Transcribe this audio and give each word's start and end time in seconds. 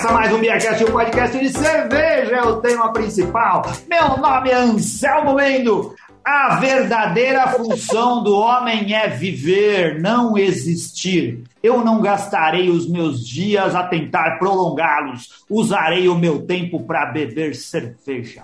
Começa 0.00 0.14
mais 0.14 0.32
um 0.32 0.40
Biacast, 0.40 0.82
o 0.82 0.92
podcast 0.92 1.38
de 1.38 1.50
cerveja 1.50 2.36
é 2.36 2.42
o 2.42 2.56
tema 2.62 2.90
principal. 2.90 3.60
Meu 3.86 4.16
nome 4.16 4.48
é 4.48 4.54
Anselmo 4.54 5.34
Mendo. 5.34 5.94
A 6.24 6.56
verdadeira 6.56 7.48
função 7.48 8.22
do 8.22 8.34
homem 8.34 8.94
é 8.94 9.08
viver, 9.08 10.00
não 10.00 10.38
existir. 10.38 11.44
Eu 11.62 11.84
não 11.84 12.00
gastarei 12.00 12.70
os 12.70 12.88
meus 12.88 13.26
dias 13.26 13.74
a 13.74 13.82
tentar 13.88 14.38
prolongá-los. 14.38 15.44
Usarei 15.50 16.08
o 16.08 16.14
meu 16.14 16.46
tempo 16.46 16.82
para 16.82 17.04
beber 17.04 17.54
cerveja. 17.54 18.40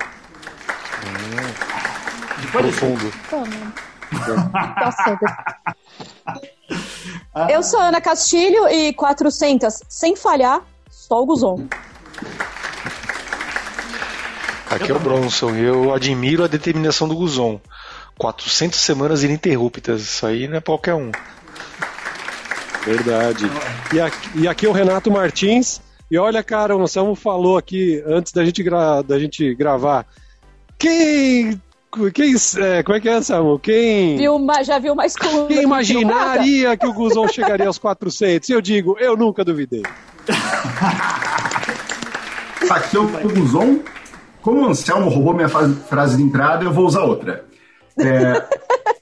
Depois 2.42 2.66
Profundo. 2.66 3.10
Tá 4.74 4.90
certo. 4.92 5.24
Eu 7.50 7.62
sou 7.62 7.80
Ana 7.80 8.00
Castilho 8.00 8.68
e 8.68 8.92
400, 8.94 9.80
sem 9.88 10.16
falhar, 10.16 10.62
só 11.06 11.22
o 11.22 11.26
Guzon. 11.26 11.68
Aqui 14.68 14.90
é 14.90 14.94
o 14.94 14.98
Bronson. 14.98 15.54
Eu 15.54 15.94
admiro 15.94 16.42
a 16.42 16.48
determinação 16.48 17.06
do 17.06 17.14
Guzon. 17.14 17.60
400 18.18 18.78
semanas 18.78 19.22
ininterruptas. 19.22 20.02
Isso 20.02 20.26
aí 20.26 20.48
não 20.48 20.56
é 20.56 20.60
qualquer 20.60 20.94
um. 20.94 21.12
Verdade. 22.84 23.44
E 23.94 24.00
aqui, 24.00 24.30
e 24.34 24.48
aqui 24.48 24.66
é 24.66 24.68
o 24.68 24.72
Renato 24.72 25.08
Martins. 25.08 25.80
E 26.10 26.18
olha, 26.18 26.42
cara, 26.42 26.76
o 26.76 26.82
Anselmo 26.82 27.14
falou 27.14 27.56
aqui 27.56 28.02
antes 28.04 28.32
da 28.32 28.44
gente, 28.44 28.62
gra 28.64 29.02
da 29.02 29.16
gente 29.16 29.54
gravar. 29.54 30.04
Quem 30.76 31.60
quem, 32.12 32.34
é, 32.62 32.82
como 32.82 32.98
é 32.98 33.00
que 33.00 33.08
é, 33.08 33.22
Samu? 33.22 33.58
Quem. 33.60 34.16
Viu, 34.16 34.44
já 34.64 34.78
viu 34.80 34.94
mais 34.94 35.14
colunas? 35.14 35.48
Quem 35.48 35.62
imaginaria 35.62 36.76
que 36.76 36.86
o 36.86 36.92
Guzon 36.92 37.28
chegaria 37.28 37.68
aos 37.68 37.78
400? 37.78 38.50
Eu 38.50 38.60
digo, 38.60 38.96
eu 38.98 39.16
nunca 39.16 39.44
duvidei. 39.44 39.82
Aqui 42.70 42.96
é 42.96 43.00
o 43.00 43.06
Guzon. 43.06 43.80
Como 44.42 44.62
o 44.62 44.68
Anselmo 44.68 45.08
roubou 45.08 45.34
minha 45.34 45.48
frase 45.48 46.16
de 46.16 46.22
entrada, 46.22 46.64
eu 46.64 46.72
vou 46.72 46.86
usar 46.86 47.02
outra. 47.02 47.44
É, 47.98 48.42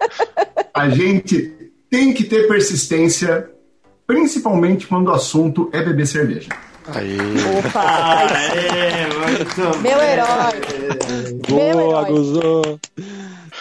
a 0.73 0.89
gente 0.89 1.53
tem 1.91 2.13
que 2.13 2.25
ter 2.25 2.47
persistência, 2.49 3.51
principalmente 4.07 4.87
quando 4.87 5.09
o 5.09 5.13
assunto 5.13 5.69
é 5.73 5.83
beber 5.83 6.07
cerveja. 6.07 6.49
Aí. 6.89 7.17
Opa! 7.59 8.27
Aê, 8.31 9.07
Meu 9.81 10.03
herói! 10.03 10.53
Boa, 11.49 12.05
Guzão! 12.05 12.79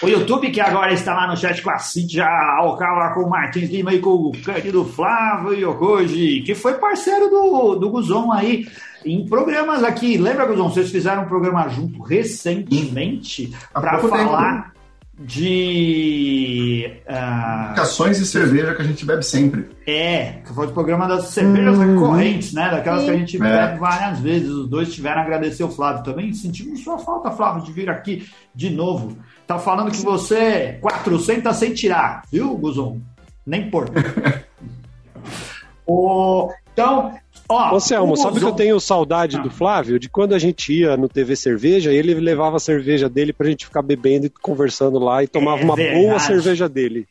O 0.03 0.07
YouTube, 0.09 0.51
que 0.51 0.59
agora 0.59 0.91
está 0.91 1.13
lá 1.13 1.27
no 1.27 1.37
chat 1.37 1.61
com 1.61 1.71
a 1.71 1.77
Cintia 1.77 2.25
Alcala, 2.25 3.13
com 3.13 3.21
o 3.21 3.29
Martins 3.29 3.69
Lima 3.69 3.93
e 3.93 3.99
com 3.99 4.09
o 4.09 4.31
Cândido 4.43 4.83
Flávio 4.83 5.53
Yokoji, 5.53 6.41
que 6.41 6.53
foi 6.53 6.73
parceiro 6.73 7.29
do, 7.29 7.75
do 7.75 7.89
Guzon 7.89 8.31
aí 8.31 8.67
em 9.05 9.25
programas 9.25 9.83
aqui. 9.83 10.17
Lembra, 10.17 10.45
Guzon, 10.45 10.69
vocês 10.69 10.91
fizeram 10.91 11.23
um 11.23 11.27
programa 11.27 11.67
junto 11.69 12.01
recentemente 12.01 13.53
para 13.73 13.99
falar 13.99 14.73
de. 15.17 16.91
Uh, 17.07 18.09
e 18.09 18.15
cerveja 18.25 18.73
que 18.73 18.81
a 18.81 18.85
gente 18.85 19.05
bebe 19.05 19.23
sempre. 19.23 19.69
É, 19.85 20.41
que 20.45 20.53
foi 20.53 20.67
o 20.67 20.71
programa 20.71 21.07
das 21.07 21.27
cervejas 21.27 21.77
uhum. 21.77 21.93
recorrentes, 21.93 22.53
né? 22.53 22.69
Daquelas 22.71 23.01
Sim. 23.01 23.05
que 23.05 23.11
a 23.11 23.17
gente 23.17 23.37
é. 23.37 23.39
bebe 23.39 23.79
várias 23.79 24.19
vezes. 24.19 24.49
Os 24.49 24.67
dois 24.67 24.93
tiveram 24.93 25.21
a 25.21 25.23
agradecer 25.23 25.63
o 25.63 25.69
Flávio 25.69 26.03
também. 26.03 26.33
Sentimos 26.33 26.83
sua 26.83 26.97
falta, 26.97 27.31
Flávio, 27.31 27.63
de 27.63 27.71
vir 27.71 27.89
aqui 27.89 28.27
de 28.55 28.69
novo. 28.69 29.17
Tá 29.45 29.59
falando 29.59 29.91
que 29.91 30.01
você 30.01 30.77
400 30.81 31.55
sem 31.55 31.73
tirar, 31.73 32.23
viu, 32.31 32.55
Guzon? 32.57 32.99
Nem 33.45 33.69
por. 33.69 33.89
o, 35.85 36.49
então, 36.71 37.13
Ó, 37.47 37.75
Ô, 37.75 37.79
Selmo, 37.79 38.15
sabe 38.15 38.39
que 38.39 38.45
eu 38.45 38.53
tenho 38.53 38.79
saudade 38.79 39.37
ah. 39.37 39.41
do 39.41 39.49
Flávio? 39.49 39.99
De 39.99 40.09
quando 40.09 40.33
a 40.33 40.39
gente 40.39 40.71
ia 40.71 40.95
no 40.95 41.09
TV 41.09 41.35
Cerveja, 41.35 41.91
ele 41.91 42.13
levava 42.13 42.55
a 42.55 42.59
cerveja 42.59 43.09
dele 43.09 43.33
pra 43.33 43.47
gente 43.47 43.65
ficar 43.65 43.81
bebendo 43.81 44.25
e 44.25 44.29
conversando 44.29 44.97
lá 44.97 45.23
e 45.23 45.27
tomava 45.27 45.61
é 45.61 45.63
uma 45.63 45.75
verdade. 45.75 46.01
boa 46.01 46.19
cerveja 46.19 46.69
dele. 46.69 47.05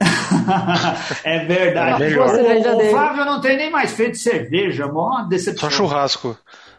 é 1.24 1.44
verdade. 1.44 2.04
É 2.04 2.18
o, 2.18 2.76
o, 2.78 2.90
Flávio 2.90 3.24
não 3.24 3.40
tem 3.40 3.56
nem 3.56 3.70
mais 3.70 3.92
feito 3.92 4.16
cerveja, 4.16 4.86
mó 4.86 5.22
decepção. 5.22 5.70
Só 5.70 5.76
churrasco. 5.76 6.36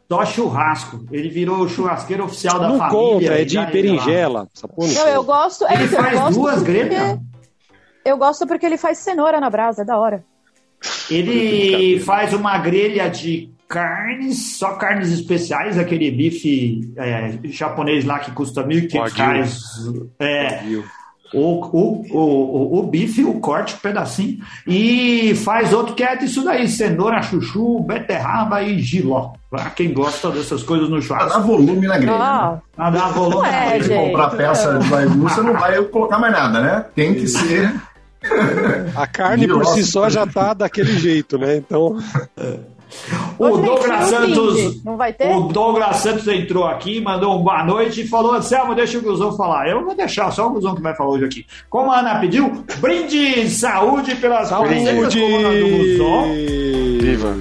Só 0.09 0.25
churrasco. 0.25 1.05
Ele 1.11 1.29
virou 1.29 1.59
o 1.59 1.69
churrasqueiro 1.69 2.25
oficial 2.25 2.59
da 2.59 2.69
não 2.69 2.77
família. 2.77 3.01
Não 3.01 3.13
conta, 3.13 3.33
é 3.33 3.45
de 3.45 3.65
berinjela. 3.65 4.47
Não, 4.77 5.07
eu 5.07 5.23
gosto. 5.23 5.65
É, 5.65 5.73
ele 5.73 5.87
faz 5.87 6.19
gosto 6.19 6.33
duas 6.39 6.63
grelhas. 6.63 7.19
Eu 8.05 8.17
gosto 8.17 8.47
porque 8.47 8.65
ele 8.65 8.77
faz 8.77 8.99
cenoura 8.99 9.39
na 9.39 9.49
brasa, 9.49 9.81
é 9.81 9.85
da 9.85 9.97
hora. 9.97 10.23
Ele 11.09 11.99
faz 11.99 12.33
uma 12.33 12.57
grelha 12.57 13.09
de 13.09 13.51
carnes, 13.67 14.57
só 14.57 14.75
carnes 14.75 15.11
especiais, 15.11 15.77
aquele 15.77 16.09
bife 16.09 16.89
é, 16.95 17.37
japonês 17.43 18.05
lá 18.05 18.19
que 18.19 18.31
custa 18.31 18.61
R$ 18.61 18.87
1.500. 18.87 20.09
É, 20.19 20.63
o, 21.33 21.65
o, 21.65 22.05
o, 22.11 22.79
o, 22.79 22.83
bife, 22.83 23.23
o 23.23 23.39
corte, 23.39 23.75
o 23.75 23.77
pedacinho. 23.77 24.39
E 24.65 25.35
faz 25.43 25.73
outro 25.73 25.95
que 25.95 26.03
é 26.03 26.15
disso 26.15 26.43
daí: 26.43 26.67
cenoura, 26.67 27.21
chuchu, 27.21 27.79
beterraba 27.81 28.61
e 28.61 28.79
giló. 28.79 29.33
Pra 29.49 29.69
quem 29.69 29.93
gosta 29.93 30.29
dessas 30.29 30.63
coisas 30.63 30.89
no 30.89 31.01
churrasco. 31.01 31.29
Pra 31.29 31.39
dar 31.39 31.45
volume 31.45 31.87
na 31.87 31.97
grelha. 31.97 32.17
Ah, 32.17 32.59
pra 32.75 32.89
dar 32.89 33.07
volume 33.09 33.47
é, 33.47 33.51
na 33.51 33.77
grelha. 33.77 34.05
comprar 34.05 34.29
peça 34.31 34.79
de 34.79 35.17
você 35.17 35.41
não 35.41 35.53
vai 35.53 35.81
colocar 35.83 36.19
mais 36.19 36.33
nada, 36.33 36.61
né? 36.61 36.85
Tem 36.95 37.13
que 37.13 37.27
ser 37.27 37.73
a 38.95 39.07
carne 39.07 39.47
por 39.47 39.65
si 39.67 39.83
só 39.83 40.09
já 40.09 40.25
tá 40.25 40.53
daquele 40.53 40.97
jeito, 40.97 41.37
né? 41.37 41.57
Então. 41.57 41.97
O 43.37 43.57
Douglas 43.57 44.05
Santos. 44.05 44.83
Não 44.83 44.97
vai 44.97 45.13
ter? 45.13 45.29
O 45.29 45.41
Douglas 45.41 45.97
Santos 45.97 46.27
entrou 46.27 46.65
aqui, 46.65 46.99
mandou 47.01 47.37
um 47.39 47.43
boa 47.43 47.63
noite 47.63 48.01
e 48.01 48.07
falou: 48.07 48.33
Anselmo, 48.33 48.75
deixa 48.75 48.97
o 48.97 49.01
Guzão 49.01 49.35
falar. 49.35 49.69
Eu 49.69 49.83
vou 49.83 49.95
deixar, 49.95 50.31
só 50.31 50.47
o 50.47 50.51
Guzão 50.51 50.75
que 50.75 50.81
vai 50.81 50.95
falar 50.95 51.11
hoje 51.11 51.25
aqui. 51.25 51.45
Como 51.69 51.91
a 51.91 51.99
Ana 51.99 52.19
pediu, 52.19 52.63
brinde 52.79 53.49
saúde 53.49 54.15
pelas 54.15 54.49
saúde. 54.49 54.75
do 54.83 55.77
Guzão. 55.77 56.33
Viva! 56.99 57.37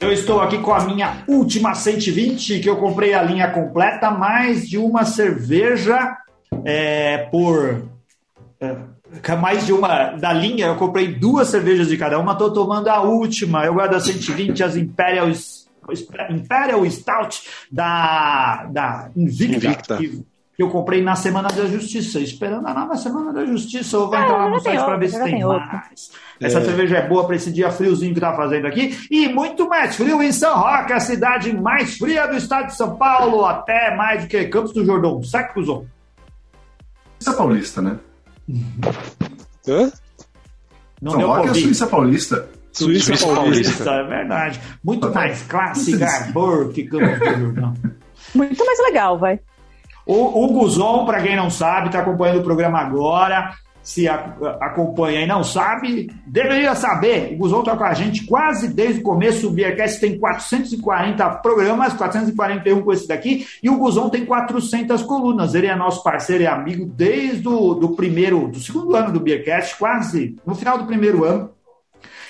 Eu 0.00 0.14
estou 0.14 0.40
aqui 0.40 0.58
com 0.58 0.72
a 0.72 0.80
minha 0.80 1.22
última 1.28 1.74
120, 1.74 2.58
que 2.58 2.68
eu 2.68 2.76
comprei 2.76 3.14
a 3.14 3.22
linha 3.22 3.48
completa, 3.50 4.10
mais 4.10 4.68
de 4.68 4.76
uma 4.76 5.04
cerveja 5.04 6.16
é, 6.64 7.18
por. 7.30 7.88
É, 8.60 8.76
mais 9.36 9.66
de 9.66 9.72
uma 9.72 10.10
da 10.12 10.32
linha, 10.32 10.66
eu 10.66 10.76
comprei 10.76 11.14
duas 11.14 11.48
cervejas 11.48 11.88
de 11.88 11.96
cada 11.96 12.18
uma, 12.18 12.32
estou 12.32 12.52
tomando 12.52 12.88
a 12.88 13.00
última. 13.02 13.64
Eu 13.64 13.74
guardo 13.74 13.94
a 13.94 14.00
120, 14.00 14.62
as 14.62 14.76
Imperial, 14.76 15.28
Imperial 16.30 16.90
Stout 16.90 17.42
da, 17.70 18.66
da 18.70 19.10
Invicta, 19.16 19.66
Invicta. 19.66 19.96
Que, 19.96 20.08
que 20.08 20.62
eu 20.62 20.68
comprei 20.68 21.02
na 21.02 21.16
Semana 21.16 21.48
da 21.48 21.66
Justiça, 21.66 22.20
esperando 22.20 22.68
a 22.68 22.74
nova 22.74 22.94
Semana 22.94 23.32
da 23.32 23.44
Justiça. 23.46 23.96
Eu 23.96 24.06
vou 24.06 24.14
ah, 24.14 24.22
entrar 24.22 24.36
lá 24.36 24.50
no 24.50 24.60
site 24.60 24.84
para 24.84 24.96
ver 24.96 25.08
se 25.08 25.22
tem, 25.24 25.32
tem 25.32 25.44
mais. 25.44 26.10
Essa 26.40 26.58
é. 26.58 26.64
cerveja 26.64 26.98
é 26.98 27.08
boa 27.08 27.26
para 27.26 27.36
esse 27.36 27.50
dia 27.50 27.70
friozinho 27.70 28.14
que 28.14 28.20
tá 28.20 28.34
fazendo 28.34 28.66
aqui. 28.66 28.96
E 29.10 29.28
muito 29.28 29.68
mais 29.68 29.96
frio 29.96 30.22
em 30.22 30.30
São 30.30 30.56
Roque, 30.56 30.92
a 30.92 31.00
cidade 31.00 31.52
mais 31.52 31.96
fria 31.96 32.26
do 32.26 32.36
estado 32.36 32.68
de 32.68 32.76
São 32.76 32.96
Paulo, 32.96 33.44
até 33.44 33.96
mais 33.96 34.22
do 34.22 34.28
que 34.28 34.44
Campos 34.46 34.72
do 34.72 34.84
Jordão. 34.84 35.20
Cusão? 35.52 35.86
Suíça 37.20 37.36
Paulista, 37.36 37.82
né? 37.82 37.98
Hã? 39.68 39.92
Não 41.02 41.12
São 41.12 41.26
Roque 41.26 41.48
é 41.48 41.54
Suíça 41.54 41.86
Paulista. 41.86 42.48
Suíça, 42.72 43.04
Suíça 43.06 43.26
Paulista. 43.26 43.84
Paulista. 43.84 43.90
É 43.90 44.02
verdade. 44.04 44.60
Muito 44.82 45.12
mais 45.12 45.42
classe, 45.42 45.96
garbor 45.96 46.72
que 46.72 46.84
Campos. 46.84 47.18
Muito 48.34 48.64
mais 48.64 48.78
legal, 48.80 49.18
vai. 49.18 49.38
O, 50.06 50.44
o 50.44 50.48
Guzon, 50.48 51.04
para 51.04 51.22
quem 51.22 51.36
não 51.36 51.50
sabe, 51.50 51.86
está 51.86 52.00
acompanhando 52.00 52.40
o 52.40 52.44
programa 52.44 52.78
agora 52.78 53.54
se 53.82 54.06
acompanha 54.08 55.22
e 55.22 55.26
não 55.26 55.42
sabe, 55.42 56.10
deveria 56.26 56.74
saber. 56.74 57.34
O 57.34 57.38
Guzon 57.38 57.60
está 57.60 57.76
com 57.76 57.84
a 57.84 57.94
gente 57.94 58.26
quase 58.26 58.68
desde 58.68 59.00
o 59.00 59.04
começo. 59.04 59.48
O 59.48 59.52
Beercast 59.52 60.00
tem 60.00 60.18
440 60.18 61.28
programas, 61.36 61.94
441 61.94 62.82
com 62.82 62.92
esse 62.92 63.08
daqui, 63.08 63.46
e 63.62 63.70
o 63.70 63.78
Guzon 63.78 64.08
tem 64.08 64.24
400 64.24 65.02
colunas. 65.02 65.54
Ele 65.54 65.66
é 65.66 65.74
nosso 65.74 66.02
parceiro 66.02 66.44
e 66.44 66.46
amigo 66.46 66.86
desde 66.86 67.48
o 67.48 67.74
do 67.74 67.90
primeiro, 67.90 68.48
do 68.48 68.60
segundo 68.60 68.94
ano 68.94 69.12
do 69.12 69.20
Beercast, 69.20 69.76
quase 69.78 70.36
no 70.46 70.54
final 70.54 70.78
do 70.78 70.86
primeiro 70.86 71.24
ano. 71.24 71.50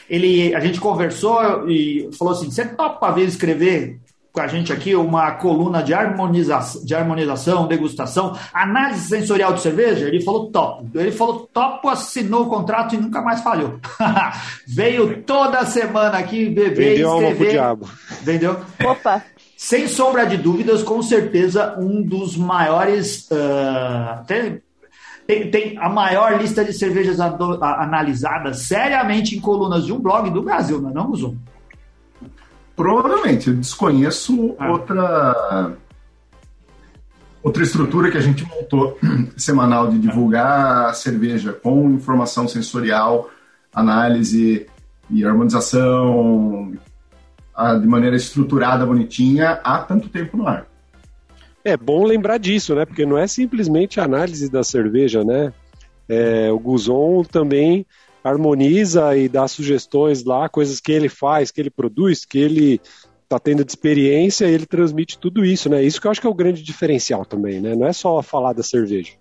Ele, 0.08 0.52
a 0.54 0.60
gente 0.60 0.80
conversou 0.80 1.68
e 1.68 2.10
falou 2.18 2.34
assim: 2.34 2.50
você 2.50 2.64
topa 2.64 3.12
ver 3.12 3.26
escrever 3.26 4.00
com 4.32 4.40
a 4.40 4.46
gente 4.46 4.72
aqui 4.72 4.94
uma 4.94 5.32
coluna 5.32 5.82
de, 5.82 5.92
harmonização, 5.92 6.84
de 6.84 6.94
harmonização, 6.94 7.66
degustação, 7.66 8.36
análise 8.52 9.08
sensorial 9.08 9.52
de 9.54 9.60
cerveja? 9.60 10.06
Ele 10.06 10.20
falou 10.20 10.50
top. 10.50 10.86
Ele 10.94 11.10
falou 11.10 11.48
top, 11.52 11.88
assinou 11.88 12.42
o 12.42 12.48
contrato 12.48 12.94
e 12.94 12.98
nunca 12.98 13.20
mais 13.22 13.40
falhou. 13.40 13.80
Veio 14.66 15.22
toda 15.22 15.64
semana 15.66 16.18
aqui 16.18 16.48
beber 16.48 16.94
Vendeu 16.94 17.20
e 17.20 17.24
escrever. 17.24 17.50
diabo. 17.50 17.88
Vendeu? 18.22 18.60
Opa! 18.84 19.22
Sem 19.56 19.88
sombra 19.88 20.24
de 20.24 20.38
dúvidas, 20.38 20.82
com 20.82 21.02
certeza, 21.02 21.76
um 21.78 22.00
dos 22.00 22.36
maiores. 22.36 23.28
Uh, 23.30 24.10
até 24.12 24.60
tem, 25.26 25.50
tem 25.50 25.78
a 25.78 25.88
maior 25.88 26.40
lista 26.40 26.64
de 26.64 26.72
cervejas 26.72 27.20
analisadas 27.20 28.62
seriamente 28.62 29.36
em 29.36 29.40
colunas 29.40 29.84
de 29.84 29.92
um 29.92 30.00
blog 30.00 30.28
do 30.30 30.42
Brasil, 30.42 30.80
não 30.80 30.90
é 30.90 30.94
não, 30.94 31.06
Guzon? 31.06 31.36
Provavelmente, 32.80 33.48
eu 33.48 33.54
desconheço 33.54 34.56
ah. 34.58 34.72
outra 34.72 35.76
outra 37.42 37.62
estrutura 37.62 38.10
que 38.10 38.16
a 38.16 38.22
gente 38.22 38.42
montou 38.48 38.98
semanal 39.36 39.90
de 39.90 39.98
divulgar 39.98 40.86
a 40.86 40.94
cerveja 40.94 41.52
com 41.52 41.90
informação 41.90 42.48
sensorial, 42.48 43.28
análise 43.70 44.66
e 45.10 45.22
harmonização 45.22 46.72
de 47.82 47.86
maneira 47.86 48.16
estruturada, 48.16 48.86
bonitinha, 48.86 49.60
há 49.62 49.80
tanto 49.80 50.08
tempo 50.08 50.38
no 50.38 50.48
ar. 50.48 50.66
É 51.62 51.76
bom 51.76 52.06
lembrar 52.06 52.38
disso, 52.38 52.74
né? 52.74 52.86
Porque 52.86 53.04
não 53.04 53.18
é 53.18 53.26
simplesmente 53.26 54.00
a 54.00 54.04
análise 54.04 54.50
da 54.50 54.64
cerveja, 54.64 55.22
né? 55.22 55.52
É, 56.08 56.50
o 56.50 56.58
Guzon 56.58 57.24
também 57.24 57.84
harmoniza 58.22 59.16
e 59.16 59.28
dá 59.28 59.46
sugestões 59.48 60.24
lá, 60.24 60.48
coisas 60.48 60.80
que 60.80 60.92
ele 60.92 61.08
faz, 61.08 61.50
que 61.50 61.60
ele 61.60 61.70
produz, 61.70 62.24
que 62.24 62.38
ele 62.38 62.80
está 63.22 63.38
tendo 63.38 63.64
de 63.64 63.70
experiência 63.70 64.46
e 64.46 64.52
ele 64.52 64.66
transmite 64.66 65.18
tudo 65.18 65.44
isso, 65.44 65.68
né? 65.68 65.82
Isso 65.82 66.00
que 66.00 66.06
eu 66.06 66.10
acho 66.10 66.20
que 66.20 66.26
é 66.26 66.30
o 66.30 66.34
grande 66.34 66.62
diferencial 66.62 67.24
também, 67.24 67.60
né? 67.60 67.76
Não 67.76 67.86
é 67.86 67.92
só 67.92 68.20
falar 68.22 68.52
da 68.52 68.62
cerveja 68.62 69.19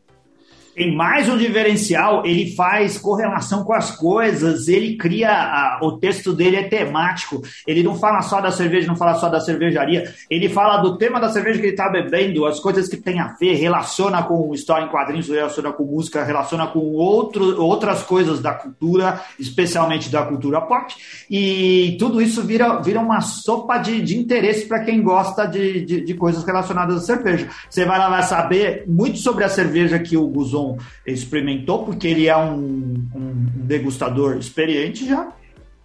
tem 0.80 0.96
mais 0.96 1.28
um 1.28 1.38
diferencial, 1.38 2.26
ele 2.26 2.56
faz 2.56 2.98
correlação 2.98 3.66
com 3.66 3.74
as 3.74 3.92
coisas, 3.92 4.70
ele 4.70 4.96
cria, 4.96 5.30
a, 5.30 5.80
o 5.84 5.98
texto 5.98 6.32
dele 6.32 6.56
é 6.56 6.64
temático, 6.64 7.42
ele 7.68 7.84
não 7.84 7.96
fala 7.96 8.22
só 8.22 8.40
da 8.40 8.50
cerveja, 8.50 8.88
não 8.88 8.96
fala 8.96 9.16
só 9.16 9.28
da 9.28 9.42
cervejaria, 9.42 10.10
ele 10.30 10.48
fala 10.48 10.78
do 10.78 10.98
tema 10.98 11.20
da 11.20 11.28
cerveja 11.28 11.60
que 11.60 11.66
ele 11.66 11.74
está 11.74 11.90
bebendo, 11.90 12.46
as 12.46 12.62
coisas 12.62 12.88
que 12.88 12.96
tem 12.96 13.20
a 13.20 13.36
ver, 13.38 13.56
relaciona 13.56 14.24
com 14.24 14.54
história 14.54 14.86
em 14.86 14.88
quadrinhos, 14.88 15.28
relaciona 15.28 15.74
com 15.74 15.84
música, 15.84 16.24
relaciona 16.24 16.66
com 16.68 16.80
outro, 16.94 17.62
outras 17.62 18.02
coisas 18.02 18.40
da 18.40 18.54
cultura, 18.54 19.20
especialmente 19.38 20.10
da 20.10 20.24
cultura 20.24 20.62
pop, 20.62 20.96
e 21.30 21.98
tudo 22.00 22.22
isso 22.22 22.42
vira, 22.42 22.80
vira 22.80 23.02
uma 23.02 23.20
sopa 23.20 23.80
de, 23.80 24.02
de 24.02 24.18
interesse 24.18 24.66
para 24.66 24.86
quem 24.86 25.04
gosta 25.04 25.46
de, 25.46 25.84
de, 25.84 26.00
de 26.06 26.14
coisas 26.14 26.46
relacionadas 26.46 26.96
à 26.96 27.02
cerveja. 27.02 27.50
Você 27.70 27.84
vai 27.84 28.00
lá 28.00 28.10
vai 28.10 28.24
saber 28.24 28.86
muito 28.88 29.18
sobre 29.18 29.44
a 29.44 29.50
cerveja 29.50 30.00
que 30.00 30.16
o 30.16 30.26
Guzon 30.26 30.69
experimentou, 31.06 31.84
porque 31.84 32.08
ele 32.08 32.28
é 32.28 32.38
um, 32.38 33.08
um 33.16 33.46
degustador 33.56 34.38
experiente 34.38 35.08
já. 35.08 35.30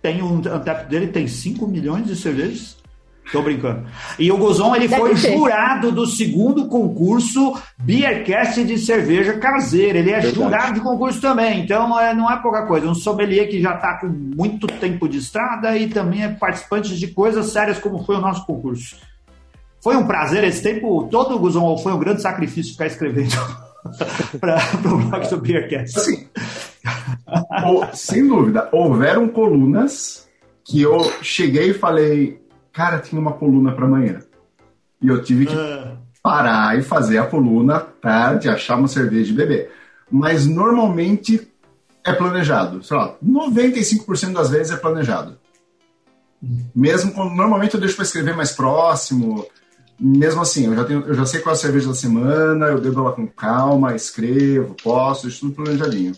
Tem 0.02 0.22
um 0.22 0.36
Antep 0.36 0.88
dele 0.88 1.06
tem 1.06 1.26
5 1.26 1.66
milhões 1.66 2.06
de 2.06 2.16
cervejas. 2.16 2.76
Tô 3.32 3.40
brincando. 3.40 3.86
E 4.18 4.30
o 4.30 4.36
Guzon 4.36 4.76
ele 4.76 4.86
Deve 4.86 5.00
foi 5.00 5.16
ser. 5.16 5.32
jurado 5.32 5.90
do 5.90 6.06
segundo 6.06 6.68
concurso 6.68 7.54
Beercast 7.78 8.62
de 8.64 8.76
cerveja 8.78 9.38
caseira. 9.38 9.98
Ele 9.98 10.10
é 10.10 10.20
Verdade. 10.20 10.34
jurado 10.34 10.74
de 10.74 10.80
concurso 10.80 11.20
também, 11.20 11.60
então 11.60 11.98
é, 11.98 12.14
não 12.14 12.30
é 12.30 12.36
pouca 12.42 12.66
coisa. 12.66 12.86
Um 12.86 12.94
sommelier 12.94 13.48
que 13.48 13.62
já 13.62 13.76
está 13.76 13.94
com 13.94 14.08
muito 14.08 14.66
tempo 14.66 15.08
de 15.08 15.18
estrada 15.18 15.76
e 15.76 15.88
também 15.88 16.22
é 16.22 16.28
participante 16.28 16.94
de 16.94 17.06
coisas 17.08 17.46
sérias 17.46 17.78
como 17.78 18.04
foi 18.04 18.16
o 18.16 18.20
nosso 18.20 18.44
concurso. 18.44 18.96
Foi 19.82 19.96
um 19.96 20.06
prazer 20.06 20.44
esse 20.44 20.62
tempo 20.62 21.08
todo, 21.10 21.38
Guzon, 21.38 21.62
ou 21.62 21.78
foi 21.78 21.92
um 21.92 21.98
grande 21.98 22.20
sacrifício 22.20 22.72
ficar 22.72 22.86
escrevendo? 22.86 23.34
para 24.40 24.58
o 24.84 24.98
blog 24.98 25.28
do 25.28 25.36
Beercast. 25.38 26.00
Sim. 26.00 26.28
sem 27.92 28.26
dúvida, 28.26 28.68
houveram 28.72 29.28
colunas 29.28 30.28
que 30.64 30.80
eu 30.80 31.00
cheguei 31.22 31.70
e 31.70 31.74
falei, 31.74 32.42
cara, 32.72 32.98
tinha 32.98 33.20
uma 33.20 33.32
coluna 33.32 33.72
para 33.72 33.84
amanhã. 33.84 34.20
E 35.00 35.08
eu 35.08 35.22
tive 35.22 35.46
que 35.46 35.54
uh. 35.54 35.98
parar 36.22 36.78
e 36.78 36.82
fazer 36.82 37.18
a 37.18 37.26
coluna 37.26 37.80
tarde, 37.80 38.48
achar 38.48 38.78
uma 38.78 38.88
cerveja 38.88 39.32
e 39.32 39.36
beber. 39.36 39.70
Mas 40.10 40.46
normalmente 40.46 41.50
é 42.04 42.12
planejado. 42.12 42.82
Sei 42.82 42.96
lá, 42.96 43.16
95% 43.24 44.32
das 44.32 44.50
vezes 44.50 44.72
é 44.72 44.76
planejado. 44.76 45.38
Mesmo 46.74 47.12
quando 47.12 47.34
normalmente 47.34 47.74
eu 47.74 47.80
deixo 47.80 47.96
para 47.96 48.04
escrever 48.04 48.36
mais 48.36 48.52
próximo, 48.52 49.46
mesmo 50.04 50.42
assim, 50.42 50.66
eu 50.66 50.76
já, 50.76 50.84
tenho, 50.84 51.00
eu 51.06 51.14
já 51.14 51.24
sei 51.24 51.40
qual 51.40 51.54
é 51.54 51.56
a 51.56 51.60
cerveja 51.60 51.88
da 51.88 51.94
semana, 51.94 52.66
eu 52.66 52.78
bebo 52.78 53.00
ela 53.00 53.12
com 53.12 53.26
calma, 53.26 53.96
escrevo, 53.96 54.76
posto, 54.82 55.28
isso 55.28 55.40
tudo 55.40 55.54
planejadinho. 55.54 56.12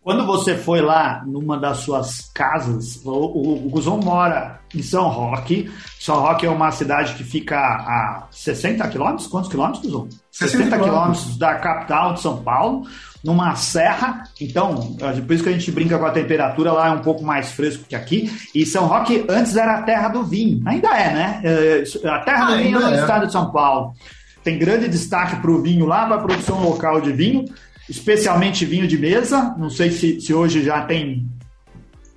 Quando 0.00 0.24
você 0.26 0.56
foi 0.56 0.80
lá 0.80 1.22
numa 1.26 1.58
das 1.58 1.78
suas 1.78 2.30
casas, 2.34 3.00
o, 3.04 3.10
o, 3.10 3.68
Guzon 3.68 3.98
mora 3.98 4.60
em 4.74 4.82
São 4.82 5.08
Roque. 5.08 5.70
São 6.00 6.20
Roque 6.20 6.46
é 6.46 6.50
uma 6.50 6.72
cidade 6.72 7.14
que 7.14 7.22
fica 7.22 7.56
a 7.56 8.26
60 8.30 8.88
quilômetros? 8.88 9.28
Quantos 9.28 9.50
quilômetros, 9.50 9.84
Guzon? 9.84 10.08
60 10.30 10.76
quilômetros 10.80 11.36
da 11.36 11.54
capital 11.56 12.14
de 12.14 12.20
São 12.20 12.42
Paulo 12.42 12.84
numa 13.24 13.54
serra, 13.54 14.24
então, 14.40 14.96
é 15.00 15.20
por 15.20 15.32
isso 15.32 15.44
que 15.44 15.48
a 15.48 15.52
gente 15.52 15.70
brinca 15.70 15.98
com 15.98 16.04
a 16.04 16.10
temperatura, 16.10 16.72
lá 16.72 16.88
é 16.88 16.90
um 16.90 17.02
pouco 17.02 17.22
mais 17.22 17.52
fresco 17.52 17.84
que 17.88 17.94
aqui. 17.94 18.30
E 18.54 18.66
São 18.66 18.86
Roque 18.86 19.24
antes 19.28 19.56
era 19.56 19.78
a 19.78 19.82
terra 19.82 20.08
do 20.08 20.24
vinho, 20.24 20.60
ainda 20.66 20.88
é, 20.88 21.14
né? 21.14 21.40
É, 21.44 21.84
a 22.08 22.18
terra 22.20 22.46
do 22.46 22.56
vinho 22.56 22.78
é 22.78 22.90
no 22.90 22.94
estado 22.96 23.26
de 23.26 23.32
São 23.32 23.52
Paulo. 23.52 23.94
Tem 24.42 24.58
grande 24.58 24.88
destaque 24.88 25.36
para 25.36 25.50
o 25.50 25.62
vinho 25.62 25.86
lá, 25.86 26.04
para 26.06 26.16
a 26.16 26.22
produção 26.22 26.64
local 26.64 27.00
de 27.00 27.12
vinho, 27.12 27.44
especialmente 27.88 28.64
vinho 28.64 28.88
de 28.88 28.98
mesa. 28.98 29.54
Não 29.56 29.70
sei 29.70 29.92
se, 29.92 30.20
se 30.20 30.34
hoje 30.34 30.64
já 30.64 30.82
tem 30.82 31.28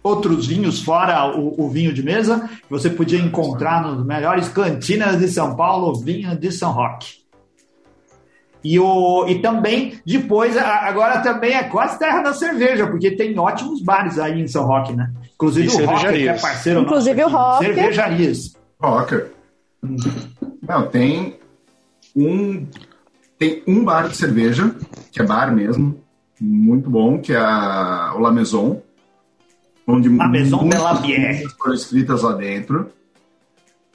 outros 0.02 0.48
vinhos 0.48 0.82
fora 0.82 1.36
o, 1.36 1.66
o, 1.66 1.70
vinho 1.70 1.94
de 1.94 2.02
mesa. 2.02 2.50
Você 2.70 2.90
podia 2.90 3.20
encontrar 3.20 3.82
nas 3.82 4.04
melhores 4.06 4.48
cantinas 4.50 5.20
de 5.20 5.28
São 5.28 5.56
Paulo 5.56 5.94
vinho 6.00 6.36
de 6.36 6.52
São 6.52 6.72
Roque. 6.72 7.25
E, 8.66 8.80
o, 8.80 9.28
e 9.28 9.36
também, 9.42 9.94
depois, 10.04 10.58
agora 10.58 11.20
também 11.20 11.54
é 11.54 11.66
quase 11.66 12.00
terra 12.00 12.24
da 12.24 12.34
cerveja, 12.34 12.88
porque 12.88 13.12
tem 13.12 13.38
ótimos 13.38 13.80
bares 13.80 14.18
aí 14.18 14.42
em 14.42 14.48
São 14.48 14.66
Roque, 14.66 14.92
né? 14.92 15.14
Inclusive 15.36 15.68
e 15.68 15.84
o 15.84 15.86
Rocker, 15.86 16.14
que 16.14 16.28
é 16.28 16.34
parceiro 16.34 16.82
Inclusive 16.82 17.22
nosso 17.22 17.36
o 17.36 17.38
Rocker. 17.38 17.76
Cervejarias. 17.76 18.54
Rocker. 18.82 19.32
Não, 20.68 20.88
tem 20.88 21.36
um, 22.16 22.66
tem 23.38 23.62
um 23.68 23.84
bar 23.84 24.10
de 24.10 24.18
cerveja, 24.18 24.76
que 25.12 25.22
é 25.22 25.24
bar 25.24 25.54
mesmo, 25.54 26.04
muito 26.42 26.90
bom, 26.90 27.20
que 27.20 27.34
é 27.34 27.38
a, 27.38 28.16
o 28.16 28.20
La 28.20 28.32
Maison, 28.32 28.82
onde 29.86 30.10
La 30.10 30.28
Maison 30.28 30.68
de 30.68 30.76
la 30.76 30.96
Bière 30.96 31.48
foram 31.56 31.76
escritas 31.76 32.24
lá 32.24 32.34
dentro. 32.34 32.90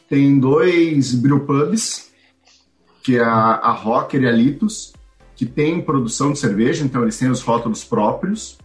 Tem 0.08 0.38
dois 0.38 1.12
brewpubs, 1.12 2.09
que 3.02 3.16
é 3.16 3.22
a, 3.22 3.54
a 3.54 3.72
Rocker 3.72 4.22
e 4.22 4.28
a 4.28 4.32
Litos, 4.32 4.92
que 5.34 5.46
tem 5.46 5.80
produção 5.80 6.32
de 6.32 6.38
cerveja, 6.38 6.84
então 6.84 7.02
eles 7.02 7.18
têm 7.18 7.30
os 7.30 7.42
rótulos 7.42 7.82
próprios. 7.82 8.58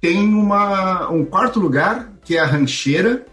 Tem 0.00 0.34
uma, 0.34 1.10
um 1.10 1.24
quarto 1.24 1.60
lugar, 1.60 2.12
que 2.24 2.36
é 2.36 2.40
a 2.40 2.46
Rancheira, 2.46 3.24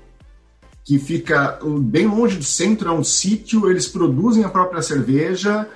que 0.84 1.00
fica 1.00 1.60
bem 1.82 2.08
longe 2.08 2.38
do 2.38 2.44
centro, 2.44 2.90
é 2.90 2.92
um 2.92 3.04
sítio, 3.04 3.70
eles 3.70 3.88
produzem 3.88 4.44
a 4.44 4.50
própria 4.50 4.82
cerveja, 4.82 5.68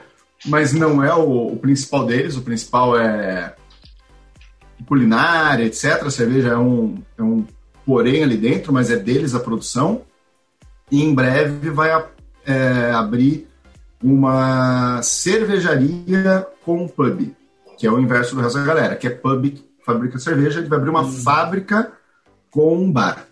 mas 0.46 0.74
não 0.74 1.04
é 1.04 1.14
o, 1.14 1.54
o 1.54 1.58
principal 1.58 2.06
deles, 2.06 2.36
o 2.36 2.42
principal 2.42 2.98
é 2.98 3.56
culinária, 4.86 5.66
etc. 5.66 6.04
A 6.04 6.12
cerveja 6.12 6.50
é 6.50 6.58
um, 6.58 7.02
é 7.18 7.24
um 7.24 7.46
porém 7.86 8.24
ali 8.24 8.38
dentro, 8.38 8.74
mas 8.74 8.90
é 8.92 8.98
deles 8.98 9.34
a 9.36 9.40
produção. 9.40 10.02
E 10.92 11.02
em 11.02 11.14
breve 11.14 11.70
vai 11.70 11.90
é, 12.46 12.92
abrir 12.92 13.48
uma 14.04 15.02
cervejaria 15.02 16.46
com 16.66 16.88
pub, 16.88 17.34
que 17.78 17.88
é 17.88 17.92
o 17.92 18.00
inverso 18.00 18.36
do 18.36 18.42
resto 18.42 18.60
da 18.60 18.66
galera, 18.66 18.96
que 18.96 19.08
é 19.08 19.10
pub 19.10 19.50
que 19.50 19.64
fabrica 19.86 20.20
cerveja, 20.20 20.60
ele 20.60 20.70
vai 20.70 20.78
abrir 20.78 20.90
uma 20.90 21.02
hum. 21.02 21.12
fábrica 21.12 21.92
com 22.52 22.76
um 22.78 22.92
bar. 22.92 23.26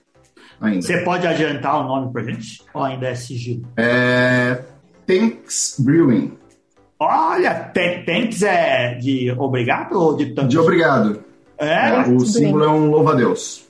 Ainda. 0.59 0.81
Você 0.81 0.99
pode 0.99 1.25
adiantar 1.25 1.81
o 1.81 1.87
nome 1.87 2.13
pra 2.13 2.23
gente? 2.23 2.61
Ou 2.73 2.83
ainda 2.83 3.07
é 3.07 3.15
sigilo? 3.15 3.67
É. 3.75 4.61
Tanks 5.07 5.77
Brewing. 5.79 6.37
Olha, 6.99 7.71
Tanks 7.73 8.43
é 8.43 8.93
de 8.93 9.31
obrigado 9.31 9.93
ou 9.93 10.15
de 10.15 10.27
tantos? 10.27 10.51
De 10.51 10.59
obrigado. 10.59 11.23
É? 11.57 11.89
é 11.89 12.01
o 12.07 12.19
símbolo 12.19 12.63
é 12.63 12.69
um 12.69 12.91
louva-a-Deus. 12.91 13.67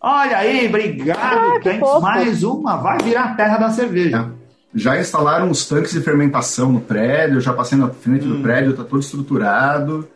Olha 0.00 0.38
aí, 0.38 0.68
obrigado, 0.68 1.56
ah, 1.56 1.60
Tanks. 1.60 2.00
Mais 2.00 2.44
uma, 2.44 2.76
vai 2.76 2.98
virar 2.98 3.24
a 3.24 3.34
terra 3.34 3.58
da 3.58 3.70
cerveja. 3.70 4.32
É 4.32 4.37
já 4.74 4.98
instalaram 4.98 5.50
os 5.50 5.66
tanques 5.66 5.92
de 5.92 6.00
fermentação 6.00 6.72
no 6.72 6.80
prédio, 6.80 7.40
já 7.40 7.52
passei 7.52 7.78
na 7.78 7.88
frente 7.88 8.26
hum. 8.26 8.36
do 8.36 8.42
prédio, 8.42 8.72
está 8.72 8.84
todo 8.84 9.00
estruturado. 9.00 10.08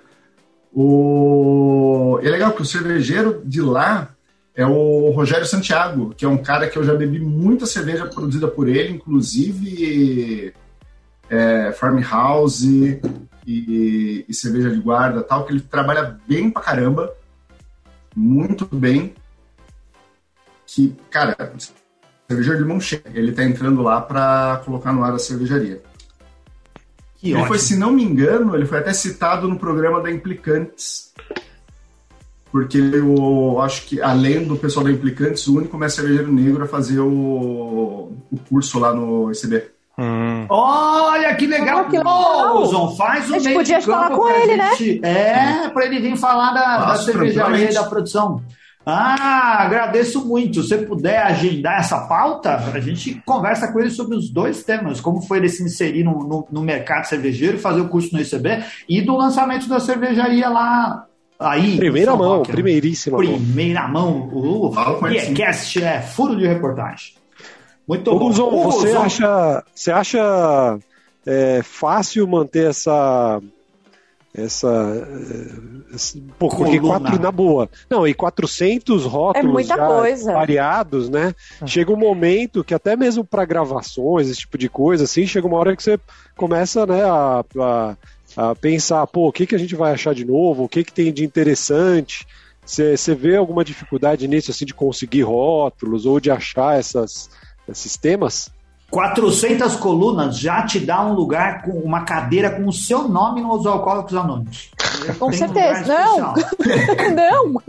O... 0.73 2.19
É 2.23 2.31
legal 2.31 2.53
que 2.53 2.63
o 2.63 2.67
cervejeiro 2.67 3.43
de 3.45 3.61
lá 3.61 4.09
é 4.55 4.67
o 4.67 5.11
Rogério 5.11 5.47
Santiago, 5.47 6.15
que 6.15 6.25
é 6.25 6.29
um 6.29 6.39
cara 6.39 6.69
que 6.69 6.77
eu 6.77 6.85
já 6.85 6.95
bebi 6.95 7.19
muita 7.19 7.67
cerveja 7.67 8.07
produzida 8.07 8.47
por 8.49 8.69
ele, 8.69 8.95
inclusive 8.95 10.53
é, 11.29 11.73
farmhouse 11.73 13.01
e, 13.47 14.25
e 14.29 14.35
cerveja 14.35 14.71
de 14.71 14.81
guarda 14.81 15.23
tal, 15.23 15.47
que 15.47 15.53
ele 15.53 15.61
trabalha 15.61 16.19
bem 16.29 16.51
pra 16.51 16.63
caramba, 16.63 17.15
muito 18.15 18.67
bem. 18.67 19.15
Que, 20.67 20.95
cara, 21.11 21.35
cervejeiro 22.29 22.59
de 22.59 22.65
mão 22.65 22.81
cheia. 22.81 23.03
Ele 23.15 23.31
está 23.31 23.45
entrando 23.45 23.83
lá 23.83 24.01
para 24.01 24.61
colocar 24.65 24.93
no 24.93 25.05
ar 25.05 25.15
a 25.15 25.19
cervejaria. 25.19 25.83
Que 27.17 27.29
ele 27.29 27.35
ótimo. 27.35 27.49
foi, 27.49 27.59
se 27.59 27.77
não 27.77 27.93
me 27.93 28.03
engano, 28.03 28.55
ele 28.55 28.67
foi 28.67 28.79
até 28.79 28.93
citado 28.93 29.49
no 29.49 29.59
programa 29.59 30.01
da 30.01 30.11
Implicantes. 30.11 31.13
Porque 32.51 32.77
eu 32.77 33.61
acho 33.63 33.87
que, 33.87 34.03
além 34.03 34.45
do 34.45 34.57
pessoal 34.57 34.85
da 34.85 34.93
Implicantes, 34.93 35.47
o 35.47 35.57
único 35.57 35.79
mestre 35.79 36.03
cervejeiro 36.03 36.33
negro 36.33 36.65
a 36.65 36.69
fazer 36.69 37.01
o, 37.01 38.13
o 38.31 38.39
curso 38.49 38.79
lá 38.79 38.93
no 38.93 39.31
ICB. 39.33 39.71
Hum. 39.99 40.47
Olha 40.49 41.35
que 41.35 41.47
legal! 41.47 41.81
Ah, 41.81 41.85
que 41.85 41.99
Guzon, 41.99 42.97
faz 42.97 43.31
o 43.31 43.35
A 43.35 43.39
gente 43.39 43.45
meio 43.45 43.59
podia 43.59 43.81
falar 43.81 44.11
com 44.11 44.29
ele, 44.29 44.57
né? 44.57 44.75
gente. 44.77 45.05
É, 45.05 45.69
para 45.69 45.87
ele 45.87 46.01
vir 46.01 46.17
falar 46.17 46.53
da, 46.53 46.87
da 46.87 46.97
cervejaria 46.97 47.29
e 47.29 47.35
tranquilamente. 47.35 47.75
da 47.75 47.85
produção. 47.85 48.43
Ah, 48.85 49.63
agradeço 49.63 50.27
muito. 50.27 50.63
Se 50.63 50.69
você 50.69 50.79
puder 50.79 51.23
agendar 51.23 51.81
essa 51.81 52.01
pauta, 52.01 52.57
a 52.57 52.81
gente 52.81 53.15
conversa 53.25 53.73
com 53.73 53.79
ele 53.79 53.91
sobre 53.91 54.17
os 54.17 54.29
dois 54.29 54.65
temas: 54.65 55.01
como 55.01 55.23
foi 55.23 55.39
ele 55.39 55.49
se 55.49 55.63
inserir 55.63 56.03
no, 56.05 56.25
no, 56.25 56.49
no 56.51 56.63
mercado 56.63 57.05
cervejeiro, 57.05 57.59
fazer 57.59 57.81
o 57.81 57.89
curso 57.89 58.13
no 58.13 58.21
ICB 58.21 58.65
e 58.89 59.01
do 59.01 59.17
lançamento 59.17 59.69
da 59.69 59.79
cervejaria 59.79 60.49
lá. 60.49 61.07
Aí, 61.39 61.77
Primeira 61.77 62.13
em 62.13 62.17
São 62.17 62.17
mão, 62.17 62.39
né? 62.39 62.53
primeiríssima 62.53 63.19
mão. 63.19 63.27
Primeira 63.27 63.89
mão. 63.89 64.31
O 64.33 64.73
ele, 65.07 65.19
sim. 65.19 65.27
Podcast 65.27 65.83
é 65.83 66.01
furo 66.01 66.37
de 66.37 66.47
reportagem. 66.47 67.15
Muito 67.87 68.11
Ô, 68.11 68.19
bom. 68.19 68.27
Guzon, 68.29 68.49
Ô, 68.49 68.71
você 68.71 68.93
acha, 68.93 69.65
você 69.75 69.91
acha 69.91 70.79
é, 71.27 71.61
fácil 71.63 72.27
manter 72.27 72.71
essa. 72.71 73.41
Essa. 74.35 75.07
esse- 75.95 76.21
pô, 76.39 76.49
porque 76.49 76.81
Coluna. 76.81 77.01
quatro 77.01 77.21
na 77.21 77.31
boa. 77.31 77.69
Não, 77.91 78.07
e 78.07 78.15
400 78.15 79.05
rótulos 79.05 79.37
É 80.31 80.33
variados, 80.33 81.09
né? 81.11 81.35
Chega 81.67 81.93
um 81.93 81.97
momento 81.97 82.65
que 82.65 82.73
até 82.73 82.97
mesmo 82.97 83.25
para 83.25 83.45
gravações, 83.45 84.29
esse 84.29 84.41
tipo 84.41 84.57
de 84.57 84.69
coisa, 84.71 85.05
assim, 85.05 85.27
chega 85.27 85.47
uma 85.47 85.59
hora 85.59 85.77
que 85.77 85.83
você 85.83 85.99
começa, 86.37 86.87
né, 86.87 87.05
a, 87.05 87.45
a, 87.61 87.97
a 88.37 88.55
pensar, 88.55 89.07
pô, 89.07 89.29
o 89.29 89.33
que, 89.33 89.47
que 89.47 89.55
a 89.55 89.59
gente 89.59 89.75
vai 89.77 89.93
achar 89.93 90.15
de 90.15 90.25
novo? 90.25 90.65
O 90.65 90.69
que, 90.69 90.83
que 90.83 90.93
tem 90.93 91.13
de 91.13 91.25
interessante? 91.25 92.27
Você 92.65 92.97
você 92.97 93.15
vê 93.15 93.37
alguma 93.37 93.63
dificuldade 93.65 94.27
nisso, 94.27 94.51
assim, 94.51 94.65
de 94.65 94.73
conseguir 94.73 95.23
rótulos 95.23 96.07
ou 96.07 96.19
de 96.19 96.31
achar 96.31 96.79
essas, 96.79 97.29
esses 97.69 97.97
temas? 97.99 98.51
400 98.93 99.75
colunas 99.77 100.39
já 100.39 100.67
te 100.67 100.79
dá 100.79 101.03
um 101.03 101.15
lugar 101.15 101.63
com 101.63 101.71
uma 101.71 102.03
cadeira 102.03 102.51
com 102.51 102.69
o 102.69 102.73
seu 102.73 103.09
nome 103.09 103.41
nos 103.41 103.65
Alcoólicos 103.67 104.15
Anônimos. 104.15 104.71
Com 105.19 105.31
Tem 105.31 105.39
certeza. 105.39 105.95
Não. 107.15 107.55
Não, 107.57 107.63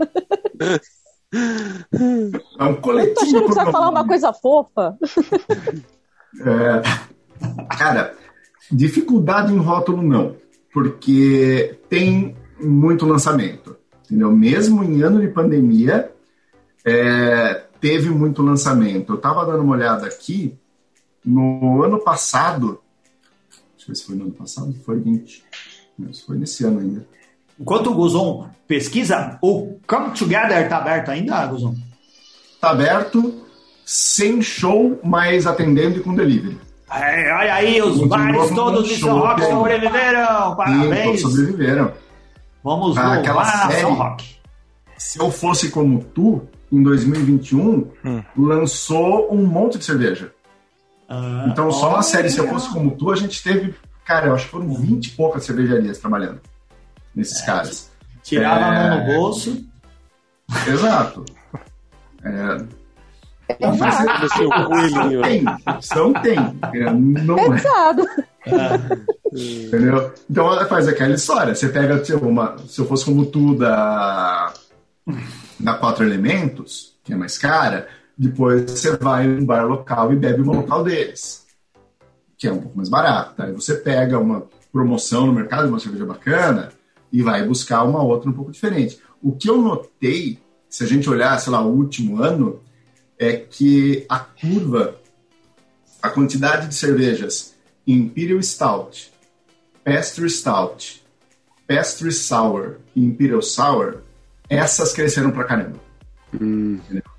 É 2.60 2.64
um 2.64 2.68
eu 2.68 2.74
tô 2.76 2.80
coletivo. 2.82 3.20
achando 3.22 3.42
que 3.46 3.48
você 3.48 3.64
vai 3.64 3.72
falar 3.72 3.88
uma 3.88 4.06
coisa 4.06 4.34
fofa. 4.34 4.96
É, 6.40 6.82
cara, 7.76 8.14
dificuldade 8.70 9.52
em 9.52 9.58
rótulo 9.58 10.02
não, 10.02 10.36
porque 10.72 11.78
tem 11.88 12.36
muito 12.60 13.06
lançamento, 13.06 13.76
entendeu? 14.04 14.30
Mesmo 14.30 14.84
em 14.84 15.02
ano 15.02 15.20
de 15.22 15.28
pandemia, 15.28 16.12
é, 16.84 17.62
teve 17.80 18.10
muito 18.10 18.42
lançamento. 18.42 19.14
Eu 19.14 19.18
tava 19.18 19.46
dando 19.46 19.62
uma 19.62 19.74
olhada 19.74 20.06
aqui, 20.06 20.56
no 21.24 21.82
ano 21.82 21.98
passado, 21.98 22.80
deixa 23.76 23.84
eu 23.84 23.88
ver 23.88 23.94
se 23.96 24.04
foi 24.06 24.14
no 24.16 24.24
ano 24.24 24.32
passado, 24.32 24.74
foi 24.84 24.98
20, 25.00 25.44
não, 25.98 26.10
isso 26.10 26.26
foi 26.26 26.36
nesse 26.38 26.64
ano 26.64 26.80
ainda. 26.80 27.06
Enquanto 27.58 27.90
o 27.90 27.94
Guzon 27.94 28.48
pesquisa, 28.66 29.38
o 29.42 29.78
Come 29.86 30.10
Together 30.12 30.68
tá 30.68 30.78
aberto 30.78 31.10
ainda, 31.10 31.46
Guzon? 31.46 31.74
Tá 32.60 32.70
aberto, 32.70 33.42
sem 33.84 34.40
show, 34.42 34.98
mas 35.04 35.46
atendendo 35.46 35.98
e 35.98 36.00
com 36.02 36.14
delivery. 36.14 36.58
É, 36.90 37.32
olha 37.34 37.54
aí, 37.54 37.82
os 37.82 37.98
Continua 37.98 38.08
bares 38.18 38.50
todos 38.50 38.88
de 38.88 38.96
São 38.98 39.18
Roque 39.18 39.42
sobreviveram. 39.44 40.26
Todos 40.42 40.56
Parabéns. 40.56 41.20
sobreviveram. 41.20 41.92
Vamos 42.62 42.96
Ah, 42.96 43.14
aquela 43.14 43.42
louvar 43.42 43.68
série. 43.70 43.80
São 43.80 43.94
Roque. 43.94 44.34
Se 44.96 45.18
eu 45.18 45.30
fosse 45.30 45.70
como 45.70 46.02
tu, 46.14 46.42
em 46.72 46.82
2021, 46.82 47.88
Hum. 48.04 48.22
lançou 48.36 49.32
um 49.34 49.44
monte 49.44 49.78
de 49.78 49.84
cerveja. 49.84 50.32
Ah, 51.08 51.46
Então, 51.48 51.70
só 51.70 51.88
olha, 51.88 51.96
na 51.96 52.02
série 52.02 52.30
Se 52.30 52.38
Eu 52.38 52.48
Fosse 52.48 52.70
Como 52.70 52.90
Tu, 52.92 53.10
a 53.10 53.16
gente 53.16 53.42
teve, 53.42 53.74
cara, 54.04 54.28
eu 54.28 54.34
acho 54.34 54.44
que 54.46 54.50
foram 54.50 54.72
20 54.74 55.06
e 55.06 55.10
poucas 55.12 55.44
cervejarias 55.44 55.98
trabalhando 55.98 56.40
nesses 57.14 57.40
caras. 57.42 57.90
Tirava 58.22 58.64
a 58.64 58.72
mão 58.72 58.82
É. 58.82 59.00
no 59.00 59.14
bolso. 59.14 59.64
Exato. 60.66 61.24
É. 62.24 62.56
Do 64.20 64.28
seu 64.34 64.48
coelhinho. 64.48 65.22
tem, 65.22 65.44
opção 65.68 66.12
tem. 66.14 66.38
É, 66.72 66.90
Não 66.90 67.38
é, 67.38 67.50
Pesado. 67.50 68.06
entendeu? 69.32 70.12
Então, 70.30 70.46
ela 70.52 70.64
faz 70.66 70.88
aquela 70.88 71.14
história. 71.14 71.54
Você 71.54 71.68
pega, 71.68 71.98
tipo, 72.00 72.26
uma, 72.26 72.56
se 72.66 72.80
eu 72.80 72.86
fosse 72.86 73.04
como 73.04 73.26
tu 73.26 73.54
da, 73.56 74.52
da 75.60 75.74
Quatro 75.74 76.04
Elementos, 76.04 76.94
que 77.04 77.12
é 77.12 77.16
mais 77.16 77.36
cara, 77.36 77.88
depois 78.16 78.70
você 78.70 78.96
vai 78.96 79.26
num 79.26 79.44
bar 79.44 79.66
local 79.66 80.12
e 80.12 80.16
bebe 80.16 80.42
uma 80.42 80.54
local 80.54 80.84
deles, 80.84 81.46
que 82.38 82.46
é 82.46 82.52
um 82.52 82.60
pouco 82.60 82.76
mais 82.76 82.88
barato. 82.88 83.42
Aí 83.42 83.52
você 83.52 83.74
pega 83.74 84.18
uma 84.18 84.46
promoção 84.72 85.26
no 85.26 85.32
mercado, 85.32 85.68
uma 85.68 85.80
cerveja 85.80 86.06
bacana, 86.06 86.72
e 87.12 87.22
vai 87.22 87.46
buscar 87.46 87.84
uma 87.84 88.02
outra 88.02 88.28
um 88.28 88.32
pouco 88.32 88.52
diferente. 88.52 89.00
O 89.22 89.32
que 89.32 89.48
eu 89.48 89.60
notei, 89.60 90.38
se 90.68 90.84
a 90.84 90.86
gente 90.86 91.08
olhar, 91.08 91.38
sei 91.38 91.52
lá, 91.52 91.64
o 91.64 91.72
último 91.72 92.22
ano, 92.22 92.60
é 93.18 93.36
que 93.36 94.04
a 94.08 94.18
curva, 94.18 94.96
a 96.02 96.10
quantidade 96.10 96.68
de 96.68 96.74
cervejas 96.74 97.54
Imperial 97.86 98.42
Stout, 98.42 99.12
Pastry 99.84 100.28
Stout, 100.28 101.04
Pastry 101.66 102.12
Sour 102.12 102.76
e 102.94 103.04
Imperial 103.04 103.42
Sour, 103.42 103.98
essas 104.48 104.92
cresceram 104.92 105.30
pra 105.30 105.44
caramba. 105.44 105.78
Entendeu? 106.32 107.13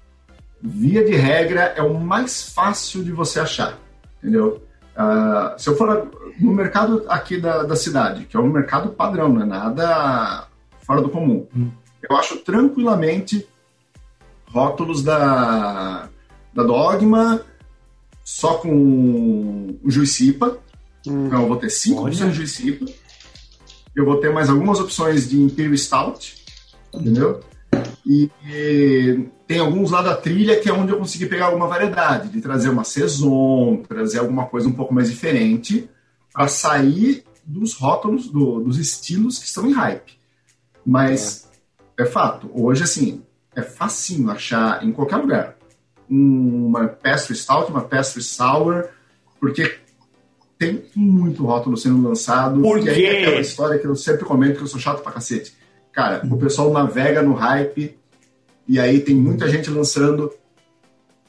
Via 0.68 1.06
de 1.06 1.16
regra, 1.16 1.74
é 1.76 1.82
o 1.84 1.94
mais 1.94 2.50
fácil 2.50 3.04
de 3.04 3.12
você 3.12 3.40
achar, 3.40 3.78
entendeu? 4.18 4.64
Ah, 4.96 5.56
se 5.58 5.70
eu 5.70 5.78
for 5.78 6.10
no 6.40 6.54
mercado 6.54 7.06
aqui 7.08 7.38
da, 7.38 7.64
da 7.64 7.76
cidade, 7.76 8.26
que 8.26 8.36
é 8.36 8.40
um 8.40 8.48
mercado 8.48 8.90
padrão, 8.90 9.30
não 9.30 9.42
é 9.42 9.46
nada 9.46 10.48
fora 10.82 11.02
do 11.02 11.10
comum, 11.10 11.46
eu 12.10 12.16
acho 12.18 12.38
tranquilamente 12.38 13.48
rótulos 14.48 15.04
da, 15.04 16.10
da 16.54 16.64
Dogma, 16.64 17.42
só 18.24 18.56
com 18.56 19.78
o 19.84 19.92
Juicipa. 19.92 20.58
Então 21.06 21.42
eu 21.42 21.48
vou 21.48 21.58
ter 21.58 21.70
cinco 21.70 22.02
Olha. 22.02 22.12
opções 22.12 22.32
de 22.32 22.38
Juicipa. 22.38 22.86
Eu 23.96 24.06
vou 24.06 24.18
ter 24.18 24.34
mais 24.34 24.50
algumas 24.50 24.80
opções 24.80 25.30
de 25.30 25.40
Imperial 25.40 25.78
Stout, 25.78 26.44
entendeu? 26.94 27.42
E, 28.06 28.32
e 28.46 29.28
tem 29.48 29.60
alguns 29.60 29.92
lá 29.92 30.02
da 30.02 30.16
trilha 30.16 30.60
que 30.60 30.68
é 30.70 30.74
onde 30.74 30.92
eu 30.92 30.98
consegui 30.98 31.28
pegar 31.28 31.48
alguma 31.48 31.68
variedade, 31.68 32.30
de 32.30 32.42
trazer 32.42 32.70
uma 32.70 32.84
saison, 32.84 33.84
trazer 33.88 34.20
alguma 34.20 34.46
coisa 34.46 34.68
um 34.68 34.74
pouco 34.74 34.94
mais 34.94 35.10
diferente, 35.10 35.90
para 36.34 36.48
sair 36.48 37.24
dos 37.46 37.74
rótulos, 37.76 38.28
do- 38.30 38.60
dos 38.60 38.78
estilos 38.80 39.38
que 39.38 39.46
estão 39.46 39.68
em 39.68 39.74
hype. 39.74 40.14
Mas 40.86 41.48
é. 41.98 42.06
fato, 42.06 42.50
hoje 42.54 42.84
assim, 42.84 43.22
é 43.56 43.62
facinho 43.62 44.30
achar 44.32 44.84
em 44.84 44.92
qualquer 44.92 45.18
lugar 45.18 45.56
uma 46.10 46.88
pastry 46.88 47.36
stout, 47.36 47.72
uma 47.72 47.82
pastry 47.82 48.22
sour, 48.22 48.86
porque 49.40 49.80
tem 50.58 50.86
muito 50.96 51.44
rótulo 51.46 51.76
sendo 51.78 52.08
lançado. 52.08 52.62
Por 52.62 52.80
que 52.80 52.90
aí 52.90 52.96
quê? 52.96 53.06
é 53.06 53.22
aquela 53.22 53.42
história 53.42 53.80
que 53.80 53.86
eu 53.86 53.96
sempre 53.96 54.24
comento 54.26 54.58
que 54.58 54.64
eu 54.64 54.68
sou 54.68 54.80
chato 54.80 55.02
pra 55.02 55.12
cacete. 55.12 55.54
Cara, 55.92 56.22
o 56.30 56.38
pessoal 56.38 56.72
navega 56.72 57.22
no 57.22 57.34
hype 57.34 57.98
e 58.68 58.80
aí 58.80 59.00
tem 59.00 59.16
muita 59.16 59.48
gente 59.50 59.70
lançando. 59.70 60.32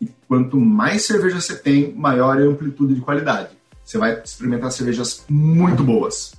E 0.01 0.09
quanto 0.29 0.59
mais 0.59 1.03
cerveja 1.03 1.41
você 1.41 1.57
tem, 1.57 1.93
maior 1.95 2.39
é 2.41 2.45
a 2.45 2.47
amplitude 2.47 2.95
de 2.95 3.01
qualidade. 3.01 3.51
Você 3.85 3.99
vai 3.99 4.21
experimentar 4.23 4.73
cervejas 4.73 5.25
muito 5.29 5.83
boas. 5.83 6.35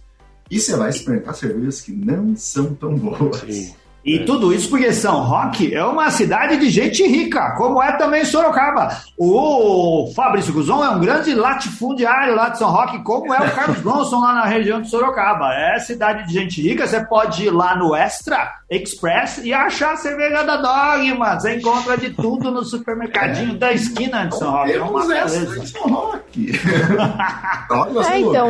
E 0.50 0.60
você 0.60 0.76
vai 0.76 0.90
experimentar 0.90 1.36
cervejas 1.36 1.82
que 1.82 1.92
não 1.92 2.36
são 2.36 2.74
tão 2.74 2.96
boas. 2.96 3.40
Sim. 3.42 3.74
E 4.08 4.20
tudo 4.20 4.54
isso 4.54 4.70
porque 4.70 4.94
São 4.94 5.22
Roque 5.22 5.76
é 5.76 5.84
uma 5.84 6.10
cidade 6.10 6.56
de 6.56 6.70
gente 6.70 7.06
rica, 7.06 7.54
como 7.58 7.84
é 7.84 7.92
também 7.98 8.24
Sorocaba. 8.24 9.02
O 9.18 10.14
Fabrício 10.16 10.54
Guzon 10.54 10.82
é 10.82 10.90
um 10.90 11.02
grande 11.02 11.36
latifundiário 11.36 12.34
lá 12.34 12.48
de 12.48 12.58
São 12.58 12.72
Roque, 12.72 13.04
como 13.04 13.34
é 13.34 13.38
o 13.38 13.52
Carlos 13.52 13.80
Bronson 13.84 14.22
lá 14.22 14.34
na 14.34 14.46
região 14.46 14.82
de 14.82 14.90
Sorocaba. 14.90 15.54
É 15.54 15.78
cidade 15.80 16.26
de 16.26 16.34
gente 16.34 16.62
rica, 16.62 16.88
você 16.88 17.04
pode 17.04 17.48
ir 17.48 17.50
lá 17.50 17.76
no 17.76 17.94
Extra 17.94 18.50
Express 18.70 19.40
e 19.44 19.54
achar 19.54 19.92
a 19.92 19.98
cerveja 19.98 20.42
da 20.42 20.56
Dogma. 20.56 21.38
Você 21.38 21.58
encontra 21.58 21.98
de 21.98 22.12
tudo 22.12 22.50
no 22.50 22.64
supermercadinho 22.64 23.58
da 23.58 23.74
esquina 23.74 24.24
de 24.26 24.38
São 24.38 24.52
Roque. 24.52 24.72
É 24.72 24.78
essa 24.78 25.08
beleza. 25.08 25.60
de 25.60 25.68
São 25.68 25.82
Roque. 25.82 26.52
Olha 27.70 28.08
É, 28.08 28.20
então. 28.22 28.50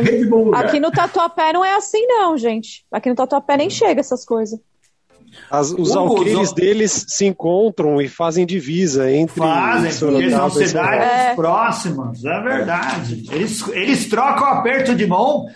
Aqui 0.54 0.78
no 0.78 0.92
Tatuapé 0.92 1.52
não 1.52 1.64
é 1.64 1.74
assim, 1.74 2.06
não, 2.06 2.38
gente. 2.38 2.84
Aqui 2.92 3.08
no 3.08 3.16
Tatuapé 3.16 3.56
nem 3.56 3.68
chega 3.68 3.98
essas 3.98 4.24
coisas. 4.24 4.60
As- 5.50 5.70
os 5.72 5.94
O 5.94 5.98
alqueires 5.98 6.38
Guzon- 6.38 6.54
deles 6.54 7.04
se 7.08 7.26
encontram 7.26 8.00
e 8.00 8.08
fazem 8.08 8.44
divisa 8.44 9.10
entre 9.10 9.36
Fazem, 9.38 9.90
porque 9.98 10.30
São 10.30 10.50
cidades 10.50 11.08
É. 11.08 11.34
próximas, 11.34 12.24
é 12.24 12.40
verdade. 12.40 13.24
Eles, 13.32 13.66
eles 13.68 14.08
trocam 14.08 14.46
aperto 14.46 14.94
de 14.94 15.06
mão 15.06 15.46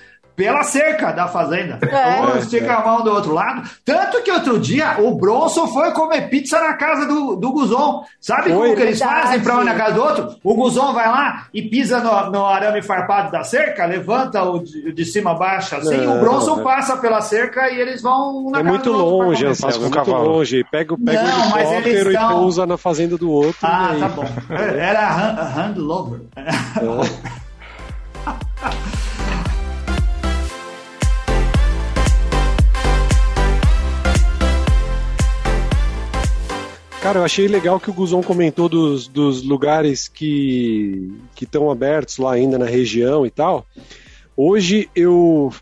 pela 0.44 0.62
cerca 0.64 1.12
da 1.12 1.28
fazenda. 1.28 1.78
É. 1.86 2.20
Um 2.20 2.36
estica 2.38 2.74
a 2.74 2.84
mão 2.84 3.02
do 3.02 3.10
outro 3.12 3.32
lado. 3.34 3.68
Tanto 3.84 4.22
que 4.22 4.30
outro 4.30 4.58
dia 4.58 4.96
o 5.00 5.14
Bronson 5.14 5.66
foi 5.68 5.90
comer 5.92 6.28
pizza 6.28 6.60
na 6.60 6.74
casa 6.74 7.06
do, 7.06 7.36
do 7.36 7.52
Guzon. 7.52 8.04
Sabe 8.20 8.50
Foi, 8.52 8.52
como 8.52 8.76
que 8.76 8.82
eles 8.82 8.98
verdade. 8.98 9.22
fazem 9.22 9.40
pra 9.40 9.58
um 9.58 9.64
na 9.64 9.74
casa 9.74 9.94
do 9.94 10.02
outro? 10.02 10.36
O 10.42 10.54
Guzon 10.54 10.92
vai 10.92 11.08
lá 11.08 11.46
e 11.52 11.62
pisa 11.62 12.00
no, 12.00 12.30
no 12.30 12.46
arame 12.46 12.82
farpado 12.82 13.30
da 13.32 13.44
cerca, 13.44 13.84
levanta 13.86 14.42
o 14.42 14.58
de, 14.60 14.92
de 14.92 15.04
cima 15.04 15.32
a 15.32 15.34
baixo 15.34 15.76
assim. 15.76 15.96
Não, 15.98 16.16
o 16.16 16.20
Bronson 16.20 16.60
é. 16.60 16.62
passa 16.62 16.96
pela 16.96 17.20
cerca 17.20 17.70
e 17.70 17.80
eles 17.80 18.02
vão 18.02 18.50
na 18.50 18.60
É 18.60 18.62
casa 18.62 18.68
muito 18.70 18.92
do 18.92 19.04
outro 19.04 19.26
longe, 19.26 19.38
comer. 19.40 19.50
Anselmo, 19.50 19.72
Passa 19.72 19.76
é 19.76 19.78
com 19.78 19.94
muito 19.94 20.10
cavalo. 20.12 20.28
longe. 20.36 20.64
Pega, 20.70 20.96
pega 20.98 21.22
Não, 21.22 21.48
mas 21.50 21.70
eles 21.70 21.86
helicóptero 21.86 22.10
e 22.10 22.14
estão- 22.14 22.28
pousa 22.30 22.66
na 22.66 22.76
fazenda 22.76 23.16
do 23.18 23.30
outro. 23.30 23.56
Ah, 23.62 23.92
e 23.96 24.00
tá 24.00 24.08
bom. 24.08 24.24
Era 24.50 25.08
hand, 25.10 25.38
hand 25.56 25.74
lover. 25.78 26.20
Cara, 37.02 37.18
eu 37.18 37.24
achei 37.24 37.48
legal 37.48 37.80
que 37.80 37.90
o 37.90 37.92
Guzon 37.92 38.22
comentou 38.22 38.68
dos, 38.68 39.08
dos 39.08 39.42
lugares 39.42 40.06
que 40.06 41.12
estão 41.40 41.68
abertos 41.68 42.16
lá 42.18 42.32
ainda 42.32 42.56
na 42.56 42.64
região 42.64 43.26
e 43.26 43.30
tal. 43.30 43.66
Hoje 44.36 44.88
eu, 44.94 45.52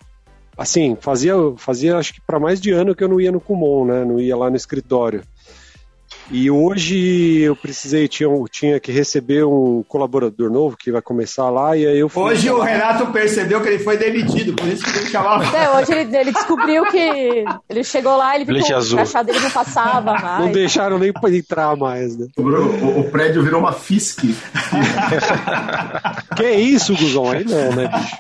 assim, 0.55 0.99
fazia, 1.01 1.33
fazia 1.57 1.97
acho 1.97 2.13
que 2.13 2.21
para 2.21 2.39
mais 2.39 2.61
de 2.61 2.73
ano 2.73 2.95
que 2.95 3.03
eu 3.03 3.09
não 3.09 3.19
ia 3.19 3.33
no 3.33 3.41
Kumon, 3.41 3.87
né? 3.87 4.05
Não 4.05 4.21
ia 4.21 4.37
lá 4.37 4.51
no 4.51 4.57
escritório. 4.57 5.23
E 6.33 6.49
hoje 6.49 7.41
eu 7.41 7.57
precisei, 7.57 8.07
tinha, 8.07 8.29
tinha 8.53 8.79
que 8.79 8.93
receber 8.93 9.45
um 9.45 9.83
colaborador 9.89 10.49
novo 10.49 10.77
que 10.77 10.93
vai 10.93 11.03
começar 11.03 11.51
lá, 11.51 11.77
e 11.77 11.85
aí 11.85 11.99
eu 11.99 12.09
fui. 12.09 12.23
Hoje 12.23 12.49
o 12.49 12.61
Renato 12.61 13.07
percebeu 13.09 13.61
que 13.61 13.69
ele 13.69 13.81
foi 13.81 13.97
demitido, 13.97 14.55
por 14.55 14.69
isso 14.69 14.85
que 14.85 14.97
ele 14.97 15.07
chamava. 15.11 15.45
Até 15.49 15.69
hoje 15.71 15.93
ele, 15.93 16.17
ele 16.17 16.31
descobriu 16.33 16.85
que 16.87 17.45
ele 17.69 17.83
chegou 17.83 18.17
lá, 18.17 18.37
ele 18.37 18.45
que 18.45 18.53
o 18.53 18.89
crachá 18.95 19.25
dele 19.25 19.41
não 19.41 19.51
passava 19.51 20.13
Não 20.15 20.21
mais. 20.23 20.53
deixaram 20.53 21.01
nem 21.01 21.13
pra 21.13 21.35
entrar 21.35 21.75
mais, 21.77 22.17
né? 22.17 22.29
O, 22.37 22.43
o- 22.43 23.01
o 23.01 23.11
prédio 23.11 23.43
virou 23.43 23.59
uma 23.59 23.73
FISC. 23.73 24.33
Que 26.37 26.45
é 26.45 26.55
isso, 26.61 26.95
Guzão? 26.97 27.29
Aí 27.29 27.45
não, 27.45 27.73
né, 27.75 27.89
bicho? 27.89 28.17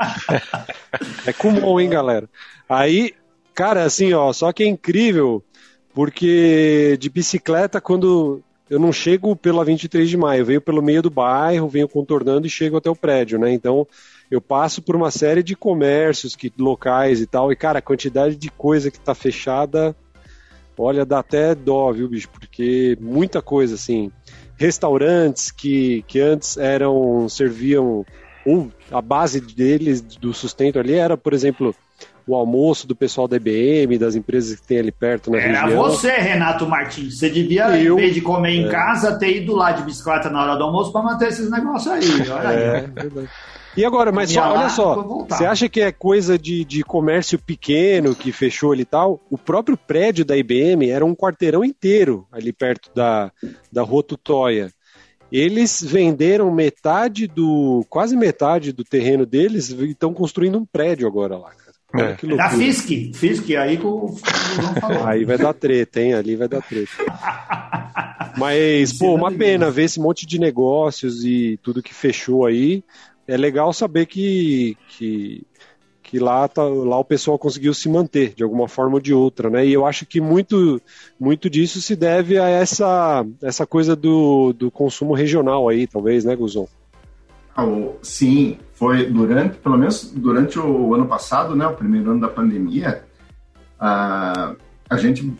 É 1.26 1.32
comum, 1.32 1.78
hein, 1.78 1.88
galera? 1.88 2.28
Aí, 2.68 3.12
cara, 3.54 3.84
assim, 3.84 4.12
ó, 4.12 4.32
só 4.32 4.52
que 4.52 4.64
é 4.64 4.66
incrível, 4.66 5.42
porque 5.94 6.96
de 7.00 7.08
bicicleta, 7.08 7.80
quando 7.80 8.42
eu 8.68 8.78
não 8.78 8.92
chego 8.92 9.34
pela 9.34 9.64
23 9.64 10.08
de 10.08 10.16
maio, 10.16 10.42
eu 10.42 10.46
venho 10.46 10.60
pelo 10.60 10.80
meio 10.80 11.02
do 11.02 11.10
bairro, 11.10 11.68
venho 11.68 11.88
contornando 11.88 12.46
e 12.46 12.50
chego 12.50 12.76
até 12.76 12.88
o 12.88 12.94
prédio, 12.94 13.38
né? 13.38 13.52
Então, 13.52 13.86
eu 14.30 14.40
passo 14.40 14.80
por 14.80 14.94
uma 14.94 15.10
série 15.10 15.42
de 15.42 15.56
comércios, 15.56 16.36
que, 16.36 16.52
locais 16.56 17.20
e 17.20 17.26
tal, 17.26 17.50
e, 17.50 17.56
cara, 17.56 17.80
a 17.80 17.82
quantidade 17.82 18.36
de 18.36 18.48
coisa 18.48 18.90
que 18.90 19.00
tá 19.00 19.12
fechada, 19.12 19.94
olha, 20.78 21.04
dá 21.04 21.18
até 21.18 21.54
dó, 21.54 21.92
viu, 21.92 22.08
bicho? 22.08 22.28
Porque 22.28 22.96
muita 23.00 23.42
coisa, 23.42 23.74
assim, 23.74 24.12
restaurantes 24.56 25.50
que, 25.50 26.04
que 26.06 26.20
antes 26.20 26.56
eram 26.56 27.28
serviam 27.28 28.06
ou 28.46 28.70
a 28.90 29.02
base 29.02 29.40
deles 29.40 30.00
do 30.00 30.32
sustento 30.32 30.78
ali 30.78 30.94
era, 30.94 31.16
por 31.16 31.34
exemplo, 31.34 31.74
o 32.26 32.34
almoço 32.34 32.86
do 32.86 32.94
pessoal 32.94 33.26
da 33.28 33.36
IBM, 33.36 33.98
das 33.98 34.14
empresas 34.14 34.58
que 34.60 34.66
tem 34.66 34.78
ali 34.78 34.92
perto 34.92 35.30
na 35.30 35.38
Era 35.38 35.62
região. 35.62 35.82
você, 35.82 36.10
Renato 36.12 36.66
Martins. 36.66 37.18
Você 37.18 37.28
devia, 37.30 37.76
Eu- 37.78 37.98
em 37.98 38.02
vez 38.02 38.14
de 38.14 38.20
comer 38.20 38.50
em 38.50 38.66
É. 38.66 38.68
casa, 38.70 39.18
ter 39.18 39.36
ido 39.36 39.54
lá 39.54 39.72
de 39.72 39.82
bicicleta 39.82 40.28
na 40.30 40.42
hora 40.42 40.56
do 40.56 40.64
almoço 40.64 40.92
para 40.92 41.02
manter 41.02 41.28
esses 41.28 41.50
negócios 41.50 41.92
aí. 41.92 42.00
Olha 42.30 42.48
É, 42.48 42.76
aí. 42.80 42.86
verdade. 42.86 43.28
E 43.76 43.84
agora, 43.84 44.10
mas 44.10 44.32
só, 44.32 44.50
olha 44.52 44.68
só, 44.68 45.26
você 45.28 45.46
acha 45.46 45.68
que 45.68 45.80
é 45.80 45.92
coisa 45.92 46.36
de, 46.36 46.64
de 46.64 46.82
comércio 46.82 47.38
pequeno 47.38 48.16
que 48.16 48.32
fechou 48.32 48.72
ali 48.72 48.82
e 48.82 48.84
tal? 48.84 49.20
O 49.30 49.38
próprio 49.38 49.76
prédio 49.76 50.24
da 50.24 50.36
IBM 50.36 50.90
era 50.90 51.04
um 51.06 51.14
quarteirão 51.14 51.64
inteiro 51.64 52.26
ali 52.32 52.52
perto 52.52 52.90
da, 52.92 53.30
da 53.70 53.82
Rua 53.82 54.02
Tutóia. 54.02 54.72
Eles 55.32 55.82
venderam 55.82 56.50
metade 56.52 57.26
do, 57.26 57.84
quase 57.88 58.16
metade 58.16 58.72
do 58.72 58.84
terreno 58.84 59.24
deles 59.24 59.70
e 59.70 59.90
estão 59.90 60.12
construindo 60.12 60.58
um 60.58 60.64
prédio 60.64 61.06
agora 61.06 61.36
lá, 61.36 61.50
cara. 61.50 61.70
Olha 61.92 62.12
É. 62.12 62.16
que 62.16 62.36
Da. 62.36 62.50
Fisk. 62.50 63.14
Fisk, 63.14 63.50
aí 63.50 63.76
que 63.76 63.86
o 63.86 64.14
João 64.54 64.74
falou. 64.80 65.06
Aí 65.06 65.24
vai 65.24 65.36
dar 65.36 65.52
treta, 65.52 66.00
hein? 66.00 66.14
Ali 66.14 66.36
vai 66.36 66.48
dar 66.48 66.62
treta. 66.62 66.90
Mas, 68.36 68.92
pô, 68.92 69.14
uma 69.14 69.32
pena 69.32 69.70
ver 69.70 69.84
esse 69.84 69.98
monte 70.00 70.26
de 70.26 70.38
negócios 70.38 71.24
e 71.24 71.58
tudo 71.62 71.82
que 71.82 71.94
fechou 71.94 72.46
aí. 72.46 72.84
É 73.26 73.36
legal 73.36 73.72
saber 73.72 74.06
que, 74.06 74.76
que, 74.88 75.42
que 76.10 76.18
lá, 76.18 76.48
tá, 76.48 76.64
lá 76.64 76.98
o 76.98 77.04
pessoal 77.04 77.38
conseguiu 77.38 77.72
se 77.72 77.88
manter 77.88 78.34
de 78.34 78.42
alguma 78.42 78.66
forma 78.66 78.94
ou 78.94 79.00
de 79.00 79.14
outra, 79.14 79.48
né? 79.48 79.64
E 79.64 79.72
eu 79.72 79.86
acho 79.86 80.04
que 80.04 80.20
muito, 80.20 80.82
muito 81.20 81.48
disso 81.48 81.80
se 81.80 81.94
deve 81.94 82.36
a 82.36 82.48
essa, 82.48 83.24
essa 83.40 83.64
coisa 83.64 83.94
do, 83.94 84.52
do 84.52 84.72
consumo 84.72 85.14
regional 85.14 85.68
aí, 85.68 85.86
talvez, 85.86 86.24
né, 86.24 86.34
Guzon? 86.34 86.66
Ah, 87.56 87.64
Sim, 88.02 88.58
foi 88.72 89.06
durante, 89.06 89.58
pelo 89.58 89.78
menos 89.78 90.10
durante 90.12 90.58
o 90.58 90.92
ano 90.96 91.06
passado, 91.06 91.54
né, 91.54 91.64
o 91.68 91.76
primeiro 91.76 92.10
ano 92.10 92.20
da 92.20 92.28
pandemia, 92.28 93.04
a, 93.78 94.56
a 94.90 94.96
gente, 94.96 95.32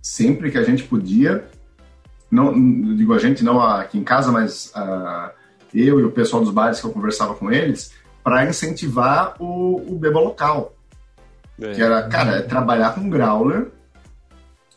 sempre 0.00 0.50
que 0.50 0.56
a 0.56 0.62
gente 0.62 0.82
podia, 0.84 1.46
não 2.30 2.54
digo 2.96 3.12
a 3.12 3.18
gente 3.18 3.44
não 3.44 3.60
aqui 3.60 3.98
em 3.98 4.04
casa, 4.04 4.32
mas 4.32 4.72
ah, 4.74 5.30
eu 5.74 6.00
e 6.00 6.04
o 6.04 6.10
pessoal 6.10 6.42
dos 6.42 6.54
bares 6.54 6.80
que 6.80 6.86
eu 6.86 6.90
conversava 6.90 7.34
com 7.34 7.52
eles, 7.52 7.92
para 8.26 8.44
incentivar 8.44 9.36
o, 9.38 9.76
o 9.92 9.96
beba 9.96 10.18
local. 10.18 10.74
Que 11.76 11.80
era, 11.80 12.02
cara, 12.08 12.38
é 12.38 12.42
trabalhar 12.42 12.92
com 12.92 13.08
growler, 13.08 13.68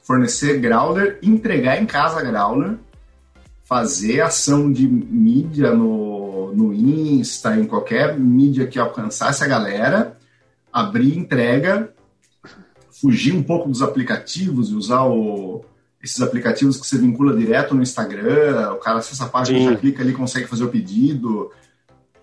fornecer 0.03 0.59
growler, 0.59 1.17
entregar 1.23 1.81
em 1.81 1.85
casa 1.87 2.21
growler, 2.21 2.75
fazer 3.63 4.21
ação 4.21 4.71
de 4.71 4.87
mídia 4.87 5.73
no, 5.73 6.53
no 6.53 6.71
Insta, 6.71 7.57
em 7.57 7.65
qualquer 7.65 8.19
mídia 8.19 8.67
que 8.67 8.77
alcançasse 8.77 9.43
a 9.43 9.47
galera, 9.47 10.15
abrir 10.71 11.17
entrega, 11.17 11.91
fugir 13.01 13.33
um 13.33 13.41
pouco 13.41 13.67
dos 13.67 13.81
aplicativos 13.81 14.69
e 14.69 14.75
usar 14.75 15.05
o- 15.07 15.65
esses 16.03 16.21
aplicativos 16.21 16.77
que 16.79 16.85
você 16.85 16.99
vincula 16.99 17.35
direto 17.35 17.73
no 17.73 17.81
Instagram, 17.81 18.73
o 18.73 18.77
cara 18.77 18.99
acessa 18.99 19.25
a 19.25 19.27
página, 19.27 19.57
já 19.71 19.75
clica 19.75 20.03
ali, 20.03 20.13
consegue 20.13 20.45
fazer 20.45 20.63
o 20.65 20.69
pedido, 20.69 21.51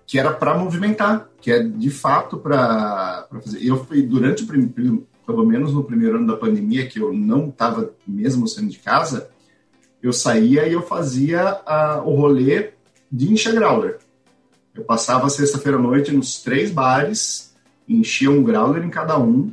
que 0.06 0.18
era 0.18 0.32
para 0.32 0.56
movimentar, 0.56 1.28
que 1.40 1.50
é 1.50 1.62
de 1.62 1.90
fato 1.90 2.36
para 2.38 3.26
fazer. 3.42 3.66
Eu 3.66 3.84
fui 3.84 4.02
durante 4.02 4.44
o 4.44 4.46
prim- 4.46 4.68
prim- 4.68 5.06
pelo 5.26 5.44
menos 5.44 5.72
no 5.74 5.82
primeiro 5.82 6.16
ano 6.18 6.26
da 6.28 6.36
pandemia, 6.36 6.86
que 6.86 7.00
eu 7.00 7.12
não 7.12 7.48
estava 7.48 7.90
mesmo 8.06 8.46
saindo 8.46 8.70
de 8.70 8.78
casa, 8.78 9.28
eu 10.00 10.12
saía 10.12 10.68
e 10.68 10.72
eu 10.72 10.82
fazia 10.82 11.60
ah, 11.66 12.00
o 12.04 12.14
rolê 12.14 12.70
de 13.10 13.32
encher 13.32 13.54
growler. 13.54 13.98
Eu 14.74 14.84
passava 14.84 15.28
sexta-feira 15.28 15.78
à 15.78 15.80
noite 15.80 16.12
nos 16.12 16.40
três 16.42 16.70
bares, 16.70 17.54
enchia 17.88 18.30
um 18.30 18.42
growler 18.42 18.84
em 18.84 18.90
cada 18.90 19.18
um, 19.18 19.52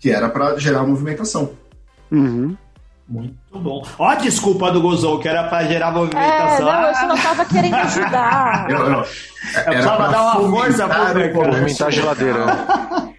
que 0.00 0.10
era 0.10 0.28
para 0.28 0.58
gerar 0.58 0.82
movimentação. 0.84 1.52
Uhum. 2.10 2.56
Muito 3.10 3.34
bom. 3.52 3.84
Ó 3.98 4.06
a 4.08 4.14
desculpa 4.14 4.70
do 4.70 4.80
Gozou, 4.80 5.18
que 5.18 5.26
era 5.28 5.42
para 5.48 5.66
gerar 5.66 5.88
É, 5.88 5.90
movimentação. 5.90 6.66
não, 6.66 6.82
eu 6.88 6.94
só 6.94 7.22
tava 7.28 7.44
querendo 7.44 7.74
ajudar. 7.76 8.70
Eu, 8.70 8.78
eu, 8.78 9.04
precisava 9.64 9.96
pra 9.96 10.06
dar 10.08 10.22
uma 10.38 10.50
força 10.50 10.88
pro 10.88 11.44
Movimentar 11.46 11.88
a 11.88 11.90
geladeira. 11.90 12.38
local. 12.38 13.14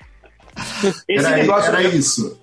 Esse 1.10 1.26
Era, 1.26 1.36
negócio 1.38 1.70
era 1.72 1.84
isso. 1.84 2.40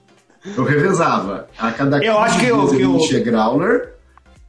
Eu 0.56 0.64
revezava. 0.64 1.48
A 1.58 1.70
cada 1.72 1.98
15 1.98 2.06
Eu 2.10 2.18
acho 2.18 2.38
que 2.38 2.46
eu- 2.46 2.58
dias 2.60 2.70
que 2.70 2.82
eu 2.82 2.90
eu- 2.90 2.96
enchia 2.96 3.20
growler, 3.20 3.94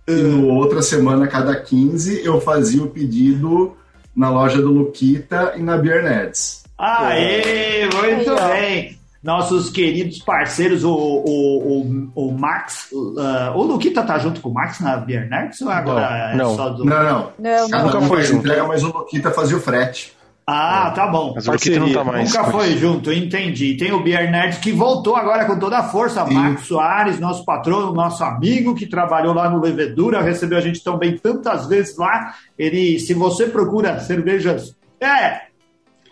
e 0.08 0.12
no 0.12 0.50
outra 0.56 0.82
semana, 0.82 1.26
a 1.26 1.28
cada 1.28 1.56
15, 1.60 2.22
eu 2.26 2.42
fazia 2.42 2.84
o 2.84 2.88
pedido 2.90 3.76
na 4.16 4.30
loja 4.30 4.58
do 4.62 4.72
Luquita 4.72 5.54
e 5.56 5.62
na 5.62 5.78
Beer 5.78 6.04
Nerds. 6.04 6.64
Aê, 6.78 7.86
muito 7.86 8.36
bem. 8.48 8.99
Nossos 9.22 9.70
queridos 9.70 10.20
parceiros, 10.20 10.86
o, 10.86 10.94
o, 10.94 11.82
o, 11.82 12.12
o 12.16 12.32
Max, 12.32 12.90
uh, 12.94 13.52
o 13.54 13.64
Luquita 13.64 14.02
tá 14.02 14.18
junto 14.18 14.40
com 14.40 14.50
o 14.50 14.54
Max 14.54 14.80
na 14.80 14.96
Beer 14.96 15.30
Nerds 15.30 15.62
ou 15.62 15.70
agora 15.70 16.10
Não, 16.10 16.16
é 16.16 16.36
não. 16.36 16.56
só 16.56 16.70
do... 16.70 16.86
Não, 16.86 17.04
não. 17.04 17.32
Não, 17.38 17.68
não. 17.68 17.84
Nunca 17.84 18.02
foi 18.02 18.24
junto. 18.24 18.40
entrega, 18.40 18.66
mas 18.66 18.82
o 18.82 18.88
Luquita 18.88 19.30
fazia 19.32 19.58
o 19.58 19.60
frete. 19.60 20.18
Ah, 20.48 20.92
tá 20.96 21.06
bom. 21.06 21.34
Mas 21.36 21.48
o 21.48 21.52
Luquita 21.52 21.80
não 21.80 21.92
tá 21.92 22.04
mais. 22.04 22.34
Nunca 22.34 22.46
foi 22.46 22.78
junto, 22.78 23.12
entendi. 23.12 23.76
Tem 23.76 23.92
o 23.92 24.02
Beer 24.02 24.32
Nerd 24.32 24.58
que 24.60 24.72
voltou 24.72 25.16
agora 25.16 25.46
com 25.46 25.60
toda 25.60 25.78
a 25.78 25.84
força. 25.84 26.26
Sim. 26.26 26.34
Marcos 26.34 26.66
Soares, 26.66 27.20
nosso 27.20 27.44
patrono, 27.44 27.94
nosso 27.94 28.24
amigo 28.24 28.74
que 28.74 28.88
trabalhou 28.88 29.34
lá 29.34 29.50
no 29.50 29.60
Levedura, 29.60 30.22
recebeu 30.22 30.58
a 30.58 30.62
gente 30.62 30.82
também 30.82 31.18
tantas 31.18 31.68
vezes 31.68 31.98
lá. 31.98 32.34
Ele, 32.58 32.98
se 33.00 33.14
você 33.14 33.48
procura 33.48 34.00
cervejas. 34.00 34.76
É, 35.00 35.42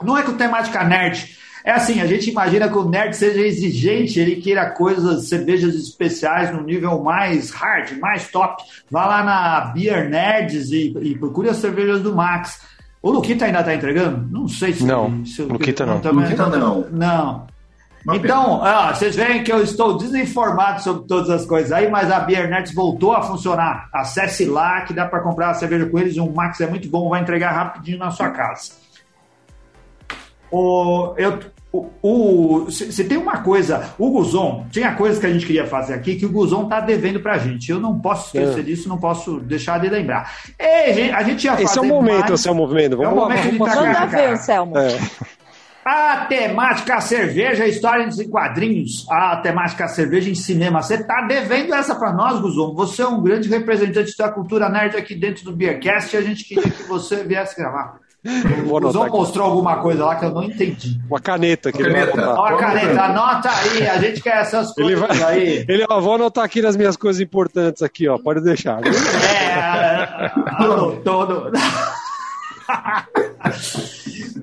não 0.04 0.16
é 0.18 0.24
com 0.24 0.34
temática 0.34 0.84
nerd. 0.84 1.36
É 1.68 1.72
assim, 1.72 2.00
a 2.00 2.08
gente 2.08 2.30
imagina 2.30 2.70
que 2.70 2.78
o 2.78 2.88
nerd 2.88 3.14
seja 3.14 3.42
exigente, 3.42 4.22
ele 4.22 4.38
queira 4.38 4.70
coisas, 4.70 5.28
cervejas 5.28 5.76
especiais 5.76 6.50
no 6.50 6.64
nível 6.64 7.04
mais 7.04 7.52
hard, 7.52 8.00
mais 8.00 8.30
top. 8.32 8.64
Vá 8.90 9.06
lá 9.06 9.22
na 9.22 9.60
Beer 9.74 10.10
Nerds 10.10 10.72
e, 10.72 10.96
e 11.02 11.18
procure 11.18 11.50
as 11.50 11.58
cervejas 11.58 12.02
do 12.02 12.16
Max. 12.16 12.62
O 13.02 13.12
Luquita 13.12 13.44
ainda 13.44 13.60
está 13.60 13.76
entregando? 13.76 14.26
Não 14.32 14.48
sei 14.48 14.72
se. 14.72 14.86
Não, 14.86 15.26
se 15.26 15.42
o 15.42 15.50
Luquita 15.50 15.86
não. 15.86 16.00
também- 16.00 16.24
Luquita 16.24 16.48
não. 16.48 16.88
Não. 16.90 17.48
Uma 18.06 18.16
Então, 18.16 18.64
ah, 18.64 18.96
vocês 18.96 19.14
veem 19.18 19.44
que 19.44 19.52
eu 19.52 19.62
estou 19.62 19.98
desinformado 19.98 20.82
sobre 20.82 21.06
todas 21.06 21.30
as 21.30 21.46
coisas 21.46 21.74
aí, 21.74 21.92
mas 21.92 22.10
a 22.10 22.22
Beer 22.22 22.50
Nerds 22.50 22.74
voltou 22.74 23.12
a 23.12 23.24
funcionar. 23.24 23.90
Acesse 23.94 24.46
lá 24.46 24.84
que 24.84 24.94
dá 24.94 25.06
para 25.06 25.20
comprar 25.20 25.50
a 25.50 25.54
cerveja 25.54 25.86
com 25.86 26.00
eles. 26.00 26.16
O 26.16 26.32
Max 26.32 26.62
é 26.62 26.68
muito 26.68 26.88
bom, 26.88 27.10
vai 27.10 27.20
entregar 27.20 27.52
rapidinho 27.52 27.98
na 27.98 28.10
sua 28.10 28.30
casa. 28.30 28.72
O, 30.50 31.14
eu, 31.18 31.40
o, 31.72 31.88
o- 32.02 32.72
se, 32.72 32.92
se 32.92 33.04
tem 33.04 33.18
uma 33.18 33.40
coisa, 33.40 33.94
o 34.00 34.10
Guzon, 34.10 34.66
tinha 34.72 34.94
coisas 34.96 35.20
que 35.20 35.26
a 35.26 35.32
gente 35.32 35.46
queria 35.46 35.68
fazer 35.68 35.94
aqui 35.94 36.16
que 36.16 36.26
o 36.26 36.32
Guzon 36.32 36.66
tá 36.68 36.80
devendo 36.80 37.20
pra 37.20 37.38
gente. 37.38 37.70
Eu 37.70 37.80
não 37.80 38.00
posso 38.00 38.28
esquecer 38.28 38.60
É. 38.62 38.64
disso, 38.64 38.88
não 38.90 38.98
posso 38.98 39.40
deixar 39.42 39.80
de 39.80 39.90
lembrar. 39.90 40.32
Ei, 40.58 40.94
gente, 40.94 41.12
a 41.14 41.24
gente 41.24 41.44
ia 41.44 41.52
fazer 41.52 41.64
Esse 41.64 41.78
é 41.80 41.82
o 41.82 41.86
momento, 41.86 42.20
mais- 42.22 42.32
esse 42.32 42.48
é 42.48 42.52
o 42.52 42.56
movimento. 42.56 42.98
Vamos 42.98 43.12
É 43.12 43.14
o 43.14 43.16
lá, 43.16 43.22
momento 43.30 43.52
de 43.52 43.58
vamos. 43.58 43.76
Manda 43.76 44.06
ver, 44.06 44.30
Anselmo. 44.30 44.78
É. 44.78 44.98
A 45.90 46.26
temática 46.26 47.00
cerveja, 47.00 47.66
histórias 47.66 48.20
em 48.20 48.30
quadrinhos. 48.30 49.06
A 49.10 49.38
temática 49.38 49.88
cerveja 49.88 50.30
em 50.30 50.36
cinema. 50.36 50.82
Você 50.82 51.02
tá 51.02 51.22
devendo 51.22 51.74
essa 51.74 51.96
para 51.96 52.12
nós, 52.12 52.42
Guzon. 52.42 52.74
Você 52.76 53.02
é 53.02 53.08
um 53.08 53.22
grande 53.24 53.48
representante 53.48 54.14
da 54.18 54.30
cultura 54.30 54.68
nerd 54.68 54.98
aqui 54.98 55.16
dentro 55.16 55.46
do 55.46 55.56
Beercast 55.56 56.14
e 56.14 56.20
a 56.20 56.22
gente 56.22 56.44
queria 56.44 56.70
que 56.70 56.84
você 56.84 57.24
viesse 57.24 57.56
gravar. 57.56 58.00
O 58.26 58.66
Vou 58.68 58.82
Guzon 58.82 58.90
anotar 59.00 59.08
aqui. 59.08 59.18
mostrou 59.18 59.46
alguma 59.48 59.78
coisa 59.78 60.04
lá 60.06 60.16
que 60.16 60.26
eu 60.26 60.32
não 60.32 60.44
entendi. 60.44 61.00
Uma 61.10 61.20
caneta 61.20 61.72
que 61.72 61.82
ele 61.82 61.92
vai 61.92 62.02
Caneta. 62.08 62.22
anotar. 62.22 62.40
Ó, 62.40 62.46
a 62.46 62.58
caneta, 62.58 63.02
anota 63.04 63.50
aí, 63.50 63.88
a 63.88 63.98
gente 64.00 64.22
quer 64.22 64.38
essas 64.42 64.78
Ele 64.78 64.96
coisas 64.98 65.18
vai. 65.20 65.34
aí. 65.38 65.66
Ele, 65.70 65.86
ó, 65.90 66.02
vou 66.02 66.16
anotar 66.16 66.44
aqui 66.44 66.62
nas 66.62 66.76
minhas 66.76 66.98
coisas 66.98 67.22
importantes 67.22 67.82
aqui, 67.84 68.08
ó. 68.08 68.18
Pode 68.18 68.42
deixar. 68.42 68.82
É, 68.86 70.32
anotou 70.58 71.26
no... 71.28 71.52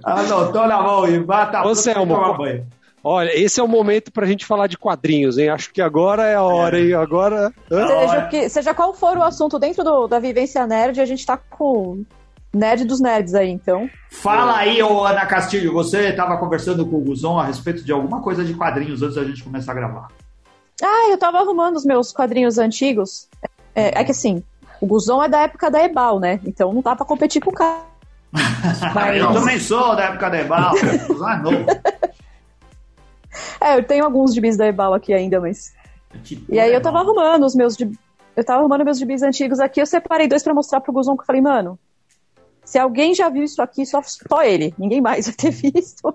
anotou 0.02 0.66
na 0.66 0.82
mão 0.82 1.06
e 1.08 1.18
bata 1.20 1.62
Ô, 1.66 1.74
Selmo, 1.74 2.14
tomar 2.14 2.36
banho. 2.36 2.66
Olha, 3.06 3.30
esse 3.38 3.60
é 3.60 3.62
o 3.62 3.68
momento 3.68 4.10
pra 4.10 4.24
gente 4.26 4.46
falar 4.46 4.66
de 4.66 4.78
quadrinhos, 4.78 5.36
hein? 5.36 5.50
Acho 5.50 5.70
que 5.70 5.82
agora 5.82 6.22
é 6.22 6.36
a 6.36 6.42
hora, 6.42 6.80
hein? 6.80 6.94
Agora. 6.94 7.52
Seja, 7.68 8.22
que- 8.30 8.48
seja 8.48 8.72
qual 8.72 8.94
for 8.94 9.18
o 9.18 9.22
assunto 9.22 9.58
dentro 9.58 9.84
do- 9.84 10.06
da 10.06 10.18
vivência 10.18 10.66
nerd, 10.66 10.98
a 11.00 11.04
gente 11.04 11.26
tá 11.26 11.36
com 11.36 12.02
nerd 12.54 12.84
dos 12.84 13.00
nerds 13.00 13.34
aí, 13.34 13.50
então. 13.50 13.88
Fala 14.10 14.56
aí, 14.58 14.82
ô 14.82 15.04
Ana 15.04 15.26
Castilho, 15.26 15.72
você 15.72 16.08
estava 16.08 16.36
conversando 16.38 16.86
com 16.86 16.96
o 16.96 17.00
Guzon 17.00 17.38
a 17.38 17.44
respeito 17.44 17.82
de 17.84 17.92
alguma 17.92 18.20
coisa 18.22 18.44
de 18.44 18.54
quadrinhos 18.54 19.02
antes 19.02 19.16
da 19.16 19.24
gente 19.24 19.42
começar 19.42 19.72
a 19.72 19.74
gravar. 19.74 20.08
Ah, 20.82 21.08
eu 21.10 21.18
tava 21.18 21.38
arrumando 21.38 21.76
os 21.76 21.84
meus 21.84 22.12
quadrinhos 22.12 22.58
antigos. 22.58 23.28
É, 23.74 24.00
é 24.00 24.04
que 24.04 24.10
assim, 24.12 24.42
o 24.80 24.86
Guzon 24.86 25.22
é 25.22 25.28
da 25.28 25.40
época 25.42 25.70
da 25.70 25.82
Ebal, 25.82 26.18
né? 26.20 26.40
Então 26.44 26.72
não 26.72 26.80
dá 26.82 26.94
pra 26.96 27.04
competir 27.06 27.42
com 27.42 27.50
o 27.50 27.54
cara. 27.54 27.80
Mas- 28.94 29.16
Eu 29.20 29.32
também 29.32 29.58
sou 29.60 29.94
da 29.94 30.04
época 30.04 30.30
da 30.30 30.40
Ebal, 30.40 30.72
Guzon 31.08 31.28
é 31.28 31.36
novo. 31.38 31.66
É, 33.60 33.76
eu 33.78 33.84
tenho 33.84 34.04
alguns 34.04 34.34
gibis 34.34 34.56
da 34.56 34.66
Ebal 34.66 34.94
aqui 34.94 35.12
ainda, 35.12 35.40
mas. 35.40 35.72
Tipo, 36.22 36.52
E 36.54 36.60
aí 36.60 36.70
é 36.72 36.76
eu 36.76 36.80
tava 36.80 37.02
novo. 37.02 37.18
arrumando 37.18 37.44
os 37.44 37.54
meus. 37.54 37.76
Eu 38.36 38.44
tava 38.44 38.60
arrumando 38.60 38.84
meus 38.84 38.98
gibis 38.98 39.22
antigos 39.22 39.58
aqui, 39.60 39.80
eu 39.80 39.86
separei 39.86 40.28
dois 40.28 40.42
pra 40.42 40.54
mostrar 40.54 40.80
pro 40.80 40.92
Guzon 40.92 41.16
que 41.16 41.22
eu 41.22 41.26
falei, 41.26 41.40
mano. 41.40 41.78
Se 42.64 42.78
alguém 42.78 43.14
já 43.14 43.28
viu 43.28 43.42
isso 43.44 43.60
aqui, 43.62 43.84
só, 43.86 44.00
só 44.02 44.42
ele. 44.42 44.74
Ninguém 44.78 45.00
mais 45.00 45.26
vai 45.26 45.34
ter 45.34 45.50
visto. 45.72 46.14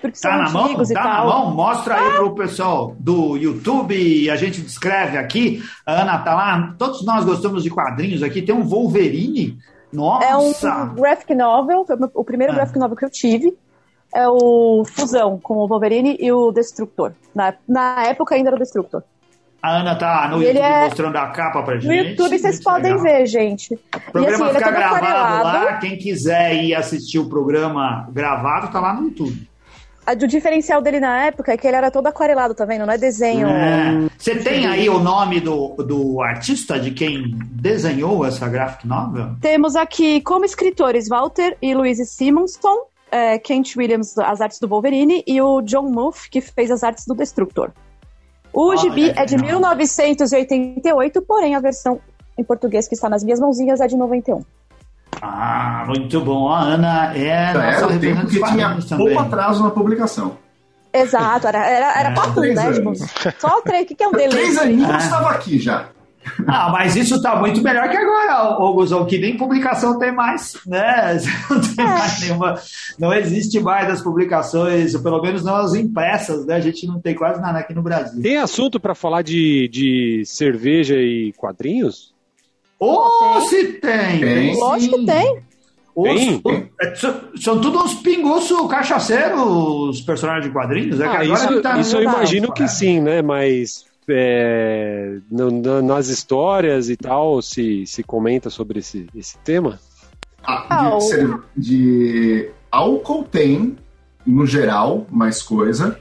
Porque 0.00 0.16
são 0.18 0.30
Tá 0.30 0.36
na 0.38 0.50
mão? 0.50 0.84
Tá 0.84 1.04
na 1.04 1.24
mão? 1.24 1.54
Mostra 1.54 1.94
aí 1.96 2.12
pro 2.16 2.34
pessoal 2.34 2.94
do 2.98 3.36
YouTube 3.36 3.94
e 3.96 4.28
a 4.30 4.36
gente 4.36 4.60
descreve 4.60 5.16
aqui. 5.16 5.62
A 5.86 6.02
Ana 6.02 6.18
tá 6.18 6.34
lá. 6.34 6.74
Todos 6.78 7.04
nós 7.04 7.24
gostamos 7.24 7.62
de 7.62 7.70
quadrinhos 7.70 8.22
aqui. 8.22 8.42
Tem 8.42 8.54
um 8.54 8.62
Wolverine. 8.64 9.58
Nossa! 9.92 10.26
É 10.26 10.36
um 10.36 10.94
graphic 10.94 11.34
novel, 11.34 11.84
foi 11.86 11.96
o 12.14 12.24
primeiro 12.24 12.52
Ah. 12.52 12.56
graphic 12.56 12.78
novel 12.78 12.96
que 12.96 13.04
eu 13.04 13.10
tive. 13.10 13.56
É 14.14 14.28
o 14.28 14.84
Fusão 14.84 15.38
com 15.38 15.54
o 15.58 15.66
Wolverine 15.68 16.16
e 16.20 16.30
o 16.30 16.52
Destructor. 16.52 17.12
Na, 17.34 17.54
na 17.66 18.04
época 18.06 18.34
ainda 18.34 18.50
era 18.50 18.56
o 18.56 18.58
Destructor. 18.58 19.02
A 19.66 19.78
Ana 19.80 19.96
tá 19.96 20.28
no 20.28 20.40
E 20.40 20.46
ele 20.46 20.58
YouTube 20.58 20.72
é- 20.72 20.84
mostrando 20.84 21.16
a 21.16 21.26
capa 21.28 21.62
pra 21.62 21.74
gente. 21.78 21.86
No 21.88 21.94
YouTube 22.08 22.38
vocês 22.38 22.62
podem 22.62 22.92
legal. 22.94 23.02
ver, 23.02 23.26
gente. 23.26 23.74
O 23.74 23.78
E 23.96 24.00
programa 24.12 24.46
assim, 24.46 24.54
é 24.56 24.58
fica 24.58 24.64
todo 24.64 24.74
gravado 24.76 25.04
aquarelado. 25.06 25.64
lá. 25.64 25.72
Quem 25.78 25.98
quiser 25.98 26.54
ir 26.54 26.74
assistir 26.74 27.18
o 27.18 27.28
programa 27.28 28.08
gravado, 28.12 28.70
tá 28.70 28.78
lá 28.78 28.92
no 28.94 29.08
YouTube. 29.08 29.48
A 30.06 30.14
do 30.14 30.28
diferencial 30.28 30.80
dele 30.80 31.00
na 31.00 31.24
época 31.26 31.52
é 31.52 31.56
que 31.56 31.66
ele 31.66 31.76
era 31.76 31.90
todo 31.90 32.06
aquarelado, 32.06 32.54
tá 32.54 32.64
vendo? 32.64 32.86
Não 32.86 32.92
é 32.94 32.96
desenho. 32.98 33.48
É. 33.48 34.06
Você 34.16 34.36
tem 34.36 34.64
aí 34.64 34.88
o 34.88 35.00
nome 35.00 35.40
do, 35.40 35.74
do 35.78 36.20
artista, 36.22 36.78
de 36.78 36.92
quem 36.92 37.36
desenhou 37.50 38.24
essa 38.24 38.46
graphic 38.48 38.86
novel? 38.86 39.30
Temos 39.40 39.74
aqui 39.74 40.20
como 40.20 40.44
escritores 40.44 41.08
Walter 41.08 41.56
e 41.60 41.74
Louise 41.74 42.06
Simonson, 42.06 42.86
é, 43.10 43.36
Kent 43.40 43.74
Williams, 43.76 44.16
as 44.16 44.40
artes 44.40 44.60
do 44.60 44.68
Wolverine, 44.68 45.24
e 45.26 45.42
o 45.42 45.60
John 45.62 45.90
Muff, 45.90 46.30
que 46.30 46.40
fez 46.40 46.70
as 46.70 46.84
artes 46.84 47.04
do 47.04 47.12
Destructor. 47.16 47.72
O 48.58 48.68
Olha, 48.70 48.78
gibi 48.78 49.10
é 49.14 49.24
de 49.26 49.36
legal. 49.36 49.50
1988, 49.60 51.20
porém 51.22 51.54
a 51.54 51.60
versão 51.60 52.00
em 52.38 52.42
português 52.44 52.88
que 52.88 52.94
está 52.94 53.08
nas 53.08 53.22
minhas 53.22 53.38
mãozinhas 53.38 53.80
é 53.80 53.86
de 53.86 53.96
91. 53.96 54.42
Ah, 55.20 55.84
muito 55.86 56.20
bom. 56.20 56.48
A 56.50 56.60
Ana 56.60 57.16
é 57.16 57.52
Já 57.52 57.54
nossa 57.54 57.66
era 57.78 57.86
o 57.86 57.98
tempo 58.00 58.20
que 58.22 58.26
de 58.40 58.42
tinha 58.44 58.78
também. 58.88 59.06
pouco 59.14 59.20
atraso 59.22 59.62
na 59.64 59.70
publicação. 59.70 60.36
Exato, 60.92 61.46
era, 61.48 61.58
era, 61.66 62.00
era 62.00 62.08
É, 62.10 62.14
papum, 62.14 62.40
três 62.40 62.54
né? 62.54 62.72
Tipo, 62.72 62.88
anos. 62.88 63.00
só 63.38 63.60
três, 63.60 63.84
o 63.84 63.86
que, 63.86 63.94
que 63.94 64.02
é 64.04 64.08
um 64.08 64.12
Três 64.12 64.30
delay? 64.34 64.58
aninhos 64.58 64.90
Ah. 64.90 64.96
estava 64.98 65.30
aqui 65.30 65.58
já. 65.58 65.88
Ah, 66.46 66.70
mas 66.70 66.96
isso 66.96 67.20
tá 67.22 67.36
muito 67.36 67.62
melhor 67.62 67.88
que 67.88 67.96
agora, 67.96 68.58
ô 68.60 68.72
Guzão, 68.74 69.06
que 69.06 69.18
nem 69.18 69.36
publicação 69.36 69.98
tem 69.98 70.12
mais, 70.12 70.56
né? 70.66 71.16
Não 71.48 71.60
tem 71.60 71.84
É. 71.84 71.88
mais 71.88 72.20
nenhuma, 72.20 72.54
não 72.98 73.12
existe 73.14 73.60
mais 73.60 73.88
as 73.90 74.02
publicações, 74.02 74.94
ou 74.94 75.02
pelo 75.02 75.22
menos 75.22 75.44
não 75.44 75.56
as 75.56 75.74
impressas, 75.74 76.44
né? 76.44 76.54
A 76.56 76.60
gente 76.60 76.86
não 76.86 77.00
tem 77.00 77.14
quase 77.14 77.40
nada 77.40 77.58
aqui 77.58 77.72
no 77.74 77.82
Brasil. 77.82 78.20
Tem 78.22 78.36
assunto 78.38 78.78
pra 78.80 78.94
falar 78.94 79.22
de, 79.22 79.68
de 79.68 80.22
cerveja 80.26 80.96
e 80.96 81.32
quadrinhos? 81.36 82.12
Ô, 82.78 83.40
se 83.42 83.64
tem! 83.74 84.20
Tem. 84.20 84.56
Lógico 84.58 84.96
sim. 84.96 85.00
que 85.06 85.12
tem. 85.12 85.24
Tem? 85.34 85.42
Os- 86.44 86.68
é, 86.82 86.94
são- 87.40 87.58
tudo 87.60 87.78
uns 87.82 87.94
pinguços 87.94 88.68
cachaceiros, 88.68 89.40
os 89.40 90.00
personagens 90.02 90.44
de 90.44 90.50
quadrinhos. 90.52 91.00
É 91.00 91.04
que 91.08 91.16
Ah, 91.16 91.20
agora 91.22 91.32
isso, 91.52 91.62
tá 91.62 91.78
isso 91.78 91.96
eu 91.96 92.02
imagino 92.02 92.52
que 92.52 92.68
sim, 92.68 93.00
né? 93.00 93.22
Mas 93.22 93.86
é, 94.08 95.18
no- 95.30 95.50
no- 95.50 95.82
nas 95.82 96.08
histórias 96.08 96.88
e 96.88 96.96
tal, 96.96 97.40
se, 97.42 97.86
se 97.86 98.02
comenta 98.02 98.48
sobre 98.50 98.78
esse, 98.80 99.06
esse 99.14 99.36
tema? 99.38 99.78
Ah, 100.44 100.66
Ah, 100.70 100.98
de, 101.56 101.60
de 101.60 102.50
álcool 102.70 103.24
tem, 103.24 103.76
no 104.24 104.46
geral, 104.46 105.06
mais 105.10 105.42
coisa. 105.42 105.98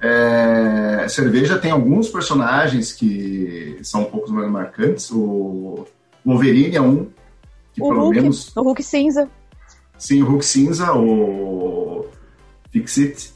É, 0.00 1.06
cerveja 1.08 1.58
tem 1.58 1.70
alguns 1.70 2.08
personagens 2.08 2.92
que 2.92 3.78
são 3.82 4.02
um 4.02 4.04
pouco 4.04 4.30
mais 4.30 4.48
marcantes. 4.50 5.10
O 5.10 5.86
Wolverine 6.24 6.76
é 6.76 6.80
um, 6.80 7.06
que 7.74 7.82
O 7.82 7.88
pelo 7.88 8.00
Hulk, 8.04 8.20
menos. 8.20 8.56
o 8.56 8.62
Hulk 8.62 8.82
cinza. 8.82 9.28
Sim, 9.98 10.22
o 10.22 10.26
Hulk 10.26 10.44
Cinza, 10.44 10.92
o 10.94 12.06
Fixit, 12.70 13.32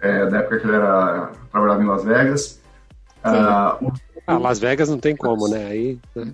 é, 0.00 0.26
da 0.26 0.38
época 0.38 0.60
que 0.60 0.66
ele 0.66 0.76
era, 0.76 1.32
trabalhava 1.50 1.82
em 1.82 1.86
Las 1.86 2.04
Vegas. 2.04 2.60
Ah, 3.22 3.76
o- 3.80 3.92
Ah, 4.26 4.38
Las 4.38 4.58
Vegas 4.58 4.88
não 4.88 4.98
tem 4.98 5.14
como, 5.16 5.46
né? 5.48 5.66
Aí, 5.66 5.98
né? 6.16 6.32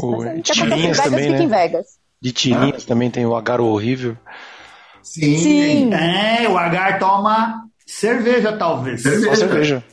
O 0.00 0.18
que 0.18 0.24
acontece 0.24 0.38
em 0.38 0.42
Tirinhas 0.42 0.80
Vegas 0.80 0.98
também, 1.04 1.30
né? 1.30 1.46
Vegas. 1.46 1.86
De 2.20 2.32
tirinhas 2.32 2.84
também 2.84 3.10
tem 3.10 3.26
o 3.26 3.34
Agaro 3.34 3.64
Horrível. 3.66 4.16
sim, 5.02 5.36
Sim. 5.38 5.94
É, 5.94 6.48
o 6.48 6.56
Agar 6.56 6.98
toma 6.98 7.64
cerveja, 7.86 8.52
talvez. 8.56 9.02
Cerveja. 9.02 9.26
Só 9.30 9.34
cerveja. 9.36 9.84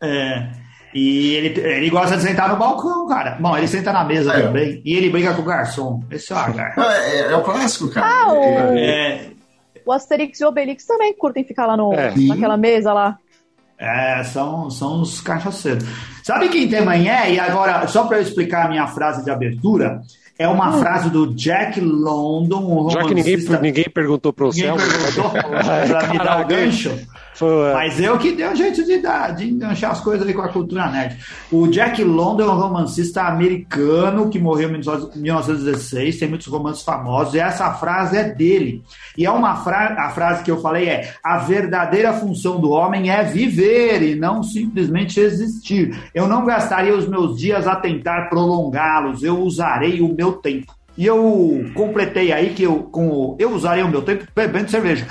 É. 0.00 0.48
E 0.94 1.34
ele, 1.34 1.60
ele 1.60 1.90
gosta 1.90 2.16
de 2.16 2.22
sentar 2.22 2.48
no 2.50 2.56
balcão, 2.56 3.06
cara. 3.08 3.36
Bom, 3.40 3.56
ele 3.56 3.66
senta 3.66 3.92
na 3.92 4.04
mesa 4.04 4.32
É. 4.34 4.42
também. 4.42 4.82
E 4.84 4.94
ele 4.94 5.08
briga 5.10 5.32
com 5.34 5.40
o 5.42 5.44
garçom. 5.44 6.00
Esse 6.10 6.32
é 6.32 6.36
o 6.36 6.38
Agar. 6.38 6.74
É, 6.78 7.18
é 7.32 7.36
o 7.36 7.42
clássico, 7.42 7.90
cara. 7.90 8.06
Ah, 8.06 8.32
o- 8.32 8.76
É, 8.78 9.30
O 9.86 9.90
Asterix 9.92 10.38
e 10.40 10.44
o 10.44 10.48
Obelix 10.48 10.84
também 10.86 11.12
curtem 11.14 11.44
ficar 11.44 11.66
lá 11.66 11.76
no, 11.76 11.92
É. 11.94 12.12
naquela 12.16 12.56
mesa 12.56 12.92
lá. 12.92 13.18
É, 13.82 14.22
são, 14.22 14.70
são 14.70 15.02
os 15.02 15.20
cachaceiros. 15.20 15.84
Sabe 16.22 16.48
quem 16.48 16.68
também 16.68 17.10
é? 17.10 17.34
E 17.34 17.40
agora, 17.40 17.84
só 17.88 18.04
para 18.04 18.18
eu 18.18 18.22
explicar 18.22 18.66
a 18.66 18.68
minha 18.68 18.86
frase 18.86 19.24
de 19.24 19.30
abertura, 19.30 20.00
é 20.38 20.46
uma 20.46 20.78
frase 20.78 21.10
do 21.10 21.34
Jack 21.34 21.80
London, 21.80 22.86
um 22.86 22.90
Já 22.90 23.02
que 23.04 23.14
ninguém, 23.14 23.36
ninguém 23.60 23.86
perguntou 23.92 24.32
pro 24.32 24.50
Ninguém 24.50 24.78
Celso. 24.78 25.14
perguntou 25.14 25.30
pra 25.88 26.06
me 26.08 26.18
dar 26.18 26.42
o 26.42 26.46
gancho. 26.46 26.96
Foi, 27.34 27.72
Mas 27.72 27.98
eu 27.98 28.18
que 28.18 28.32
dei 28.32 28.46
um 28.46 28.54
jeito 28.54 28.84
de, 28.84 28.98
dar, 28.98 29.34
de 29.34 29.50
enganchar 29.50 29.90
as 29.90 30.00
coisas 30.00 30.22
ali 30.22 30.34
com 30.34 30.42
a 30.42 30.48
cultura 30.48 30.90
nerd. 30.90 31.16
O 31.50 31.66
Jack 31.66 32.02
London 32.04 32.42
é 32.42 32.46
um 32.46 32.58
romancista 32.58 33.22
americano 33.22 34.28
que 34.28 34.38
morreu 34.38 34.68
em 34.68 34.80
1916, 35.16 36.18
tem 36.18 36.28
muitos 36.28 36.46
romances 36.46 36.82
famosos, 36.82 37.34
e 37.34 37.40
essa 37.40 37.72
frase 37.74 38.16
é 38.16 38.24
dele. 38.24 38.82
E 39.16 39.24
é 39.24 39.30
uma 39.30 39.56
frase, 39.56 39.98
a 39.98 40.10
frase 40.10 40.44
que 40.44 40.50
eu 40.50 40.60
falei 40.60 40.88
é: 40.88 41.14
a 41.24 41.38
verdadeira 41.38 42.12
função 42.12 42.60
do 42.60 42.70
homem 42.70 43.10
é 43.10 43.22
viver 43.22 44.02
e 44.02 44.14
não 44.14 44.42
simplesmente 44.42 45.18
existir. 45.18 45.98
Eu 46.14 46.28
não 46.28 46.44
gastaria 46.44 46.94
os 46.94 47.08
meus 47.08 47.38
dias 47.38 47.66
a 47.66 47.76
tentar 47.76 48.28
prolongá-los, 48.28 49.22
eu 49.22 49.38
usarei 49.40 50.00
o 50.00 50.14
meu 50.14 50.32
tempo. 50.34 50.74
E 50.96 51.06
eu 51.06 51.70
completei 51.74 52.32
aí 52.32 52.50
que 52.50 52.64
eu, 52.64 52.80
com, 52.82 53.34
eu 53.38 53.50
usaria 53.52 53.84
o 53.84 53.88
meu 53.88 54.02
tempo 54.02 54.26
bebendo 54.36 54.70
cerveja. 54.70 55.06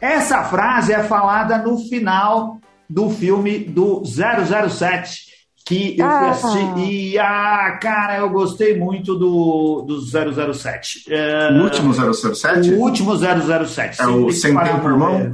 Essa 0.00 0.44
frase 0.44 0.92
é 0.92 1.02
falada 1.02 1.58
no 1.58 1.78
final 1.78 2.58
do 2.88 3.10
filme 3.10 3.58
do 3.58 4.02
007, 4.04 5.26
que 5.66 5.98
eu 5.98 6.06
Ah. 6.06 6.30
assistir. 6.30 6.78
E, 6.78 7.18
ah, 7.18 7.78
cara, 7.80 8.18
eu 8.18 8.30
gostei 8.30 8.78
muito 8.78 9.14
do, 9.16 9.82
do 9.82 10.00
007. 10.00 11.04
É, 11.08 11.48
O 11.52 11.62
último 11.64 11.92
007? 11.92 12.70
o 12.70 12.78
último 12.80 13.16
007. 13.16 14.00
É 14.00 14.06
o 14.06 14.30
Sem 14.30 14.54
Tempo. 14.56 14.88
Irmão? 14.88 15.32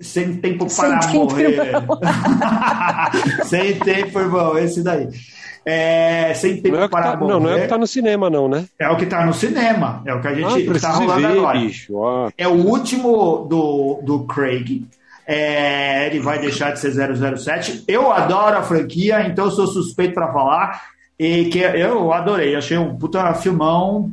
Sem 0.00 0.36
tempo 0.38 0.66
Sem 0.70 0.88
para 0.88 0.98
Tempo, 1.00 1.12
morrer. 1.24 1.58
Irmão. 1.58 2.00
Sem 3.44 3.78
tempo, 3.80 4.18
irmão. 4.18 4.56
Esse 4.58 4.82
daí. 4.82 5.08
É, 5.64 6.32
sem 6.34 6.60
tempo 6.62 6.76
Não 6.76 6.84
é, 6.84 6.88
para 6.88 7.12
tá, 7.12 7.16
morrer. 7.16 7.32
não, 7.32 7.40
não 7.40 7.50
é 7.50 7.56
o 7.56 7.60
que 7.62 7.68
tá 7.68 7.78
no 7.78 7.86
cinema, 7.86 8.30
não, 8.30 8.48
né? 8.48 8.64
É 8.78 8.88
o 8.88 8.96
que 8.96 9.06
tá 9.06 9.24
no 9.26 9.34
cinema. 9.34 10.02
É 10.06 10.14
o 10.14 10.20
que 10.20 10.28
a 10.28 10.30
Ah, 10.30 10.34
gente 10.34 10.64
tá 10.64 10.70
preciso 10.70 10.92
rolando 10.92 11.20
ver, 11.28 11.38
agora. 11.38 11.60
ó. 11.92 12.30
É 12.38 12.48
o 12.48 12.52
último 12.54 13.46
do, 13.48 14.00
do 14.02 14.24
Craig. 14.26 14.86
É, 15.26 16.06
ele 16.06 16.18
vai 16.18 16.38
deixar 16.40 16.72
de 16.72 16.80
ser 16.80 16.92
007. 16.92 17.84
Eu 17.86 18.10
adoro 18.10 18.56
a 18.58 18.62
franquia, 18.62 19.22
então 19.26 19.50
sou 19.50 19.66
suspeito 19.66 20.14
para 20.14 20.32
falar. 20.32 20.82
E 21.20 21.50
que 21.50 21.58
eu 21.58 22.14
adorei, 22.14 22.56
achei 22.56 22.78
um 22.78 22.96
puta 22.96 23.34
filmão 23.34 24.10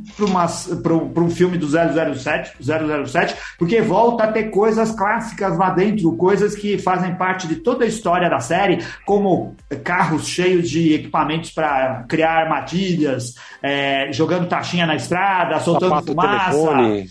para 0.82 1.22
um 1.22 1.30
filme 1.30 1.56
do 1.56 1.66
007, 1.66 2.52
007, 2.60 3.34
porque 3.58 3.80
volta 3.80 4.24
a 4.24 4.30
ter 4.30 4.50
coisas 4.50 4.90
clássicas 4.90 5.56
lá 5.56 5.70
dentro, 5.70 6.14
coisas 6.18 6.54
que 6.54 6.76
fazem 6.76 7.14
parte 7.14 7.48
de 7.48 7.56
toda 7.56 7.86
a 7.86 7.88
história 7.88 8.28
da 8.28 8.40
série, 8.40 8.84
como 9.06 9.56
carros 9.82 10.28
cheios 10.28 10.68
de 10.68 10.92
equipamentos 10.92 11.50
para 11.50 12.04
criar 12.06 12.42
armadilhas, 12.42 13.36
é, 13.62 14.12
jogando 14.12 14.46
taxinha 14.46 14.84
na 14.84 14.94
estrada, 14.94 15.60
soltando 15.60 15.88
Sapato, 15.88 16.08
fumaça. 16.08 16.50
telefone. 16.50 17.10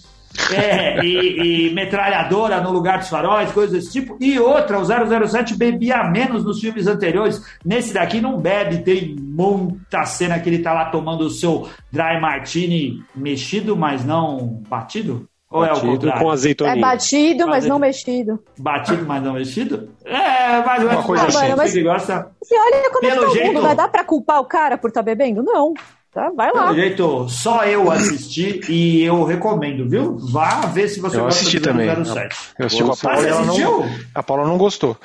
É, 0.53 1.03
e, 1.03 1.67
e 1.69 1.73
metralhadora 1.73 2.61
no 2.61 2.71
lugar 2.71 2.99
dos 2.99 3.09
faróis, 3.09 3.51
coisas 3.51 3.73
desse 3.73 3.91
tipo. 3.91 4.17
E 4.19 4.39
outra, 4.39 4.79
o 4.79 4.85
007 5.27 5.55
bebia 5.57 6.03
menos 6.09 6.43
nos 6.45 6.59
filmes 6.59 6.87
anteriores. 6.87 7.41
Nesse 7.65 7.93
daqui 7.93 8.21
não 8.21 8.37
bebe, 8.39 8.79
tem 8.79 9.15
muita 9.19 10.05
cena 10.05 10.39
que 10.39 10.49
ele 10.49 10.59
tá 10.59 10.73
lá 10.73 10.85
tomando 10.85 11.21
o 11.21 11.29
seu 11.29 11.67
dry 11.91 12.19
martini 12.21 13.01
mexido, 13.15 13.75
mas 13.75 14.05
não 14.05 14.61
batido? 14.69 15.27
Ou 15.49 15.63
é 15.63 15.67
o 15.67 15.75
Batido 15.75 15.91
contrário? 15.93 16.21
com 16.21 16.29
azeitoninha. 16.31 16.75
É 16.77 16.81
batido, 16.81 17.47
mas 17.47 17.65
não 17.65 17.79
mexido. 17.79 18.37
Batido, 18.59 19.05
mas 19.07 19.23
não 19.23 19.33
mexido? 19.33 19.89
É, 20.03 20.61
mais 20.61 20.83
ou 20.83 20.89
menos. 20.89 20.95
Uma 20.95 21.03
coisa 21.03 21.25
por 21.27 21.37
aí. 21.37 21.51
assim. 21.53 21.55
Você 21.61 21.71
que 21.79 21.83
gosta. 21.83 22.31
E 22.51 22.59
olha 22.59 22.89
como 22.91 23.05
é 23.05 23.09
que 23.09 23.15
Pelo 23.15 23.21
tá 23.21 23.27
o 23.31 23.33
jeito- 23.33 23.47
mundo. 23.53 23.61
Vai 23.61 23.75
dar 23.75 23.87
pra 23.87 24.03
culpar 24.03 24.41
o 24.41 24.45
cara 24.45 24.77
por 24.77 24.89
estar 24.89 25.01
bebendo? 25.01 25.41
Não. 25.41 25.73
Tá, 26.17 26.31
vai 26.35 26.51
lá. 26.51 26.73
Jeito, 26.73 27.29
só 27.29 27.63
eu 27.65 27.91
assisti 27.91 28.59
e 28.67 29.03
eu 29.03 29.23
recomendo, 29.23 29.87
viu? 29.87 30.17
Vá 30.17 30.61
ver 30.61 30.87
se 30.87 30.99
você 30.99 31.15
Eu 31.17 31.25
gosta 31.25 31.41
assisti 31.41 31.59
do 31.59 31.65
também. 31.69 31.87
007. 32.03 32.35
Eu 32.57 32.65
assisti 32.65 32.83
com 32.83 32.89
a 32.89 32.93
Ah, 32.93 32.97
Paula 33.03 33.17
você 33.21 33.27
e 33.27 33.29
ela 33.29 33.41
assistiu? 33.41 33.71
não, 33.81 33.89
a 34.15 34.23
Paula 34.23 34.47
não 34.47 34.57
gostou. 34.57 34.97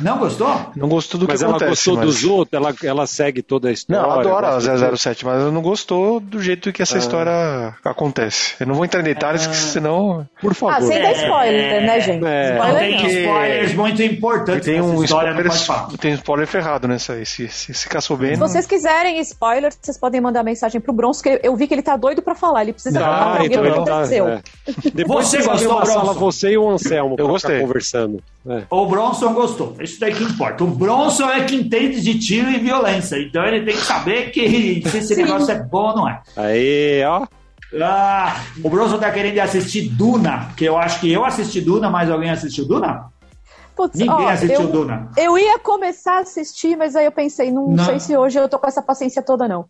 Não 0.00 0.18
gostou? 0.18 0.48
Não 0.74 0.88
gostou 0.88 1.20
do 1.20 1.28
Mas 1.28 1.38
que 1.38 1.44
ela 1.44 1.52
acontece. 1.56 1.70
gostou 1.70 1.96
mas... 1.96 2.06
dos 2.06 2.24
outros, 2.24 2.52
ela, 2.52 2.74
ela 2.82 3.06
segue 3.06 3.40
toda 3.40 3.68
a 3.68 3.72
história. 3.72 4.02
Não, 4.02 4.10
ela 4.10 4.20
adora 4.20 4.56
a 4.56 4.58
de- 4.58 4.96
007, 4.98 5.24
mas 5.24 5.40
ela 5.40 5.52
não 5.52 5.62
gostou 5.62 6.18
do 6.18 6.42
jeito 6.42 6.72
que 6.72 6.82
essa 6.82 6.98
história 6.98 7.72
acontece. 7.84 8.54
Eu 8.58 8.66
não 8.66 8.74
vou 8.74 8.84
entrar 8.84 9.00
em 9.00 9.04
detalhes, 9.04 9.46
que 9.46 9.54
senão. 9.54 10.26
Por 10.40 10.54
favor. 10.54 10.74
Ah, 10.76 10.80
sem 10.82 11.00
dar 11.00 11.12
spoiler, 11.12 11.82
né, 11.86 12.00
gente? 12.00 12.24
É. 12.24 12.50
Não, 12.58 12.64
Spoiler 12.66 12.80
tem 12.80 12.96
que- 12.98 13.20
spoilers 13.20 13.74
muito 13.74 14.02
importantes 14.02 14.64
Tem 14.66 14.80
um 14.80 15.04
história, 15.04 15.28
spoiler, 15.30 15.52
falar. 15.52 15.88
tem 15.98 16.10
um 16.12 16.14
spoiler 16.16 16.46
ferrado 16.48 16.88
nessa 16.88 17.12
aí. 17.12 17.24
Se, 17.24 17.46
se, 17.48 17.72
se 17.72 17.88
caçou 17.88 18.16
bem. 18.16 18.34
Se 18.34 18.40
não- 18.40 18.48
vocês 18.48 18.66
quiserem 18.66 19.20
spoiler, 19.20 19.72
vocês 19.80 19.96
podem 19.96 20.20
mandar 20.20 20.42
mensagem 20.42 20.80
pro 20.80 20.92
Bronson, 20.92 21.22
que 21.22 21.40
eu 21.44 21.54
vi 21.54 21.68
que 21.68 21.74
ele 21.74 21.82
tá 21.82 21.96
doido 21.96 22.22
pra 22.22 22.34
falar. 22.34 22.62
Ele 22.62 22.72
precisa 22.72 22.98
falar 22.98 23.16
Ah, 23.16 23.20
pra 23.20 23.30
alguém 23.42 23.46
então 23.46 23.60
o 23.60 23.62
que 23.64 23.68
ele 23.78 23.84
tá. 23.84 23.92
aconteceu. 23.92 24.28
é. 24.28 24.40
Depois 24.92 25.28
Você 25.28 25.42
gostou, 25.42 25.86
sala, 25.86 26.02
Bronson? 26.04 26.18
você 26.18 26.50
e 26.50 26.58
o 26.58 26.68
Anselmo, 26.68 27.14
pra 27.14 27.24
gostei. 27.26 27.60
conversando. 27.60 28.20
É. 28.48 28.62
O 28.70 28.86
Bronson 28.86 29.32
gostou. 29.34 29.59
Isso 29.80 29.98
daí 30.00 30.14
que 30.14 30.24
importa. 30.24 30.64
O 30.64 30.68
Bronson 30.68 31.28
é 31.28 31.44
que 31.44 31.54
entende 31.56 32.00
de 32.00 32.18
tiro 32.18 32.50
e 32.50 32.58
violência. 32.58 33.16
Então 33.20 33.44
ele 33.44 33.64
tem 33.64 33.74
que 33.74 33.82
saber 33.84 34.30
que 34.30 34.82
se 34.88 34.98
esse 34.98 35.14
Sim. 35.14 35.22
negócio 35.22 35.50
é 35.52 35.62
bom 35.62 35.88
ou 35.90 35.96
não 35.96 36.08
é. 36.08 36.20
Aí, 36.36 37.02
ó. 37.04 37.26
Ah, 37.80 38.34
o 38.64 38.68
Bronson 38.68 38.98
tá 38.98 39.10
querendo 39.12 39.38
assistir 39.38 39.88
Duna, 39.90 40.48
que 40.56 40.64
eu 40.64 40.76
acho 40.76 41.00
que 41.00 41.10
eu 41.12 41.24
assisti 41.24 41.60
Duna, 41.60 41.88
mas 41.88 42.10
alguém 42.10 42.30
assistiu 42.30 42.66
Duna? 42.66 43.04
Putz, 43.76 43.98
Ninguém 43.98 44.26
ó, 44.26 44.28
assistiu 44.28 44.62
eu, 44.62 44.66
Duna. 44.66 45.10
eu 45.16 45.38
ia 45.38 45.58
começar 45.60 46.16
a 46.16 46.20
assistir, 46.20 46.76
mas 46.76 46.96
aí 46.96 47.04
eu 47.06 47.12
pensei, 47.12 47.50
não, 47.52 47.68
Não. 47.68 47.84
sei 47.84 48.00
se 48.00 48.16
hoje 48.16 48.38
eu 48.38 48.48
tô 48.48 48.58
com 48.58 48.66
essa 48.66 48.82
paciência 48.82 49.22
toda, 49.22 49.46
não. 49.46 49.66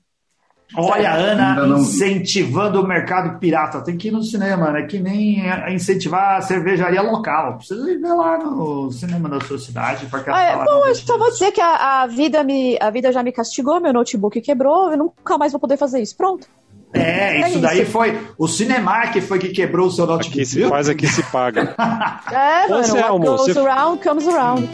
Olha 0.77 1.11
a 1.11 1.15
Ana 1.15 1.79
incentivando 1.79 2.81
o 2.81 2.87
mercado 2.87 3.39
pirata. 3.39 3.81
Tem 3.81 3.97
que 3.97 4.09
ir 4.09 4.11
no 4.11 4.23
cinema, 4.23 4.71
né? 4.71 4.83
Que 4.83 4.99
nem 5.01 5.49
é, 5.49 5.73
incentivar 5.73 6.37
a 6.37 6.43
cervejaria 6.43 7.03
local. 7.03 7.57
Precisa 7.59 7.91
ir 7.91 7.99
ver 7.99 8.13
lá 8.13 8.39
no 8.39 8.91
cinema 8.93 9.29
da 9.29 9.41
sua 9.41 9.59
cidade 9.59 10.07
para 10.07 10.21
que 10.23 10.31
Ah, 10.31 10.43
é, 10.43 10.57
bom, 10.57 10.65
não 10.65 10.87
eu 10.87 10.95
só 10.95 11.19
vou 11.19 11.31
dizer 11.31 11.51
que 11.53 11.61
a, 11.61 12.03
a 12.03 12.07
vida 12.07 12.43
me, 12.45 12.79
a 12.81 12.91
vida 12.91 13.13
já 13.13 13.23
me 13.23 13.33
castigou, 13.33 13.81
meu 13.81 13.93
notebook 13.93 14.41
quebrou, 14.41 14.91
eu 14.93 14.97
nunca 14.97 15.37
mais 15.37 15.53
vou 15.53 15.61
poder 15.61 15.77
fazer 15.77 16.01
isso. 16.01 16.17
Pronto. 16.17 16.47
É, 16.93 17.41
É 17.41 17.49
isso 17.49 17.61
daí 17.61 17.83
isso. 17.83 17.93
foi 17.93 18.19
o 18.37 18.49
Cinemark 18.49 19.13
que 19.13 19.21
foi 19.21 19.39
que 19.39 19.49
quebrou 19.51 19.87
o 19.87 19.91
seu 19.91 20.07
notebook. 20.07 20.39
Aqui 20.41 20.45
se 20.47 20.69
faz, 20.69 20.89
aqui 20.89 21.07
se 21.07 21.23
paga. 21.31 21.75
É, 22.33 22.69
mano, 22.69 22.95
what 22.95 23.27
goes 23.27 23.41
você- 23.55 23.59
around 23.61 24.03
comes 24.03 24.27
around. 24.29 24.69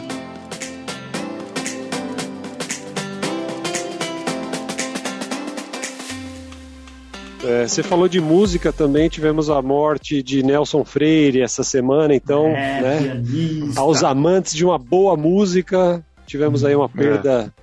É, 7.47 7.67
você 7.67 7.81
falou 7.81 8.07
de 8.09 8.19
música 8.19 8.73
também, 8.73 9.07
tivemos 9.07 9.49
a 9.49 9.61
morte 9.61 10.21
de 10.21 10.43
Nelson 10.43 10.83
Freire 10.83 11.41
essa 11.41 11.63
semana, 11.63 12.13
então, 12.13 12.47
É, 12.47 12.81
né? 12.81 13.01
pianista. 13.01 13.79
Aos 13.79 14.03
amantes 14.03 14.53
de 14.53 14.65
uma 14.65 14.77
boa 14.77 15.15
música, 15.15 16.03
tivemos 16.25 16.65
aí 16.65 16.75
uma 16.75 16.89
perda 16.89 17.53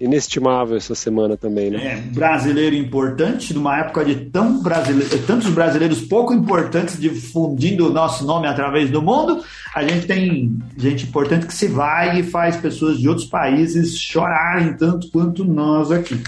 inestimável 0.00 0.76
essa 0.76 0.94
semana 0.94 1.36
também, 1.36 1.70
né? 1.70 1.84
É, 1.84 1.96
brasileiro 1.96 2.74
importante, 2.76 3.52
numa 3.52 3.78
época 3.78 4.04
de 4.04 4.14
tão 4.26 4.62
brasileiro, 4.62 5.18
tantos 5.26 5.50
brasileiros 5.50 6.00
pouco 6.02 6.32
importantes 6.32 6.98
difundindo 7.00 7.88
o 7.88 7.92
nosso 7.92 8.24
nome 8.24 8.46
através 8.46 8.90
do 8.90 9.02
mundo, 9.02 9.42
a 9.74 9.82
gente 9.82 10.06
tem 10.06 10.56
gente 10.76 11.06
importante 11.06 11.46
que 11.46 11.54
se 11.54 11.66
vai 11.66 12.20
e 12.20 12.22
faz 12.22 12.56
pessoas 12.56 12.98
de 12.98 13.08
outros 13.08 13.26
países 13.26 13.98
chorarem 13.98 14.74
tanto 14.74 15.10
quanto 15.10 15.44
nós 15.44 15.90
aqui. 15.90 16.20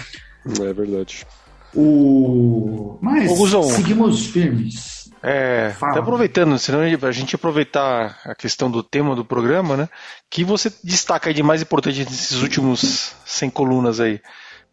É 0.61 0.73
verdade. 0.73 1.25
O... 1.75 2.99
Mas 3.01 3.31
Ô, 3.31 3.37
Guzão. 3.37 3.63
seguimos 3.63 4.27
firmes. 4.27 5.01
É, 5.23 5.75
até 5.81 5.99
aproveitando, 5.99 6.59
senão 6.59 6.81
a 6.81 7.13
gente 7.13 7.35
aproveitar 7.35 8.19
a 8.25 8.35
questão 8.35 8.71
do 8.71 8.83
tema 8.83 9.15
do 9.15 9.25
programa, 9.25 9.77
né? 9.77 9.89
Que 10.31 10.43
você 10.43 10.73
destaca 10.83 11.29
aí 11.29 11.35
de 11.35 11.43
mais 11.43 11.61
importante 11.61 12.05
nesses 12.05 12.41
últimos 12.41 13.15
100 13.27 13.51
colunas 13.51 14.01
aí, 14.01 14.19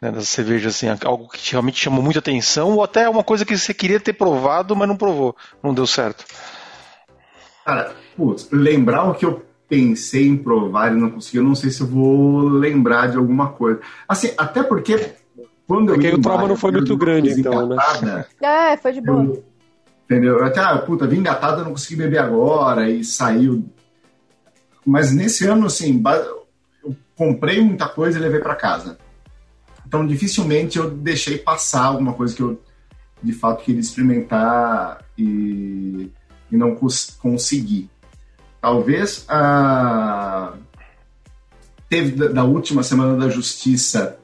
né, 0.01 0.09
das 0.09 0.29
cervejas, 0.29 0.75
assim, 0.75 0.87
algo 1.03 1.27
que 1.27 1.51
realmente 1.51 1.81
chamou 1.81 2.01
muita 2.01 2.19
atenção, 2.19 2.71
ou 2.71 2.83
até 2.83 3.09
uma 3.09 3.25
coisa 3.25 3.43
que 3.43 3.57
você 3.57 3.73
queria 3.73 3.99
ter 3.99 4.13
provado, 4.13 4.73
mas 4.73 4.87
não 4.87 4.95
provou, 4.95 5.35
não 5.61 5.73
deu 5.73 5.85
certo. 5.85 6.23
Cara, 7.65 7.93
putz, 8.15 8.47
lembrar 8.49 9.03
o 9.03 9.15
que 9.15 9.25
eu 9.25 9.45
pensei 9.67 10.27
em 10.27 10.37
provar 10.37 10.93
e 10.93 10.95
não 10.95 11.11
consegui, 11.11 11.37
eu 11.39 11.43
não 11.43 11.55
sei 11.55 11.69
se 11.69 11.81
eu 11.81 11.87
vou 11.87 12.47
lembrar 12.47 13.07
de 13.07 13.17
alguma 13.17 13.49
coisa. 13.49 13.81
Assim, 14.07 14.33
até 14.37 14.63
porque 14.63 15.11
quando 15.67 15.89
eu 15.89 15.95
Porque 15.95 16.07
ia 16.07 16.15
o 16.15 16.21
trauma 16.21 16.47
não 16.47 16.55
foi 16.55 16.69
eu 16.71 16.75
muito 16.75 16.95
grande, 16.97 17.31
então, 17.39 17.67
né? 17.67 17.75
engatada, 17.75 18.27
É, 18.41 18.77
foi 18.77 18.93
de 18.93 19.01
boa. 19.01 19.23
eu- 19.23 19.43
entendeu? 20.05 20.37
Eu 20.39 20.45
até, 20.45 20.59
ah, 20.61 20.77
puta, 20.77 21.05
vim 21.05 21.17
engatada, 21.17 21.63
não 21.63 21.71
consegui 21.71 21.97
beber 21.97 22.19
agora 22.19 22.89
e 22.89 23.03
saiu. 23.03 23.65
Mas 24.85 25.11
nesse 25.11 25.45
ano, 25.45 25.65
assim, 25.67 26.01
eu 26.83 26.95
comprei 27.15 27.61
muita 27.61 27.87
coisa 27.89 28.17
e 28.17 28.21
levei 28.21 28.39
para 28.39 28.55
casa. 28.55 28.97
Então, 29.85 30.05
dificilmente 30.07 30.77
eu 30.77 30.89
deixei 30.89 31.37
passar 31.37 31.85
alguma 31.85 32.13
coisa 32.13 32.33
que 32.35 32.41
eu 32.41 32.61
de 33.21 33.33
fato 33.33 33.63
queria 33.63 33.81
experimentar 33.81 35.03
e, 35.17 36.11
e 36.51 36.55
não 36.57 36.75
cons- 36.75 37.17
consegui. 37.21 37.89
Talvez 38.61 39.25
a 39.27 40.53
teve 41.89 42.11
da, 42.15 42.27
da 42.27 42.43
última 42.43 42.83
semana 42.83 43.17
da 43.17 43.29
Justiça 43.29 44.19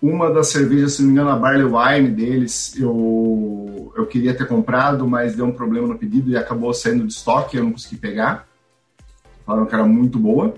uma 0.00 0.30
das 0.30 0.48
cervejas, 0.48 0.94
se 0.94 1.02
não 1.02 1.08
me 1.08 1.14
engano, 1.14 1.30
a 1.30 1.36
Barley 1.36 1.64
Wine 1.64 2.10
deles, 2.10 2.74
eu, 2.78 3.92
eu 3.96 4.06
queria 4.06 4.34
ter 4.34 4.46
comprado, 4.46 5.06
mas 5.06 5.34
deu 5.34 5.46
um 5.46 5.52
problema 5.52 5.88
no 5.88 5.98
pedido 5.98 6.30
e 6.30 6.36
acabou 6.36 6.72
saindo 6.72 7.06
de 7.06 7.12
estoque, 7.12 7.56
eu 7.56 7.64
não 7.64 7.72
consegui 7.72 7.96
pegar. 7.96 8.46
Falaram 9.44 9.66
que 9.66 9.74
era 9.74 9.84
muito 9.84 10.18
boa, 10.18 10.54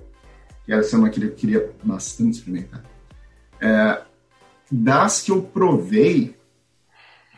que 0.67 0.73
é 0.73 0.81
uma 0.97 1.09
que 1.09 1.23
eu 1.23 1.31
queria 1.33 1.71
bastante 1.83 2.39
experimentar. 2.39 2.85
É, 3.61 4.03
das 4.71 5.23
que 5.23 5.31
eu 5.31 5.43
provei, 5.43 6.37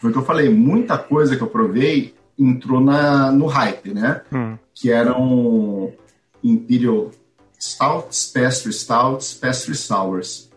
foi 0.00 0.10
o 0.10 0.12
que 0.12 0.18
eu 0.18 0.24
falei, 0.24 0.48
muita 0.48 0.98
coisa 0.98 1.36
que 1.36 1.42
eu 1.42 1.48
provei 1.48 2.14
entrou 2.38 2.80
na, 2.80 3.30
no 3.30 3.46
hype, 3.46 3.94
né? 3.94 4.22
Hum. 4.32 4.58
Que 4.74 4.90
eram 4.90 5.92
Imperial 6.42 7.10
Stouts, 7.58 8.32
Pastry 8.32 8.72
Stouts, 8.72 9.34
Pastry 9.34 9.74
Sours. 9.74 10.50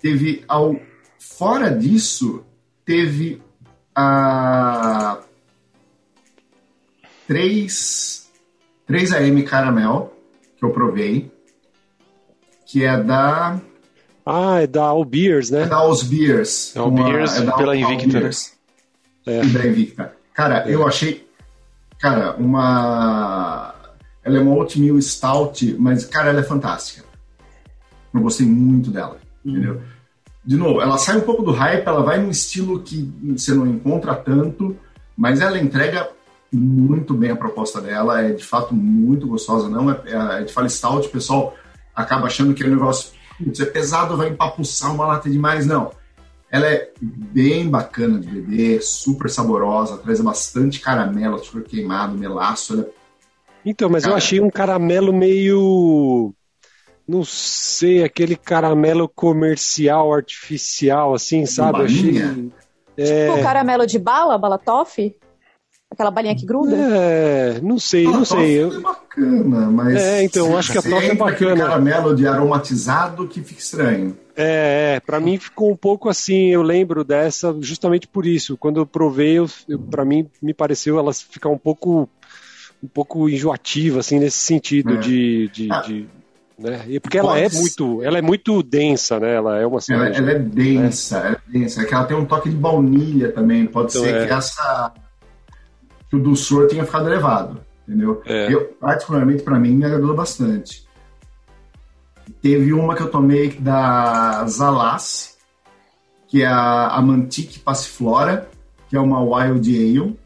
Teve 0.00 0.44
ao 0.46 0.76
fora 1.18 1.70
disso, 1.70 2.44
teve 2.84 3.42
a 3.94 5.18
3, 7.26 8.30
3 8.86 9.12
AM 9.12 9.42
Caramel, 9.42 10.14
que 10.56 10.64
eu 10.64 10.70
provei, 10.70 11.30
que 12.66 12.84
é 12.84 13.02
da. 13.02 13.60
Ah, 14.24 14.60
é 14.60 14.66
da 14.66 14.84
All 14.84 15.04
Beers, 15.04 15.50
né? 15.50 15.62
É 15.62 15.66
da 15.66 15.76
All 15.76 16.04
Beers. 16.04 16.76
All 16.76 16.90
Beers 16.90 17.36
é 17.36 17.42
da 17.42 17.52
pela 17.52 17.72
All 17.72 17.76
Invicta, 17.76 18.20
Beers. 18.20 18.52
É. 19.26 19.44
E 19.44 19.48
da 19.48 19.66
Invicta. 19.66 20.12
Cara, 20.32 20.68
eu 20.68 20.86
achei. 20.86 21.26
Cara, 21.98 22.36
uma. 22.36 23.74
Ela 24.22 24.38
é 24.38 24.40
uma 24.40 24.54
oatmeal 24.54 25.00
stout, 25.00 25.74
mas, 25.78 26.04
cara, 26.04 26.30
ela 26.30 26.40
é 26.40 26.42
fantástica. 26.42 27.04
Eu 28.12 28.20
gostei 28.20 28.46
muito 28.46 28.90
dela, 28.90 29.18
entendeu? 29.44 29.80
De 30.44 30.56
novo, 30.56 30.80
ela 30.80 30.96
sai 30.96 31.18
um 31.18 31.22
pouco 31.22 31.42
do 31.42 31.50
hype, 31.50 31.86
ela 31.86 32.02
vai 32.02 32.18
num 32.18 32.30
estilo 32.30 32.80
que 32.80 33.02
você 33.36 33.52
não 33.52 33.66
encontra 33.66 34.14
tanto, 34.14 34.76
mas 35.16 35.40
ela 35.40 35.58
entrega 35.58 36.08
muito 36.52 37.12
bem 37.12 37.30
a 37.30 37.36
proposta 37.36 37.80
dela, 37.80 38.22
é 38.22 38.32
de 38.32 38.44
fato 38.44 38.74
muito 38.74 39.26
gostosa, 39.26 39.68
não 39.68 39.90
é, 39.90 40.00
é 40.40 40.44
de 40.44 40.52
fala 40.52 40.68
stout, 40.68 41.06
o 41.06 41.10
pessoal 41.10 41.54
acaba 41.94 42.26
achando 42.26 42.54
que 42.54 42.62
é 42.62 42.66
um 42.66 42.70
negócio, 42.70 43.12
putz, 43.36 43.60
é 43.60 43.66
pesado, 43.66 44.16
vai 44.16 44.28
empapuçar 44.28 44.94
uma 44.94 45.06
lata 45.06 45.28
demais, 45.28 45.66
não. 45.66 45.90
Ela 46.50 46.66
é 46.66 46.90
bem 46.98 47.68
bacana 47.68 48.18
de 48.18 48.26
beber, 48.26 48.80
super 48.82 49.28
saborosa, 49.28 49.98
traz 49.98 50.20
bastante 50.20 50.80
caramelo, 50.80 51.34
açúcar 51.34 51.60
queimado, 51.60 52.16
melaço, 52.16 52.72
ela 52.72 52.82
é 52.82 52.86
Então, 53.66 53.90
mas 53.90 54.04
eu 54.04 54.14
achei 54.14 54.40
um 54.40 54.48
caramelo 54.48 55.12
meio. 55.12 56.32
Não 57.08 57.24
sei, 57.24 58.04
aquele 58.04 58.36
caramelo 58.36 59.08
comercial, 59.08 60.12
artificial, 60.12 61.14
assim, 61.14 61.46
sabe? 61.46 61.82
Achei. 61.84 62.02
balinha? 62.12 62.48
É, 62.96 63.28
Tipo 63.30 63.42
caramelo 63.42 63.86
de 63.86 63.98
bala, 63.98 64.36
bala 64.36 64.58
toffee? 64.58 65.16
Aquela 65.90 66.10
balinha 66.10 66.36
que 66.36 66.44
gruda? 66.44 66.76
é, 66.76 67.60
não 67.62 67.78
sei, 67.78 68.06
Ah, 68.06 68.10
não 68.10 68.22
a 68.22 68.24
sei. 68.26 68.62
Eu- 68.62 68.76
é 68.76 68.80
bacana, 68.80 69.70
mas. 69.70 69.96
É, 69.96 70.22
então, 70.22 70.54
acho 70.58 70.70
que 70.70 70.78
a 70.78 70.82
toffee 70.82 71.10
é 71.10 71.14
bacana. 71.14 71.56
caramelo 71.56 72.14
de 72.14 72.26
aromatizado 72.26 73.26
que 73.26 73.42
fica 73.42 73.58
estranho. 73.60 74.14
É, 74.36 74.96
é, 74.96 75.00
pra 75.00 75.18
mim 75.18 75.38
ficou 75.38 75.70
um 75.70 75.76
pouco 75.76 76.10
assim, 76.10 76.48
eu 76.48 76.60
lembro 76.62 77.02
dessa 77.02 77.56
justamente 77.60 78.06
por 78.06 78.26
isso. 78.26 78.56
Quando 78.58 78.80
eu 78.80 78.86
provei, 78.86 79.38
eu, 79.38 79.48
eu, 79.66 79.78
pra 79.78 80.04
mim 80.04 80.28
me 80.42 80.52
pareceu 80.52 80.98
ela 80.98 81.12
ficar 81.14 81.48
um 81.48 81.58
pouco 81.58 82.06
um 82.82 82.86
pouco 82.86 83.28
enjoativa 83.28 83.98
assim 84.00 84.20
nesse 84.20 84.38
sentido 84.38 84.94
É. 84.94 84.96
de, 84.98 85.48
de, 85.48 85.68
Ah. 85.72 85.80
de- 85.80 86.06
né? 86.58 86.84
E 86.88 86.98
porque 86.98 87.16
ela 87.16 87.38
é 87.38 87.48
muito, 87.48 88.02
ela 88.02 88.18
é 88.18 88.22
muito 88.22 88.62
densa, 88.62 89.20
né? 89.20 89.34
Ela 89.34 89.58
é 89.58 89.66
uma 89.66 89.78
Ela, 89.88 90.08
ela 90.08 90.30
é 90.32 90.38
densa, 90.38 91.18
ela 91.18 91.40
é 91.48 91.52
densa. 91.58 91.82
É 91.82 91.84
que 91.84 91.94
ela 91.94 92.04
tem 92.04 92.16
um 92.16 92.24
toque 92.24 92.50
de 92.50 92.56
baunilha 92.56 93.30
também. 93.32 93.66
Pode 93.66 93.92
Então, 93.92 94.02
ser 94.02 94.14
é. 94.14 94.26
que 94.26 94.32
essa. 94.32 94.92
que 96.10 96.16
o 96.16 96.18
doçor 96.22 96.66
tenha 96.66 96.84
ficado 96.84 97.06
elevado. 97.06 97.60
Entendeu? 97.86 98.20
É. 98.26 98.52
Eu, 98.52 98.64
particularmente, 98.80 99.42
pra 99.42 99.58
mim, 99.58 99.74
me 99.74 99.84
agradou 99.84 100.14
bastante. 100.14 100.86
Teve 102.42 102.72
uma 102.72 102.94
que 102.94 103.02
eu 103.02 103.10
tomei 103.10 103.50
da 103.52 104.44
Zalas, 104.46 105.38
que 106.26 106.42
é 106.42 106.46
a, 106.46 106.88
a 106.88 107.00
Mantique 107.00 107.58
Passiflora, 107.60 108.48
que 108.90 108.96
é 108.96 109.00
uma 109.00 109.20
Wild 109.22 109.70
Ale. 109.74 110.18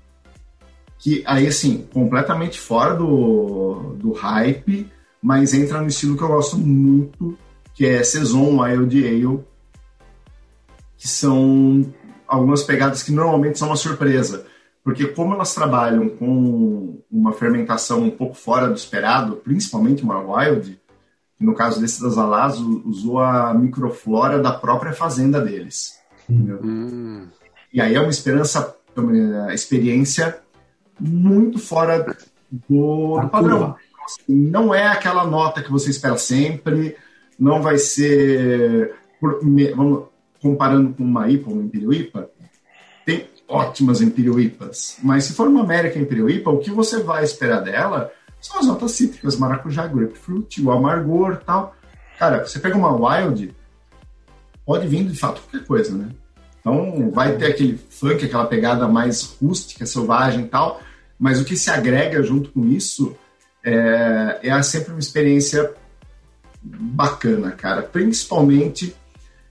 Que 0.99 1.23
aí, 1.27 1.47
assim, 1.47 1.87
completamente 1.92 2.59
fora 2.59 2.95
do, 2.95 3.95
do 3.97 4.12
hype, 4.12 4.90
mas 5.23 5.55
entra 5.55 5.81
no 5.81 5.87
estilo 5.87 6.17
que 6.17 6.23
eu 6.25 6.29
gosto 6.29 6.59
muito, 6.59 7.39
que 7.75 7.87
é 7.87 8.03
Saison 8.03 8.61
Wild 8.61 9.07
Ale, 9.07 9.41
que 10.97 11.09
são 11.09 11.87
algumas 12.27 12.63
pegadas 12.63 13.03
que 13.03 13.13
normalmente 13.13 13.59
são 13.59 13.69
uma 13.69 13.77
surpresa. 13.77 14.47
Porque 14.85 15.07
como 15.07 15.35
elas 15.35 15.55
trabalham 15.55 16.09
com 16.09 16.99
uma 17.11 17.33
fermentação 17.33 18.03
um 18.03 18.11
pouco 18.11 18.35
fora 18.35 18.67
do 18.69 18.75
esperado, 18.75 19.37
principalmente 19.37 20.03
uma 20.03 20.19
wild, 20.21 20.81
que 21.39 21.45
no 21.45 21.55
caso 21.55 21.81
desse 21.81 22.03
das 22.03 22.19
Alas, 22.19 22.59
u- 22.59 22.83
usou 22.85 23.21
a 23.21 23.55
microflora 23.55 24.41
da 24.41 24.53
própria 24.53 24.93
fazenda 24.93 25.41
deles. 25.41 25.99
Hum, 26.29 27.29
E 27.73 27.81
aí 27.81 27.95
é 27.95 28.01
uma 28.01 28.11
esperança, 28.11 28.77
uma 28.97 29.55
experiência 29.55 30.39
muito 30.99 31.59
fora 31.61 32.17
do, 32.69 33.21
do 33.21 33.29
padrão. 33.29 33.77
Não 34.29 34.75
é 34.75 34.87
aquela 34.87 35.27
nota 35.27 35.62
que 35.62 35.71
você 35.71 35.91
espera 35.91 36.17
sempre, 36.17 36.97
não 37.38 37.62
vai 37.62 37.79
ser. 37.79 38.95
vamos, 39.75 40.05
comparando 40.41 40.93
com 40.93 41.05
uma 41.05 41.29
IPA, 41.29 41.51
uma 41.51 41.62
Imperial 41.62 41.93
IPA, 41.93 42.31
tem 43.07 43.29
ótimas 43.47 44.01
Imperial 44.01 44.41
IPAs, 44.41 44.99
mas 45.03 45.25
se 45.25 45.35
for 45.35 45.47
uma 45.47 45.62
América 45.62 45.99
Imperial 45.99 46.29
IPA, 46.29 46.51
o 46.51 46.59
que 46.59 46.71
você 46.71 47.01
vai 47.01 47.23
esperar 47.23 47.61
dela 47.61 48.11
são 48.41 48.59
as 48.59 48.67
notas 48.67 48.91
cítricas, 48.93 49.37
maracujá, 49.37 49.87
grapefruit, 49.87 50.61
o 50.61 50.73
amargor 50.73 51.41
tal. 51.47 51.77
Cara, 52.19 52.45
você 52.45 52.59
pega 52.59 52.77
uma 52.77 52.93
Wild, 52.93 53.55
pode 54.67 54.88
vir 54.88 55.05
de 55.05 55.17
fato 55.17 55.41
qualquer 55.43 55.67
coisa, 55.67 55.97
né? 55.97 56.09
Então 56.61 57.11
vai 57.11 57.37
ter 57.37 57.47
aquele 57.47 57.77
funk, 57.77 58.25
aquela 58.25 58.47
pegada 58.47 58.88
mais 58.88 59.37
rústica, 59.41 59.87
selvagem 59.87 60.45
e 60.45 60.49
tal, 60.49 60.81
mas 61.19 61.41
o 61.41 61.45
que 61.45 61.57
se 61.57 61.71
agrega 61.71 62.23
junto 62.23 62.51
com 62.51 62.67
isso 62.67 63.17
é, 63.64 64.38
é 64.42 64.62
sempre 64.62 64.90
uma 64.92 64.98
experiência 65.01 65.70
bacana, 66.62 67.51
cara. 67.53 67.83
Principalmente, 67.83 68.94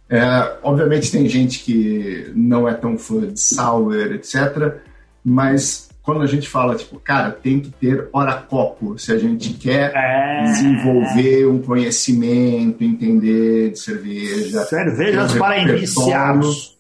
é, 0.10 0.58
obviamente 0.64 1.12
tem 1.12 1.28
gente 1.28 1.60
que 1.60 2.32
não 2.36 2.68
é 2.68 2.74
tão 2.74 2.98
fã 2.98 3.22
de 3.28 3.40
sour, 3.40 3.94
etc. 4.14 4.76
Mas 5.24 5.90
quando 6.02 6.22
a 6.24 6.28
gente 6.28 6.50
fala, 6.50 6.76
tipo, 6.76 7.00
cara, 7.00 7.32
tem 7.32 7.60
que 7.60 7.70
ter 7.70 8.10
hora 8.12 8.34
copo 8.34 8.98
se 8.98 9.12
a 9.12 9.18
gente 9.20 9.54
quer 9.54 9.92
É. 9.96 10.44
desenvolver 10.46 11.46
um 11.46 11.62
conhecimento, 11.62 12.84
entender 12.84 13.72
de 13.72 13.80
cerveja. 13.80 14.64
Cervejas 14.66 15.28
Tem 15.32 15.36
um 15.36 15.40
para 15.44 15.58
iniciados. 15.60 16.78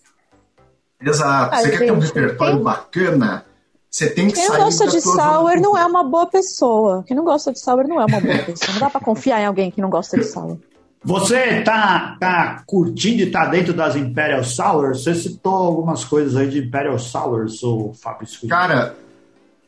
Exato. 1.03 1.55
Ah, 1.55 1.61
você 1.61 1.69
quer 1.71 1.77
ter 1.79 1.91
um 1.91 1.99
repertório 1.99 2.55
quem- 2.55 2.63
bacana, 2.63 3.45
você 3.91 4.09
tem 4.09 4.27
que 4.27 4.35
Quem 4.35 4.47
sair 4.47 4.57
não 4.57 4.65
gosta 4.65 4.87
de 4.87 5.01
sour 5.01 5.59
não 5.59 5.77
é 5.77 5.85
uma 5.85 6.01
boa 6.01 6.25
pessoa. 6.25 7.03
Quem 7.05 7.15
não 7.15 7.25
gosta 7.25 7.51
de 7.51 7.59
sour 7.59 7.85
não 7.85 7.99
é 7.99 8.05
uma 8.05 8.21
boa 8.21 8.37
pessoa. 8.37 8.71
Não 8.71 8.79
dá 8.79 8.89
pra 8.89 9.01
confiar 9.01 9.41
em 9.41 9.45
alguém 9.45 9.69
que 9.69 9.81
não 9.81 9.89
gosta 9.89 10.17
de 10.17 10.23
sour. 10.23 10.57
Você 11.03 11.61
tá, 11.63 12.15
tá 12.17 12.63
curtindo 12.65 13.23
e 13.23 13.29
tá 13.29 13.45
dentro 13.47 13.73
das 13.73 13.97
Imperial 13.97 14.45
Sours? 14.45 15.03
Você 15.03 15.13
citou 15.15 15.53
algumas 15.53 16.05
coisas 16.05 16.37
aí 16.37 16.47
de 16.47 16.59
Imperial 16.59 16.97
Sours, 16.97 17.61
o 17.63 17.91
Fábio 17.93 18.27
Scusi. 18.27 18.47
Cara, 18.47 18.95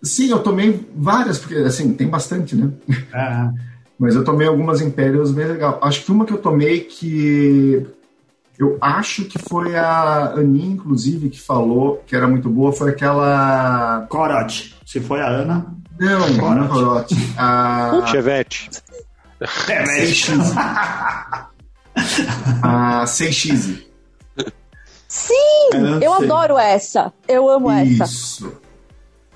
sim, 0.02 0.30
eu 0.30 0.40
tomei 0.40 0.88
várias, 0.96 1.40
porque 1.40 1.56
assim, 1.56 1.94
tem 1.94 2.08
bastante, 2.08 2.56
né? 2.56 2.72
É, 3.14 3.50
Mas 4.00 4.16
eu 4.16 4.24
tomei 4.24 4.48
algumas 4.48 4.80
Imperials 4.80 5.32
bem 5.32 5.48
legal. 5.48 5.80
Acho 5.82 6.06
que 6.06 6.12
uma 6.12 6.26
que 6.26 6.32
eu 6.32 6.38
tomei 6.38 6.82
que 6.82 7.86
eu 8.58 8.78
acho 8.82 9.26
que 9.26 9.40
foi 9.40 9.76
a 9.76 10.34
Aninha, 10.36 10.74
inclusive, 10.74 11.30
que 11.30 11.40
falou 11.42 12.04
que 12.06 12.16
era 12.16 12.28
muito 12.28 12.50
boa, 12.50 12.72
foi 12.72 12.92
aquela. 12.92 14.06
Corote. 14.10 14.76
Se 14.86 15.00
foi 15.00 15.22
a 15.22 15.28
Ana. 15.28 15.66
Não, 16.00 16.38
Corote. 16.38 16.60
não 16.60 16.68
Corote. 16.68 17.16
A 17.38 18.04
Chevette. 18.08 18.70
É, 19.70 19.86
Seixise. 19.86 20.54
A 22.64 23.06
Seixise. 23.06 23.88
Sim! 25.08 25.34
Eu 25.74 26.00
Eu 26.02 26.14
adoro 26.14 26.58
essa. 26.58 27.14
Eu 27.28 27.50
amo 27.50 27.70
essa. 27.70 28.04
Isso. 28.06 28.54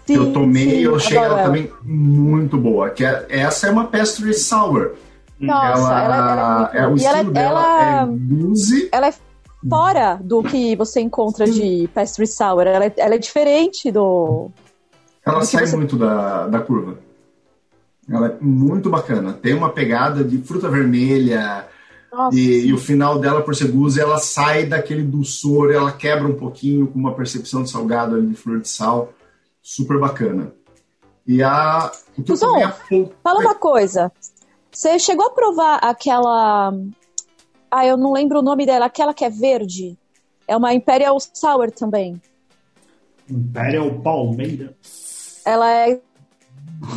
Sim, 0.06 0.16
eu 0.16 0.34
tomei 0.34 0.80
e 0.80 0.84
eu 0.84 0.96
achei 0.96 1.18
adoro 1.18 1.34
ela 1.36 1.44
também 1.44 1.72
muito 1.84 2.58
boa. 2.58 2.90
Que 2.90 3.06
é- 3.06 3.26
essa 3.30 3.68
é 3.68 3.72
uma 3.72 3.86
pastry 3.86 4.34
sour. 4.34 4.94
Nossa, 5.40 5.70
ela, 5.70 6.00
ela, 6.00 6.32
ela 6.32 6.72
é 6.74 6.78
é, 6.80 6.88
o. 6.88 6.92
E 6.94 6.96
estilo 6.96 7.32
dela 7.32 7.60
ela, 7.60 8.02
é 8.04 8.90
ela 8.92 9.08
é 9.08 9.14
fora 9.70 10.20
do 10.24 10.42
que 10.44 10.76
você 10.76 11.00
encontra 11.02 11.46
de 11.46 11.88
pastry 11.94 12.26
sour. 12.28 12.62
Ela 12.66 12.86
é, 12.86 12.94
ela 12.98 13.16
é 13.16 13.18
diferente 13.18 13.92
do. 13.92 14.50
Ela 15.26 15.40
do 15.40 15.46
sai 15.46 15.68
você- 15.68 15.76
muito 15.78 15.96
da, 15.98 16.48
da 16.48 16.60
curva. 16.60 16.98
Ela 18.10 18.28
é 18.28 18.38
muito 18.40 18.90
bacana. 18.90 19.34
Tem 19.34 19.54
uma 19.54 19.70
pegada 19.70 20.24
de 20.24 20.38
fruta 20.38 20.70
vermelha 20.70 21.68
e, 22.32 22.68
e 22.68 22.74
o 22.74 22.78
final 22.78 23.20
dela, 23.20 23.42
por 23.42 23.54
ser 23.54 23.68
guzi, 23.70 24.00
ela 24.00 24.18
sai 24.18 24.66
daquele 24.66 25.04
dulçor, 25.04 25.72
ela 25.72 25.92
quebra 25.92 26.26
um 26.28 26.34
pouquinho 26.36 26.88
com 26.88 26.98
uma 26.98 27.14
percepção 27.14 27.64
de 27.64 27.70
salgado 27.70 28.16
ali 28.16 28.28
de 28.28 28.36
flor 28.36 28.62
de 28.62 28.70
sal. 28.70 29.12
Super 29.62 30.00
bacana. 30.00 30.54
E 31.28 31.44
a. 31.44 31.92
Há 32.46 32.72
pouco- 32.72 33.16
Fala 33.22 33.40
uma 33.42 33.56
coisa. 33.56 34.10
Você 34.78 35.00
chegou 35.00 35.26
a 35.26 35.32
provar 35.32 35.80
aquela. 35.82 36.72
Ah, 37.72 37.84
eu 37.88 37.98
não 37.98 38.14
lembro 38.14 38.38
o 38.38 38.44
nome 38.44 38.64
dela, 38.64 38.86
aquela 38.86 39.12
que 39.12 39.26
é 39.26 39.30
verde. 39.30 39.98
É 40.48 40.56
uma 40.56 40.72
Imperial 40.72 41.18
Sour 41.20 41.72
também. 41.72 42.22
Imperial 43.28 43.90
Palmeira. 44.02 44.76
Ela 45.44 45.72
é. 45.72 46.00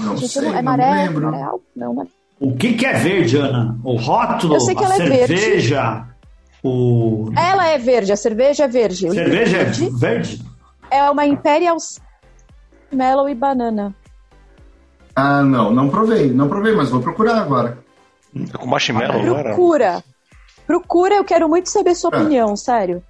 Não 0.04 0.14
Gente, 0.14 0.28
sei, 0.28 0.42
não, 0.42 0.50
é 0.50 0.56
não 0.56 0.62
maré, 0.62 0.90
me 0.92 1.08
lembro. 1.08 1.30
maré? 1.30 1.50
Não, 1.74 1.94
não 1.94 2.02
é. 2.02 2.06
O 2.38 2.54
que, 2.54 2.74
que 2.74 2.84
é 2.84 2.92
verde, 2.92 3.38
Ana? 3.38 3.80
O 3.82 3.96
rótulo? 3.96 4.56
Eu 4.56 4.60
sei 4.60 4.74
que 4.74 4.84
ela 4.84 4.96
é 4.96 4.98
verde. 4.98 5.38
cerveja? 5.38 6.06
O. 6.62 7.32
Ela 7.34 7.68
é 7.68 7.78
verde, 7.78 8.12
a 8.12 8.16
cerveja 8.16 8.64
é 8.64 8.68
verde. 8.68 9.10
Cerveja 9.10 9.56
é 9.56 9.64
líquido 9.64 9.96
verde? 9.96 10.42
É 10.90 11.10
uma 11.10 11.24
Imperial 11.24 11.78
Mellow 12.92 13.26
e 13.26 13.34
banana. 13.34 13.96
Ah, 15.20 15.42
não, 15.42 15.70
não 15.70 15.88
provei, 15.90 16.30
não 16.32 16.48
provei, 16.48 16.74
mas 16.74 16.88
vou 16.88 17.00
procurar 17.02 17.38
agora. 17.42 17.78
É 18.34 18.56
com 18.56 18.66
marshmallow, 18.66 19.22
não 19.22 19.36
era? 19.36 19.50
Procura. 19.50 20.04
Procura, 20.66 21.14
eu 21.16 21.24
quero 21.24 21.48
muito 21.48 21.68
saber 21.68 21.94
sua 21.94 22.10
Ah. 22.12 22.20
opinião, 22.20 22.56
sério. 22.56 23.02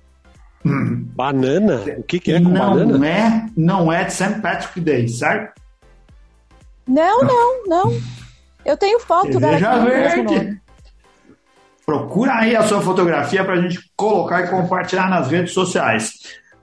Banana? 0.64 1.82
O 1.98 2.02
que, 2.02 2.18
que 2.18 2.32
é 2.32 2.38
com 2.40 2.48
não 2.48 2.74
banana? 2.74 3.06
é, 3.08 3.46
não 3.56 3.92
é 3.92 4.04
de 4.04 4.12
St. 4.12 4.40
Patrick 4.40 4.80
Day, 4.80 5.08
certo? 5.08 5.60
Não, 6.86 7.22
não, 7.22 7.66
não. 7.66 8.00
Eu 8.64 8.76
tenho 8.76 8.98
foto 9.00 9.38
dela 9.38 9.58
Cerveja 9.58 9.76
mesmo 9.84 10.28
verde. 10.30 10.60
Procura 11.86 12.34
aí 12.34 12.54
a 12.56 12.62
sua 12.62 12.80
fotografia 12.80 13.44
para 13.44 13.54
a 13.54 13.60
gente 13.60 13.78
colocar 13.96 14.42
e 14.44 14.48
compartilhar 14.48 15.08
nas 15.08 15.28
redes 15.30 15.52
sociais. 15.52 16.12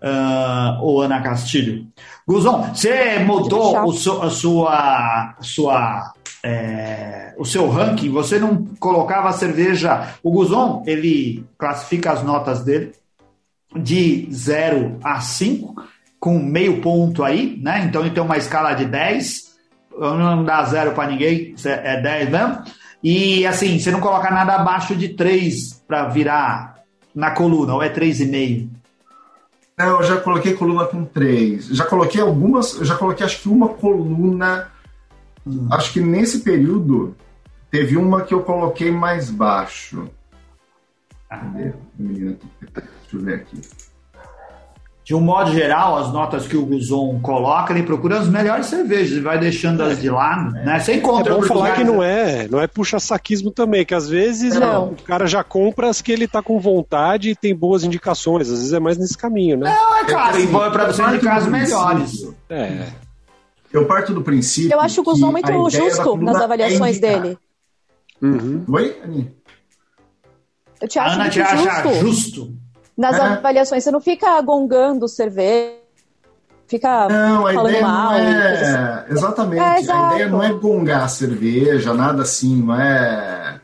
Ah, 0.02 0.78
ô 0.82 1.02
Ana 1.02 1.22
Castilho. 1.22 1.88
Guzon, 2.28 2.70
você 2.74 3.20
mudou 3.20 3.72
o 3.86 3.94
seu- 3.94 4.22
a 4.24 4.30
sua, 4.30 5.36
a 5.40 5.42
sua, 5.42 6.14
é, 6.44 7.34
o 7.38 7.46
seu 7.46 7.70
ranking, 7.70 8.10
você 8.10 8.38
não 8.38 8.66
colocava 8.80 9.30
a 9.30 9.34
cerveja. 9.34 10.14
O 10.22 10.32
Guzon, 10.32 10.84
ele 10.86 11.44
classifica 11.58 12.12
as 12.12 12.24
notas 12.24 12.64
dele 12.64 12.92
de 13.76 14.28
0 14.32 14.98
a 15.04 15.20
5, 15.20 15.76
com 16.20 16.38
meio 16.40 16.82
ponto 16.82 17.24
aí, 17.24 17.60
né? 17.62 17.84
Então 17.86 18.02
ele 18.02 18.12
tem 18.12 18.24
uma 18.24 18.38
escala 18.38 18.74
de 18.74 18.86
10. 18.86 19.48
Eu 20.00 20.16
não 20.16 20.44
dá 20.44 20.64
zero 20.64 20.92
para 20.92 21.10
ninguém, 21.10 21.56
é 21.66 22.00
10 22.02 22.30
mesmo. 22.30 22.62
E 23.04 23.46
assim, 23.46 23.80
você 23.80 23.92
não 23.92 24.00
coloca 24.00 24.30
nada 24.30 24.56
abaixo 24.56 24.96
de 24.96 25.10
3 25.10 25.74
para 25.88 26.06
virar 26.08 26.76
na 27.16 27.32
coluna, 27.32 27.74
ou 27.74 27.82
é 27.84 27.90
3,5? 27.90 28.70
Não, 29.78 30.02
eu 30.02 30.04
já 30.04 30.20
coloquei 30.20 30.56
coluna 30.56 30.86
com 30.86 31.06
três. 31.06 31.68
Já 31.68 31.86
coloquei 31.86 32.20
algumas, 32.20 32.74
eu 32.76 32.86
já 32.86 32.96
coloquei 32.96 33.26
acho 33.26 33.42
que 33.42 33.50
uma 33.50 33.70
coluna. 33.70 34.72
Acho 35.72 35.94
que 35.94 36.02
nesse 36.02 36.40
período 36.40 37.16
teve 37.70 37.96
uma 37.96 38.24
que 38.24 38.34
eu 38.34 38.42
coloquei 38.42 38.92
mais 38.92 39.30
baixo. 39.30 40.10
Cadê? 41.30 41.74
Menina, 41.98 42.38
Deixa 42.60 42.88
eu 43.14 43.22
ver 43.22 43.36
aqui. 43.36 43.62
De 45.08 45.16
um 45.16 45.22
modo 45.22 45.54
geral, 45.54 45.96
as 45.96 46.12
notas 46.12 46.46
que 46.46 46.58
o 46.58 46.66
Guzon 46.66 47.22
coloca, 47.22 47.72
ele 47.72 47.84
procura 47.84 48.20
as 48.20 48.28
melhores 48.28 48.66
cervejas 48.66 49.18
e 49.18 49.22
vai 49.22 49.40
deixando 49.40 49.82
as 49.82 50.02
de 50.02 50.10
lado, 50.10 50.52
né? 50.52 50.82
Você 50.82 50.92
É 50.92 50.96
encontra 50.98 51.32
bom 51.32 51.40
outros 51.40 51.48
falar 51.48 51.76
que 51.76 51.84
não 51.86 52.04
é, 52.04 52.46
não 52.50 52.60
é 52.60 52.68
puxa-saquismo 52.68 53.50
também, 53.50 53.86
que 53.86 53.96
às 53.96 54.10
vezes 54.10 54.56
Não. 54.60 54.90
o 54.90 54.96
cara 55.04 55.26
já 55.26 55.46
compra 55.46 55.88
as 55.88 56.02
que 56.02 56.12
ele 56.12 56.28
tá 56.28 56.42
com 56.42 56.60
vontade 56.60 57.30
e 57.30 57.36
tem 57.38 57.56
boas 57.56 57.86
indicações, 57.86 58.50
às 58.50 58.60
vezes 58.60 58.74
é 58.74 58.82
mais 58.82 58.98
nesse 58.98 59.18
caminho, 59.18 59.56
né? 59.56 59.74
Não, 59.74 59.98
é 59.98 60.04
claro, 60.04 60.36
assim, 60.36 60.44
envolve 60.44 60.72
para 60.72 60.88
você 60.88 61.02
indicar 61.02 61.38
as 61.38 61.48
melhores. 61.48 62.28
É. 62.50 62.88
Eu 63.72 63.86
parto 63.86 64.14
do 64.14 64.22
princípio. 64.22 64.74
Eu 64.74 64.82
acho 64.82 65.00
o 65.00 65.04
Guzon 65.06 65.32
muito 65.32 65.70
justo 65.70 66.04
coluna 66.04 66.34
nas 66.34 66.42
é 66.42 66.44
avaliações 66.44 67.00
dele. 67.00 67.38
Uhum. 68.22 68.66
Oi, 68.68 68.98
Ani? 69.02 69.34
Eu 70.82 70.88
te 70.90 71.00
acho 71.00 71.16
Ana 71.16 71.24
muito 71.24 71.34
te 71.34 71.42
acha 71.42 71.94
justo. 71.94 72.54
Nas 72.98 73.16
É. 73.16 73.22
avaliações, 73.22 73.84
você 73.84 73.92
não 73.92 74.02
fica 74.02 74.42
gongando 74.42 75.08
cerveja, 75.08 75.76
fica 76.68 77.08
Não, 77.08 77.46
a 77.46 77.54
falando 77.54 77.70
ideia 77.70 77.84
mal. 77.88 78.12
não 78.12 78.20
coisa 78.20 78.50
assim. 78.54 78.64
é. 78.66 79.06
Exatamente. 79.14 79.62
É, 79.62 79.92
a 79.94 80.14
ideia 80.14 80.28
não 80.30 80.44
é 80.44 80.52
gongar 80.54 81.04
a 81.04 81.08
cerveja, 81.08 81.94
nada 81.94 82.24
assim, 82.24 82.56
não 82.64 82.76
é. 82.76 83.62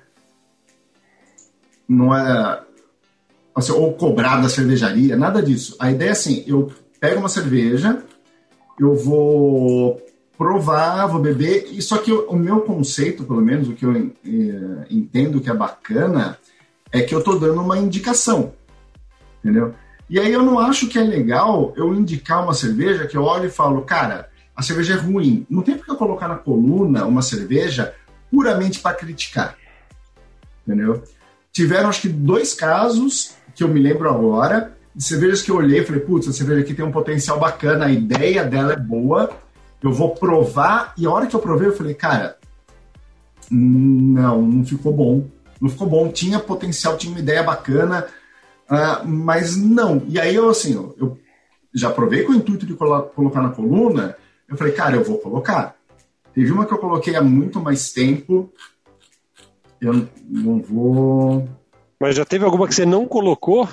Não 1.88 2.15
é. 2.15 2.61
assim, 3.55 3.71
ou 3.71 3.93
cobrar 3.93 4.41
da 4.41 4.49
cervejaria, 4.49 5.15
nada 5.17 5.41
disso. 5.41 5.75
A 5.79 5.91
ideia 5.91 6.09
é 6.09 6.13
assim: 6.13 6.43
eu 6.47 6.71
pego 6.99 7.19
uma 7.19 7.29
cerveja, 7.29 8.03
eu 8.79 8.95
vou 8.95 10.01
provar, 10.38 11.07
vou 11.07 11.19
beber, 11.21 11.67
e 11.71 11.81
só 11.81 11.97
que 11.97 12.11
o, 12.11 12.27
o 12.29 12.36
meu 12.36 12.61
conceito, 12.61 13.23
pelo 13.23 13.41
menos, 13.41 13.67
o 13.67 13.73
que 13.73 13.86
eu 13.86 13.95
eh, 13.95 14.86
entendo 14.89 15.39
que 15.39 15.49
é 15.49 15.53
bacana, 15.53 16.38
é 16.91 17.01
que 17.01 17.13
eu 17.13 17.23
tô 17.23 17.36
dando 17.36 17.61
uma 17.61 17.77
indicação. 17.77 18.53
Entendeu? 19.44 19.74
E 20.10 20.20
aí 20.20 20.32
eu 20.32 20.44
não 20.44 20.60
acho 20.60 20.88
que 20.88 20.98
é 20.98 21.04
legal 21.04 21.74
eu 21.76 21.94
indicar 21.94 22.44
uma 22.44 22.54
cerveja 22.54 23.08
que 23.08 23.18
eu 23.18 23.24
olho 23.24 23.48
e 23.48 23.52
falo, 23.52 23.82
cara, 23.82 24.30
a 24.56 24.62
cerveja 24.62 24.94
é 24.94 24.98
ruim. 24.98 25.46
Não 25.50 25.62
tem 25.62 25.76
porque 25.76 25.91
eu 25.91 25.96
colocar 25.96 26.28
na 26.28 26.36
coluna 26.36 27.06
uma 27.06 27.22
cerveja 27.22 27.94
puramente 28.32 28.80
para 28.80 28.96
criticar. 28.96 29.58
Entendeu? 30.66 31.04
Tiveram 31.52 31.89
acho 31.89 32.02
que 32.02 32.10
dois 32.10 32.54
casos 32.54 33.36
que 33.56 33.64
eu 33.64 33.68
me 33.68 33.80
lembro 33.80 34.10
agora, 34.10 34.76
de 34.96 35.04
cervejas 35.04 35.41
que 35.41 35.52
eu 35.52 35.58
olhei 35.58 35.82
e 35.82 35.86
falei, 35.86 36.02
putz, 36.02 36.28
a 36.28 36.34
cerveja 36.34 36.62
aqui 36.62 36.74
tem 36.74 36.86
um 36.86 36.91
potencial 36.91 37.39
bacana, 37.39 37.86
a 37.86 37.91
ideia 37.91 38.44
dela 38.44 38.74
é 38.74 38.78
boa, 38.78 39.30
eu 39.82 39.91
vou 39.91 40.16
provar, 40.16 40.94
e 40.98 41.06
a 41.06 41.12
hora 41.12 41.28
que 41.28 41.36
eu 41.36 41.39
provei 41.39 41.68
eu 41.68 41.76
falei, 41.76 41.94
cara, 41.94 42.38
não, 43.52 44.41
não 44.41 44.66
ficou 44.66 44.94
bom. 44.94 45.28
Não 45.62 45.70
ficou 45.70 45.88
bom, 45.88 46.12
tinha 46.12 46.39
potencial, 46.39 46.98
tinha 46.98 47.12
uma 47.12 47.20
ideia 47.20 47.44
bacana, 47.44 48.08
ah, 48.76 49.01
mas 49.05 49.55
não. 49.57 50.03
E 50.07 50.19
aí 50.19 50.36
eu 50.36 50.49
assim, 50.49 50.74
eu, 50.74 50.95
eu 50.99 51.17
já 51.74 51.89
provei 51.89 52.24
com 52.24 52.32
o 52.32 52.36
intuito 52.36 52.65
de 52.65 52.74
colo- 52.74 53.03
colocar 53.15 53.41
na 53.41 53.49
coluna, 53.49 54.15
eu 54.47 54.55
falei, 54.57 54.74
cara, 54.74 54.95
eu 54.95 55.03
vou 55.03 55.17
colocar. 55.17 55.76
Teve 56.34 56.51
uma 56.51 56.65
que 56.65 56.74
eu 56.74 56.78
coloquei 56.78 57.15
há 57.15 57.21
muito 57.21 57.59
mais 57.59 57.91
tempo, 57.93 58.51
eu 59.80 60.07
não 60.30 60.59
vou. 60.61 61.47
Mas 61.99 62.15
já 62.15 62.26
teve 62.26 62.43
alguma 62.45 62.67
que 62.67 62.76
você 62.76 62.86
não 62.86 63.05
colocou? 63.07 63.67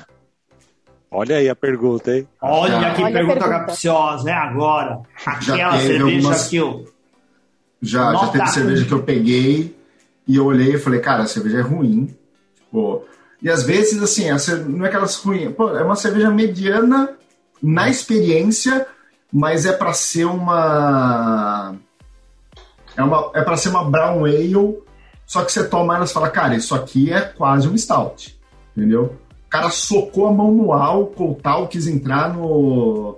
Olha 1.11 1.36
aí 1.38 1.48
a 1.48 1.57
pergunta, 1.57 2.16
hein? 2.16 2.28
Olha 2.40 2.80
Já. 2.80 2.94
que 2.94 3.03
Olha 3.03 3.12
pergunta 3.12 3.40
pergunta. 3.40 3.59
capciosa, 3.66 4.30
é 4.30 4.32
agora. 4.34 5.01
Já 5.40 5.55
Aquela 5.55 5.80
cerveja 5.80 6.05
algumas- 6.05 6.48
que 6.48 6.57
eu. 6.57 6.84
Já, 7.82 8.12
já 8.14 8.28
teve 8.28 8.46
cerveja 8.48 8.84
que 8.84 8.92
eu 8.92 9.03
peguei 9.03 9.74
e 10.28 10.36
eu 10.36 10.44
olhei 10.44 10.74
e 10.74 10.78
falei, 10.78 11.01
cara, 11.01 11.22
a 11.22 11.26
cerveja 11.26 11.59
é 11.59 11.62
ruim. 11.62 12.14
Tipo, 12.57 13.05
e 13.43 13.49
às 13.49 13.62
vezes, 13.62 14.03
assim, 14.03 14.26
não 14.68 14.84
é 14.84 14.88
aquelas 14.88 15.16
ruins. 15.16 15.53
Pô, 15.55 15.70
é 15.70 15.82
uma 15.82 15.97
cerveja 15.97 16.30
mediana 16.30 17.16
na 17.62 17.88
experiência, 17.88 18.86
mas 19.32 19.64
é 19.64 19.72
para 19.72 19.93
ser 19.93 20.26
uma. 20.26 21.74
É, 22.97 23.03
uma, 23.03 23.30
é 23.34 23.43
para 23.43 23.57
ser 23.57 23.70
uma 23.70 23.84
brown 23.84 24.24
ale, 24.24 24.78
só 25.26 25.43
que 25.45 25.53
você 25.53 25.64
toma 25.64 25.97
ela 25.97 26.05
e 26.05 26.09
fala, 26.09 26.28
cara, 26.28 26.57
isso 26.57 26.74
aqui 26.74 27.12
é 27.12 27.20
quase 27.20 27.66
um 27.68 27.76
stout. 27.76 28.38
Entendeu? 28.76 29.16
O 29.47 29.51
cara 29.51 29.70
socou 29.70 30.26
a 30.26 30.32
mão 30.32 30.53
no 30.53 30.72
álcool, 30.72 31.38
tal 31.43 31.66
quis 31.66 31.86
entrar 31.86 32.34
no, 32.34 33.16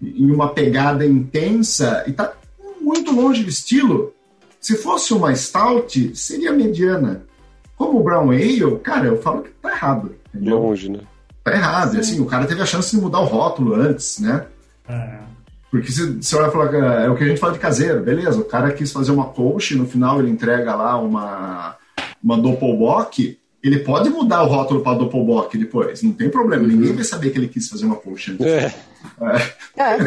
em 0.00 0.30
uma 0.30 0.50
pegada 0.50 1.04
intensa 1.04 2.04
e 2.06 2.12
tá 2.12 2.32
muito 2.80 3.12
longe 3.12 3.42
do 3.42 3.50
estilo. 3.50 4.12
Se 4.60 4.76
fosse 4.76 5.12
uma 5.12 5.34
stout, 5.34 6.16
seria 6.16 6.52
mediana. 6.52 7.26
Como 7.76 8.00
o 8.00 8.02
brown 8.04 8.30
ale, 8.30 8.78
cara, 8.82 9.06
eu 9.06 9.20
falo 9.20 9.42
que 9.42 9.50
tá 9.50 9.70
errado. 9.70 10.14
Entendeu? 10.34 10.58
Longe, 10.58 10.88
né? 10.90 11.00
Tá 11.42 11.52
errado. 11.52 11.96
E, 11.96 12.00
assim, 12.00 12.20
o 12.20 12.26
cara 12.26 12.46
teve 12.46 12.62
a 12.62 12.66
chance 12.66 12.94
de 12.94 13.02
mudar 13.02 13.20
o 13.20 13.24
rótulo 13.26 13.74
antes, 13.74 14.18
né? 14.20 14.46
É. 14.88 15.18
Porque 15.70 15.90
se 15.90 16.22
você 16.22 16.36
vai 16.36 16.50
falar 16.50 16.68
que 16.68 16.76
é 16.76 17.10
o 17.10 17.16
que 17.16 17.24
a 17.24 17.26
gente 17.26 17.40
fala 17.40 17.52
de 17.52 17.58
caseiro, 17.58 18.00
beleza? 18.02 18.38
O 18.40 18.44
cara 18.44 18.72
quis 18.72 18.92
fazer 18.92 19.10
uma 19.10 19.24
coach, 19.26 19.74
no 19.74 19.86
final 19.86 20.20
ele 20.20 20.30
entrega 20.30 20.74
lá 20.74 20.96
uma, 20.98 21.76
uma 22.22 22.38
Doppelbock, 22.38 23.36
ele 23.62 23.80
pode 23.80 24.08
mudar 24.08 24.42
o 24.44 24.46
rótulo 24.46 24.82
para 24.82 24.98
Doppelbock 24.98 25.58
depois, 25.58 26.00
não 26.02 26.12
tem 26.12 26.30
problema. 26.30 26.64
Ninguém 26.66 26.92
vai 26.94 27.02
saber 27.02 27.30
que 27.30 27.38
ele 27.38 27.48
quis 27.48 27.68
fazer 27.68 27.86
uma 27.86 27.96
coach 27.96 28.30
antes. 28.32 28.46
É. 28.46 28.72
É. 29.76 29.98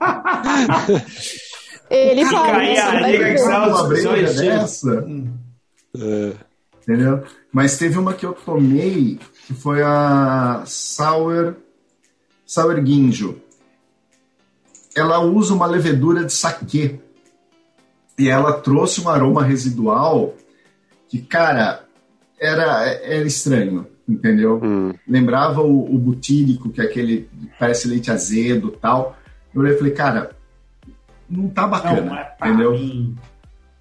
Ele 1.90 2.24
fala, 2.26 2.56
aí 2.56 2.74
você 2.74 2.80
a 2.80 2.92
não 2.94 3.00
vai 3.00 3.12
dica 3.12 3.24
ver. 3.24 3.32
que 3.34 3.38
são- 3.38 3.68
uma 3.68 3.82
briga 3.84 4.32
dessa, 4.32 5.06
É. 5.98 6.32
entendeu? 6.86 7.24
Mas 7.52 7.76
teve 7.76 7.98
uma 7.98 8.14
que 8.14 8.24
eu 8.24 8.32
tomei, 8.32 9.18
que 9.46 9.54
foi 9.54 9.82
a 9.82 10.62
Sour, 10.66 11.54
Sour 12.44 12.84
Ginjo. 12.84 13.40
Ela 14.96 15.18
usa 15.20 15.52
uma 15.52 15.66
levedura 15.66 16.24
de 16.24 16.32
saquê. 16.32 17.00
E 18.18 18.28
ela 18.28 18.54
trouxe 18.54 19.00
um 19.00 19.08
aroma 19.08 19.42
residual 19.42 20.34
que, 21.08 21.18
cara, 21.20 21.84
era, 22.40 22.84
era 22.86 23.26
estranho, 23.26 23.86
entendeu? 24.08 24.58
Hum. 24.62 24.94
Lembrava 25.06 25.60
o, 25.60 25.94
o 25.94 25.98
butírico, 25.98 26.70
que 26.70 26.80
é 26.80 26.84
aquele 26.84 27.28
que 27.38 27.50
parece 27.58 27.88
leite 27.88 28.10
azedo 28.10 28.70
tal. 28.70 29.16
Eu 29.54 29.60
olhei 29.60 29.74
e 29.74 29.78
falei, 29.78 29.92
cara, 29.92 30.30
não 31.28 31.48
tá 31.48 31.66
bacana, 31.66 32.00
Não 32.02 32.16
é 32.16 32.36
entendeu? 32.40 32.72
mim. 32.72 33.16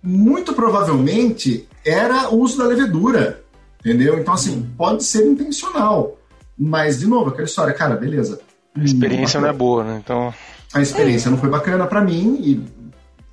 muito 0.03 0.53
provavelmente 0.53 1.67
era 1.85 2.29
o 2.29 2.39
uso 2.39 2.57
da 2.57 2.65
levedura, 2.65 3.43
entendeu? 3.79 4.19
Então, 4.19 4.33
assim, 4.33 4.69
pode 4.77 5.03
ser 5.03 5.25
intencional. 5.27 6.17
Mas, 6.57 6.99
de 6.99 7.07
novo, 7.07 7.29
aquela 7.29 7.45
história, 7.45 7.73
cara, 7.73 7.95
beleza. 7.95 8.39
A 8.77 8.83
experiência 8.83 9.39
não 9.39 9.49
é 9.49 9.53
boa, 9.53 9.83
né? 9.83 10.01
Então, 10.03 10.33
A 10.73 10.81
experiência 10.81 11.29
não 11.31 11.37
foi 11.37 11.49
bacana 11.49 11.85
para 11.85 12.01
mim 12.01 12.61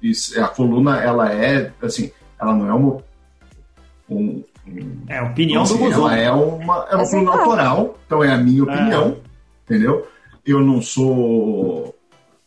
e, 0.02 0.10
e 0.10 0.38
a 0.38 0.48
coluna, 0.48 1.00
ela 1.00 1.32
é, 1.32 1.72
assim, 1.82 2.10
ela 2.40 2.54
não 2.54 2.68
é 2.68 2.74
uma... 2.74 2.98
Um, 4.08 4.44
É 5.08 5.18
a 5.18 5.24
opinião 5.24 5.64
do 5.64 5.74
assim, 5.74 5.78
Guzon. 5.78 6.08
ela 6.10 6.16
é 6.16 6.30
uma, 6.30 6.86
é 6.90 6.94
uma 6.94 7.02
Exato. 7.02 7.10
coluna 7.10 7.30
autoral, 7.32 7.98
então 8.06 8.22
é 8.22 8.30
a 8.32 8.36
minha 8.36 8.62
opinião, 8.62 9.16
entendeu? 9.64 10.06
Eu 10.44 10.60
não 10.60 10.82
sou 10.82 11.94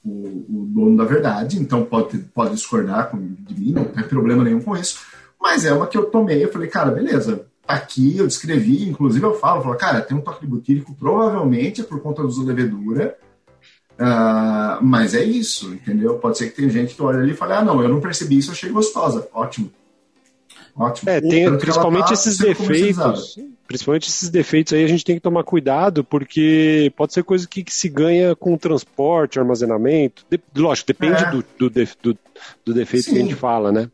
o, 0.03 0.07
o 0.07 0.65
dono 0.69 0.95
da 0.97 1.03
verdade, 1.05 1.59
então 1.59 1.83
pode, 1.83 2.17
pode 2.19 2.53
discordar 2.53 3.09
de 3.13 3.59
mim, 3.59 3.71
não 3.71 3.85
tem 3.85 4.03
problema 4.03 4.43
nenhum 4.43 4.61
com 4.61 4.75
isso. 4.77 4.99
Mas 5.45 5.63
é 5.63 5.71
uma 5.71 5.85
que 5.85 5.95
eu 5.95 6.07
tomei, 6.07 6.43
eu 6.43 6.51
falei, 6.51 6.67
cara, 6.67 6.89
beleza, 6.89 7.45
tá 7.67 7.75
aqui, 7.75 8.17
eu 8.17 8.25
descrevi, 8.25 8.89
inclusive 8.89 9.23
eu 9.23 9.35
falo, 9.35 9.59
eu 9.59 9.63
falo, 9.63 9.75
cara, 9.75 10.01
tem 10.01 10.17
um 10.17 10.21
toque 10.21 10.41
de 10.41 10.47
butírico, 10.47 10.95
provavelmente 10.95 11.81
é 11.81 11.83
por 11.83 12.01
conta 12.01 12.23
da 12.23 12.43
levedura, 12.43 13.15
uh, 13.91 14.83
mas 14.83 15.13
é 15.13 15.23
isso, 15.23 15.71
entendeu? 15.71 16.17
Pode 16.17 16.39
ser 16.39 16.49
que 16.49 16.55
tem 16.55 16.67
gente 16.67 16.95
que 16.95 17.01
olha 17.03 17.19
ali 17.19 17.33
e 17.33 17.35
fale, 17.35 17.53
ah, 17.53 17.63
não, 17.63 17.79
eu 17.79 17.87
não 17.87 18.01
percebi 18.01 18.39
isso, 18.39 18.51
achei 18.51 18.71
gostosa. 18.71 19.29
Ótimo. 19.31 19.71
Ótimo. 20.75 21.11
É, 21.11 21.21
tem, 21.21 21.57
principalmente 21.57 22.07
tá 22.07 22.13
esses 22.13 22.37
defeitos. 22.39 23.37
Principalmente 23.67 24.09
esses 24.09 24.29
defeitos 24.29 24.73
aí 24.73 24.83
a 24.83 24.87
gente 24.87 25.05
tem 25.05 25.15
que 25.15 25.21
tomar 25.21 25.43
cuidado, 25.43 26.03
porque 26.03 26.91
pode 26.97 27.13
ser 27.13 27.23
coisa 27.23 27.47
que, 27.47 27.63
que 27.63 27.73
se 27.73 27.87
ganha 27.87 28.35
com 28.35 28.57
transporte, 28.57 29.39
armazenamento. 29.39 30.25
De, 30.29 30.39
lógico, 30.55 30.87
depende 30.87 31.23
é. 31.23 31.29
do, 31.29 31.45
do, 31.57 31.69
do, 31.69 32.17
do, 32.65 32.73
defeito 32.73 33.05
Sim. 33.05 33.13
que 33.13 33.17
a 33.19 33.21
gente 33.21 33.35
fala, 33.35 33.71
né? 33.71 33.89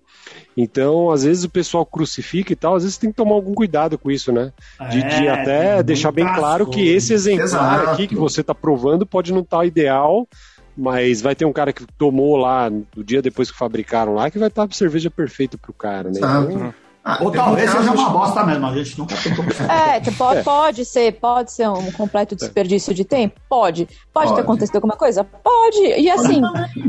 Então, 0.56 1.12
às 1.12 1.24
vezes 1.24 1.44
o 1.44 1.50
pessoal 1.50 1.86
crucifica 1.86 2.52
e 2.52 2.56
tal, 2.56 2.76
às 2.76 2.84
vezes 2.84 2.98
tem 2.98 3.10
que 3.10 3.16
tomar 3.16 3.36
algum 3.36 3.54
cuidado 3.54 3.98
com 3.98 4.12
isso, 4.12 4.32
né? 4.32 4.52
De, 4.90 5.00
é, 5.00 5.08
de 5.08 5.28
até 5.28 5.84
deixar 5.84 6.12
bem 6.12 6.26
claro 6.34 6.68
que 6.68 6.88
esse 6.88 7.14
exemplar 7.14 7.46
Exato. 7.46 7.90
aqui 7.92 8.08
que 8.08 8.16
você 8.16 8.42
está 8.42 8.54
provando 8.54 9.06
pode 9.06 9.32
não 9.34 9.42
estar 9.42 9.60
tá 9.60 9.66
ideal, 9.66 10.28
mas 10.76 11.22
vai 11.22 11.36
ter 11.36 11.46
um 11.46 11.54
cara 11.54 11.74
que 11.74 11.86
tomou 11.98 12.36
lá 12.38 12.70
no 12.70 13.04
dia 13.04 13.22
depois 13.22 13.52
que 13.52 13.58
fabricaram 13.58 14.14
lá 14.14 14.30
que 14.30 14.40
vai 14.40 14.48
estar 14.48 14.68
tá 14.68 14.74
a 14.74 14.76
cerveja 14.76 15.10
perfeita 15.10 15.58
pro 15.58 15.74
cara, 15.74 16.10
né? 16.10 16.18
Então, 16.18 16.74
ah, 17.04 17.18
Ou 17.22 17.32
talvez 17.32 17.70
seja 17.72 17.92
uma 17.92 18.12
bosta 18.12 18.44
mesmo, 18.44 18.68
a 18.68 18.78
gente 18.78 18.98
nunca 18.98 19.16
tem 19.16 19.36
como 19.36 19.50
É, 19.72 20.00
pode, 20.12 20.40
é. 20.40 20.44
pode 20.44 20.86
ser, 20.86 21.12
pode 21.14 21.52
ser 21.52 21.68
um 21.68 21.92
completo 21.92 22.36
desperdício 22.36 22.94
de 22.94 23.04
tempo? 23.04 23.40
Pode. 23.50 23.88
Pode, 24.14 24.28
pode. 24.28 24.36
ter 24.36 24.42
acontecido 24.42 24.76
alguma 24.76 24.96
coisa? 24.96 25.24
Pode. 25.24 26.00
E 26.00 26.10
assim, 26.12 26.42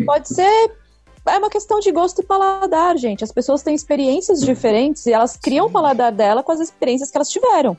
pode 0.04 0.28
ser 0.28 0.70
é 1.26 1.38
uma 1.38 1.50
questão 1.50 1.78
de 1.78 1.92
gosto 1.92 2.20
e 2.20 2.24
paladar, 2.24 2.96
gente. 2.96 3.22
As 3.22 3.32
pessoas 3.32 3.62
têm 3.62 3.74
experiências 3.74 4.40
diferentes 4.40 5.06
e 5.06 5.12
elas 5.12 5.36
criam 5.36 5.66
o 5.66 5.70
paladar 5.70 6.10
dela 6.10 6.42
com 6.42 6.52
as 6.52 6.60
experiências 6.60 7.10
que 7.10 7.16
elas 7.16 7.28
tiveram. 7.28 7.76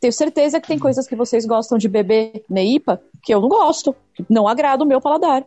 Tenho 0.00 0.12
certeza 0.12 0.60
que 0.60 0.68
tem 0.68 0.78
coisas 0.78 1.06
que 1.06 1.16
vocês 1.16 1.46
gostam 1.46 1.78
de 1.78 1.88
beber 1.88 2.44
neipa 2.48 3.00
que 3.22 3.32
eu 3.32 3.40
não 3.40 3.48
gosto. 3.48 3.94
Não 4.28 4.48
agrada 4.48 4.82
o 4.84 4.86
meu 4.86 5.00
paladar. 5.00 5.44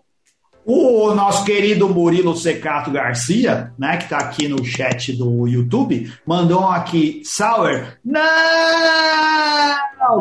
O 0.65 1.13
nosso 1.13 1.45
querido 1.45 1.87
Murilo 1.87 2.35
Secato 2.35 2.89
Garcia, 2.89 3.71
né, 3.77 3.97
que 3.97 4.05
está 4.05 4.17
aqui 4.17 4.47
no 4.47 4.65
chat 4.65 5.13
do 5.13 5.47
YouTube, 5.47 6.11
mandou 6.25 6.63
aqui 6.63 7.21
Sour. 7.23 7.97
Não! 8.03 8.21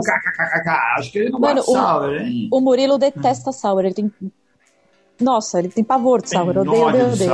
KKKK. 0.02 0.70
Acho 0.98 1.12
que 1.12 1.18
ele 1.18 1.30
não 1.30 1.40
Mano, 1.40 1.62
gosta 1.62 1.72
de 1.72 1.78
Sour, 1.78 2.14
hein? 2.16 2.48
O 2.52 2.60
Murilo 2.60 2.98
detesta 2.98 3.52
Sour. 3.52 3.86
Ele 3.86 3.94
tem 3.94 4.12
nossa, 5.20 5.58
ele 5.58 5.68
tem 5.68 5.84
pavor 5.84 6.20
de 6.20 6.30
sour. 6.30 6.56
Odeio, 6.58 6.86
odeio, 6.86 7.12
odeio. 7.12 7.32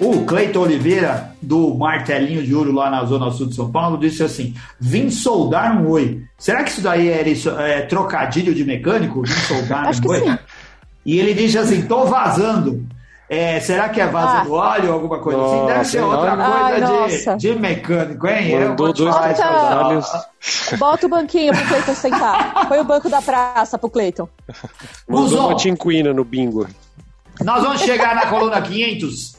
O 0.00 0.24
Cleiton 0.24 0.60
Oliveira, 0.60 1.34
do 1.42 1.74
Martelinho 1.74 2.42
de 2.42 2.54
Ouro 2.54 2.72
lá 2.72 2.88
na 2.88 3.04
Zona 3.04 3.30
Sul 3.30 3.48
de 3.48 3.54
São 3.54 3.70
Paulo, 3.70 3.98
disse 3.98 4.22
assim: 4.22 4.54
vim 4.80 5.10
soldar 5.10 5.78
um 5.78 5.90
oi. 5.90 6.22
Será 6.38 6.64
que 6.64 6.70
isso 6.70 6.80
daí 6.80 7.08
era 7.08 7.28
isso, 7.28 7.50
é, 7.50 7.82
trocadilho 7.82 8.54
de 8.54 8.64
mecânico? 8.64 9.22
Vim 9.22 9.32
soldar 9.32 9.88
Acho 9.88 10.00
um 10.06 10.10
oi? 10.10 10.20
Sim. 10.20 10.38
E 11.04 11.18
ele 11.18 11.34
disse 11.34 11.58
assim: 11.58 11.82
tô 11.82 12.06
vazando. 12.06 12.86
É, 13.32 13.60
será 13.60 13.88
que 13.88 14.00
é 14.00 14.08
vaso 14.08 14.38
ah. 14.38 14.40
do 14.42 14.52
óleo 14.54 14.88
ou 14.88 14.94
alguma 14.94 15.20
coisa 15.20 15.38
nossa, 15.38 15.54
assim? 15.54 15.66
Deve 15.66 15.84
ser 15.84 16.00
outra 16.00 16.36
coisa 16.36 17.02
Ai, 17.04 17.36
de, 17.36 17.36
de, 17.36 17.60
mecânico, 17.60 18.26
hein? 18.26 18.58
Mandou 18.58 18.92
dois 18.92 19.14
olhos. 19.38 20.06
Bota 20.76 21.06
o 21.06 21.08
banquinho 21.08 21.52
pro 21.54 21.64
Cleiton 21.68 21.94
sentar. 21.94 22.66
Põe 22.66 22.80
o 22.80 22.84
banco 22.84 23.08
da 23.08 23.22
praça 23.22 23.78
pro 23.78 23.88
Cleiton. 23.88 24.28
Mandou 25.08 25.46
uma 25.46 25.54
tinquina 25.54 26.12
no 26.12 26.24
bingo. 26.24 26.66
Nós 27.40 27.62
vamos 27.62 27.82
chegar 27.82 28.16
na 28.16 28.26
coluna 28.26 28.60
500. 28.60 29.38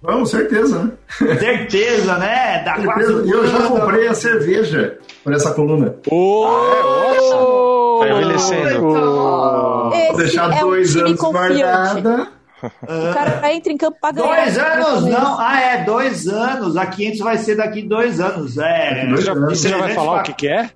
Vamos, 0.00 0.30
certeza, 0.30 0.84
né? 0.84 0.92
Certeza, 1.40 2.18
né? 2.18 2.62
Da 2.62 2.76
certeza. 2.76 3.12
Eu 3.26 3.46
já 3.48 3.66
comprei 3.66 4.06
a 4.06 4.14
cerveja 4.14 4.96
por 5.24 5.32
essa 5.32 5.52
coluna. 5.52 5.96
Oh, 6.08 6.46
ah, 6.46 6.76
é, 6.76 7.18
nossa! 7.18 8.06
Tá 8.06 8.14
envelhecendo. 8.14 8.86
Oh, 8.86 9.90
vou 9.90 10.16
deixar 10.16 10.56
é 10.56 10.60
dois 10.60 10.94
um 10.94 11.00
anos 11.00 11.20
guardada. 11.20 12.39
O 12.62 13.14
cara 13.14 13.52
entra 13.52 13.72
em 13.72 13.76
campo 13.76 13.98
para 14.00 14.12
ganhar. 14.12 14.34
Dois 14.34 14.58
anos, 14.58 15.04
não. 15.04 15.40
Ah, 15.40 15.60
é, 15.60 15.84
dois 15.84 16.28
anos. 16.28 16.76
A 16.76 16.86
500 16.86 17.20
vai 17.20 17.38
ser 17.38 17.56
daqui 17.56 17.82
dois 17.82 18.20
anos. 18.20 18.58
É. 18.58 19.06
Dois 19.06 19.24
já, 19.24 19.34
você 19.34 19.68
já 19.68 19.78
vai 19.78 19.94
falar 19.94 20.20
o 20.20 20.22
que, 20.22 20.32
que 20.32 20.48
é? 20.48 20.70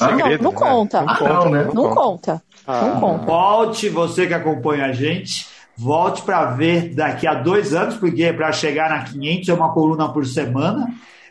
Ah, 0.00 0.12
não, 0.12 0.38
não 0.38 0.52
conta. 0.52 1.02
Não, 1.02 1.16
conta. 1.16 1.34
Não, 1.34 1.50
né? 1.50 1.68
não 1.74 1.94
conta. 1.94 2.42
Ah. 2.66 2.82
Não 2.82 3.00
conta. 3.00 3.26
Volte, 3.26 3.88
você 3.88 4.26
que 4.26 4.34
acompanha 4.34 4.86
a 4.86 4.92
gente, 4.92 5.46
volte 5.76 6.22
para 6.22 6.44
ver 6.52 6.94
daqui 6.94 7.26
a 7.26 7.34
dois 7.34 7.74
anos, 7.74 7.96
porque 7.96 8.32
para 8.32 8.52
chegar 8.52 8.90
na 8.90 9.04
500 9.04 9.48
é 9.48 9.54
uma 9.54 9.72
coluna 9.72 10.08
por 10.12 10.24
semana. 10.24 10.86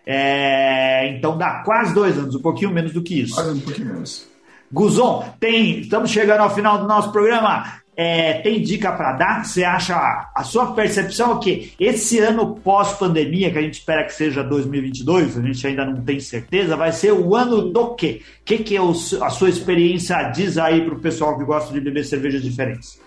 É, 0.05 1.09
então 1.09 1.37
dá 1.37 1.63
quase 1.65 1.93
dois 1.93 2.17
anos, 2.17 2.35
um 2.35 2.41
pouquinho 2.41 2.71
menos 2.71 2.93
do 2.93 3.01
que 3.01 3.21
isso. 3.21 3.35
Quase 3.35 3.51
um 3.51 3.59
pouquinho 3.59 3.87
menos. 3.87 4.27
Guzon, 4.71 5.23
tem, 5.39 5.79
estamos 5.79 6.11
chegando 6.11 6.41
ao 6.41 6.49
final 6.49 6.77
do 6.77 6.87
nosso 6.87 7.11
programa. 7.11 7.81
É, 7.99 8.41
tem 8.41 8.61
dica 8.61 8.91
para 8.91 9.13
dar? 9.13 9.43
Você 9.43 9.63
acha 9.63 10.29
a 10.35 10.43
sua 10.43 10.73
percepção 10.73 11.39
é 11.39 11.39
que 11.39 11.73
esse 11.79 12.19
ano 12.19 12.55
pós-pandemia, 12.55 13.51
que 13.51 13.57
a 13.57 13.61
gente 13.61 13.79
espera 13.79 14.05
que 14.05 14.13
seja 14.13 14.43
2022, 14.43 15.35
a 15.35 15.41
gente 15.41 15.65
ainda 15.65 15.83
não 15.83 16.03
tem 16.03 16.19
certeza, 16.19 16.77
vai 16.77 16.91
ser 16.91 17.11
o 17.11 17.35
ano 17.35 17.71
do 17.71 17.95
quê? 17.95 18.21
O 18.41 18.45
que, 18.45 18.59
que 18.59 18.75
é 18.75 18.81
o, 18.81 18.91
a 18.91 19.31
sua 19.31 19.49
experiência 19.49 20.29
diz 20.29 20.59
aí 20.59 20.85
para 20.85 20.93
o 20.93 20.99
pessoal 20.99 21.39
que 21.39 21.43
gosta 21.43 21.73
de 21.73 21.81
beber 21.81 22.05
cervejas 22.05 22.43
diferentes? 22.43 23.01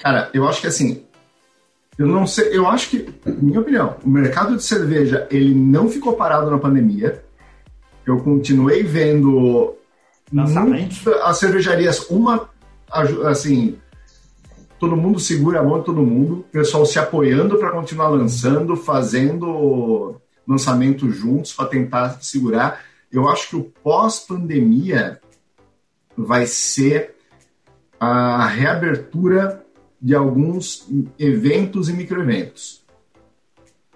Cara, 0.00 0.28
eu 0.34 0.48
acho 0.48 0.60
que 0.60 0.66
assim, 0.66 1.04
eu 1.96 2.08
não 2.08 2.26
sei, 2.26 2.48
eu 2.56 2.66
acho 2.66 2.90
que, 2.90 3.08
minha 3.24 3.60
opinião, 3.60 3.96
o 4.04 4.08
mercado 4.08 4.56
de 4.56 4.64
cerveja 4.64 5.28
ele 5.30 5.54
não 5.54 5.88
ficou 5.88 6.14
parado 6.14 6.50
na 6.50 6.58
pandemia. 6.58 7.22
Eu 8.04 8.18
continuei 8.18 8.82
vendo 8.82 9.76
as 11.22 11.38
cervejarias 11.38 12.10
uma 12.10 12.50
assim 13.24 13.78
todo 14.82 14.96
mundo 14.96 15.20
segura 15.20 15.60
a 15.60 15.62
mão 15.62 15.78
de 15.78 15.84
todo 15.84 16.02
mundo, 16.02 16.40
o 16.40 16.42
pessoal 16.42 16.84
se 16.84 16.98
apoiando 16.98 17.56
para 17.56 17.70
continuar 17.70 18.08
lançando, 18.08 18.74
fazendo 18.74 20.16
lançamento 20.44 21.08
juntos 21.08 21.52
para 21.52 21.68
tentar 21.68 22.20
segurar. 22.20 22.84
Eu 23.12 23.28
acho 23.28 23.50
que 23.50 23.54
o 23.54 23.62
pós-pandemia 23.62 25.20
vai 26.16 26.46
ser 26.46 27.14
a 28.00 28.44
reabertura 28.48 29.64
de 30.00 30.16
alguns 30.16 30.88
eventos 31.16 31.88
e 31.88 31.92
microeventos. 31.92 32.82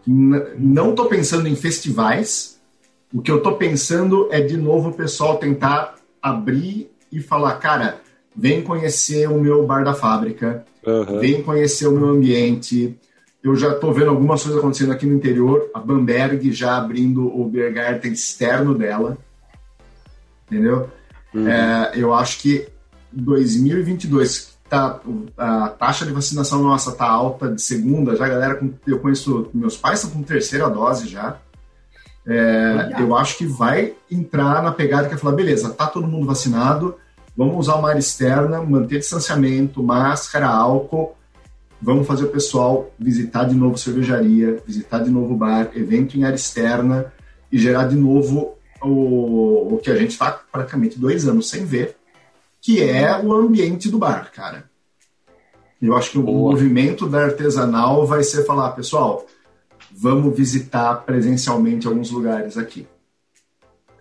Não 0.07 0.91
estou 0.91 1.07
pensando 1.07 1.49
em 1.49 1.57
festivais. 1.57 2.61
O 3.13 3.21
que 3.21 3.33
eu 3.33 3.39
estou 3.39 3.57
pensando 3.57 4.29
é 4.31 4.41
de 4.41 4.57
novo 4.57 4.91
o 4.91 4.95
pessoal 4.95 5.39
tentar 5.39 5.97
abrir 6.23 6.93
e 7.11 7.21
falar, 7.21 7.57
cara, 7.57 8.01
vem 8.37 8.63
conhecer 8.63 9.29
o 9.29 9.41
meu 9.41 9.67
bar 9.67 9.83
da 9.83 9.95
fábrica, 9.95 10.65
uhum. 10.87 11.19
vem 11.19 11.43
conhecer 11.43 11.87
o 11.87 11.93
meu 11.93 12.09
ambiente. 12.09 12.99
Eu 13.43 13.55
já 13.55 13.73
estou 13.73 13.93
vendo 13.93 14.11
algumas 14.11 14.43
coisas 14.43 14.59
acontecendo 14.59 14.93
aqui 14.93 15.07
no 15.07 15.15
interior, 15.15 15.71
a 15.75 15.79
Bamberg 15.79 16.51
já 16.53 16.77
abrindo 16.77 17.27
o 17.27 17.49
beer 17.49 17.73
garden 17.73 18.13
externo 18.13 18.75
dela, 18.75 19.19
entendeu? 20.47 20.89
Uhum. 21.35 21.47
É, 21.47 21.93
eu 21.95 22.15
acho 22.15 22.41
que 22.41 22.67
2022 23.13 24.57
tá, 24.69 25.01
a 25.37 25.69
taxa 25.69 26.05
de 26.05 26.13
vacinação 26.13 26.63
nossa 26.63 26.93
tá 26.93 27.07
alta 27.07 27.53
de 27.53 27.63
segunda, 27.63 28.17
já 28.17 28.27
a 28.27 28.29
galera, 28.29 28.61
eu 28.87 28.99
conheço, 28.99 29.49
meus 29.55 29.77
pais 29.77 30.03
estão 30.03 30.11
com 30.11 30.23
terceira 30.23 30.69
dose 30.69 31.09
já. 31.09 31.39
É, 32.27 32.97
eu 32.99 33.17
acho 33.17 33.39
que 33.39 33.47
vai 33.47 33.95
entrar 34.11 34.61
na 34.63 34.73
pegada 34.73 35.09
que 35.09 35.15
é 35.15 35.17
falar, 35.17 35.37
beleza, 35.37 35.71
tá 35.71 35.87
todo 35.87 36.09
mundo 36.09 36.27
vacinado, 36.27 36.97
Vamos 37.37 37.59
usar 37.59 37.77
uma 37.77 37.91
área 37.91 37.99
externa, 37.99 38.63
manter 38.63 38.99
distanciamento, 38.99 39.83
máscara, 39.83 40.47
álcool. 40.49 41.15
Vamos 41.81 42.07
fazer 42.07 42.25
o 42.25 42.31
pessoal 42.31 42.91
visitar 42.99 43.45
de 43.45 43.55
novo 43.55 43.77
cervejaria, 43.77 44.63
visitar 44.67 45.01
de 45.01 45.11
novo 45.11 45.37
bar, 45.37 45.71
evento 45.75 46.17
em 46.17 46.25
área 46.25 46.37
externa 46.37 47.13
e 47.53 47.59
gerar 47.59 47.85
de 47.85 47.97
novo 47.97 48.57
o, 48.83 49.75
o 49.75 49.79
que 49.83 49.91
a 49.91 49.97
gente 49.97 50.13
está 50.13 50.33
praticamente 50.51 50.99
dois 50.99 51.29
anos 51.29 51.51
sem 51.51 51.67
ver, 51.67 51.97
que 52.61 52.83
é 52.83 53.21
o 53.21 53.33
ambiente 53.33 53.91
do 53.91 53.99
bar, 53.99 54.33
cara. 54.33 54.65
Eu 55.81 55.95
acho 55.95 56.13
que 56.13 56.19
Boa. 56.19 56.31
o 56.31 56.51
movimento 56.51 57.07
da 57.07 57.25
artesanal 57.25 58.07
vai 58.07 58.23
ser 58.23 58.45
falar, 58.45 58.71
pessoal, 58.71 59.27
vamos 59.93 60.35
visitar 60.35 60.95
presencialmente 61.05 61.87
alguns 61.87 62.11
lugares 62.11 62.57
aqui. 62.57 62.87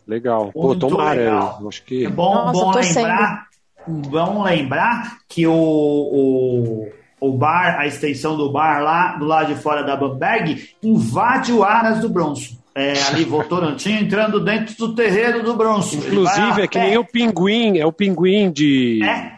Legal. 0.08 0.52
Pô, 0.54 0.76
tomara. 0.76 1.20
Legal. 1.20 1.68
Acho 1.68 1.84
que... 1.84 2.06
É 2.06 2.10
bom, 2.10 2.34
Nossa, 2.34 2.60
bom 2.60 2.72
lembrar. 2.72 3.48
Vamos 3.88 4.46
lembrar 4.46 5.18
que 5.30 5.46
o, 5.46 5.54
o, 5.54 6.90
o 7.20 7.38
bar, 7.38 7.80
a 7.80 7.86
extensão 7.86 8.36
do 8.36 8.52
bar 8.52 8.82
lá 8.82 9.16
do 9.16 9.26
lado 9.26 9.54
de 9.54 9.62
fora 9.62 9.84
da 9.84 9.96
Bamberg, 9.96 10.70
invade 10.82 11.52
o 11.52 11.64
Aras 11.64 12.00
do 12.00 12.10
Bronson. 12.10 12.56
é, 12.74 12.94
ali 13.04 13.24
Votorantim, 13.30 13.94
entrando 13.94 14.44
dentro 14.44 14.76
do 14.76 14.96
terreiro 14.96 15.44
do 15.44 15.56
Bronson. 15.56 15.98
Inclusive, 15.98 16.62
é 16.64 16.68
que 16.68 16.80
nem 16.80 16.98
o 16.98 17.06
pinguim, 17.06 17.78
é 17.78 17.86
o 17.86 17.92
pinguim 17.92 18.52
de. 18.52 19.02
É. 19.04 19.35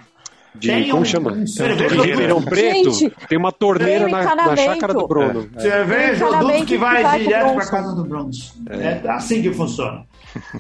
De, 0.60 0.68
Tem 0.68 0.90
como 0.90 1.02
um- 1.02 1.06
chama? 1.06 1.32
um 1.34 1.44
De 1.44 1.52
cerveja 1.52 2.02
Ribeirão 2.02 2.42
Preto. 2.42 2.92
Gente, 2.92 3.14
tem 3.28 3.38
uma 3.38 3.52
torneira 3.52 4.06
tem 4.06 4.14
um 4.14 4.18
na, 4.18 4.36
na 4.36 4.56
chácara 4.56 4.94
do 4.94 5.08
Bruno. 5.08 5.50
É. 5.56 5.60
Cerveja 5.60 6.26
um 6.26 6.28
ou 6.34 6.40
duto 6.40 6.54
que 6.54 6.66
que 6.66 6.78
vai, 6.78 7.04
vai 7.04 7.20
pro 7.20 7.28
direto 7.28 7.54
para 7.54 7.66
casa 7.68 7.96
do 7.96 8.04
Bronson. 8.04 8.54
É 8.70 9.02
assim 9.10 9.42
que 9.42 9.52
funciona. 9.54 10.06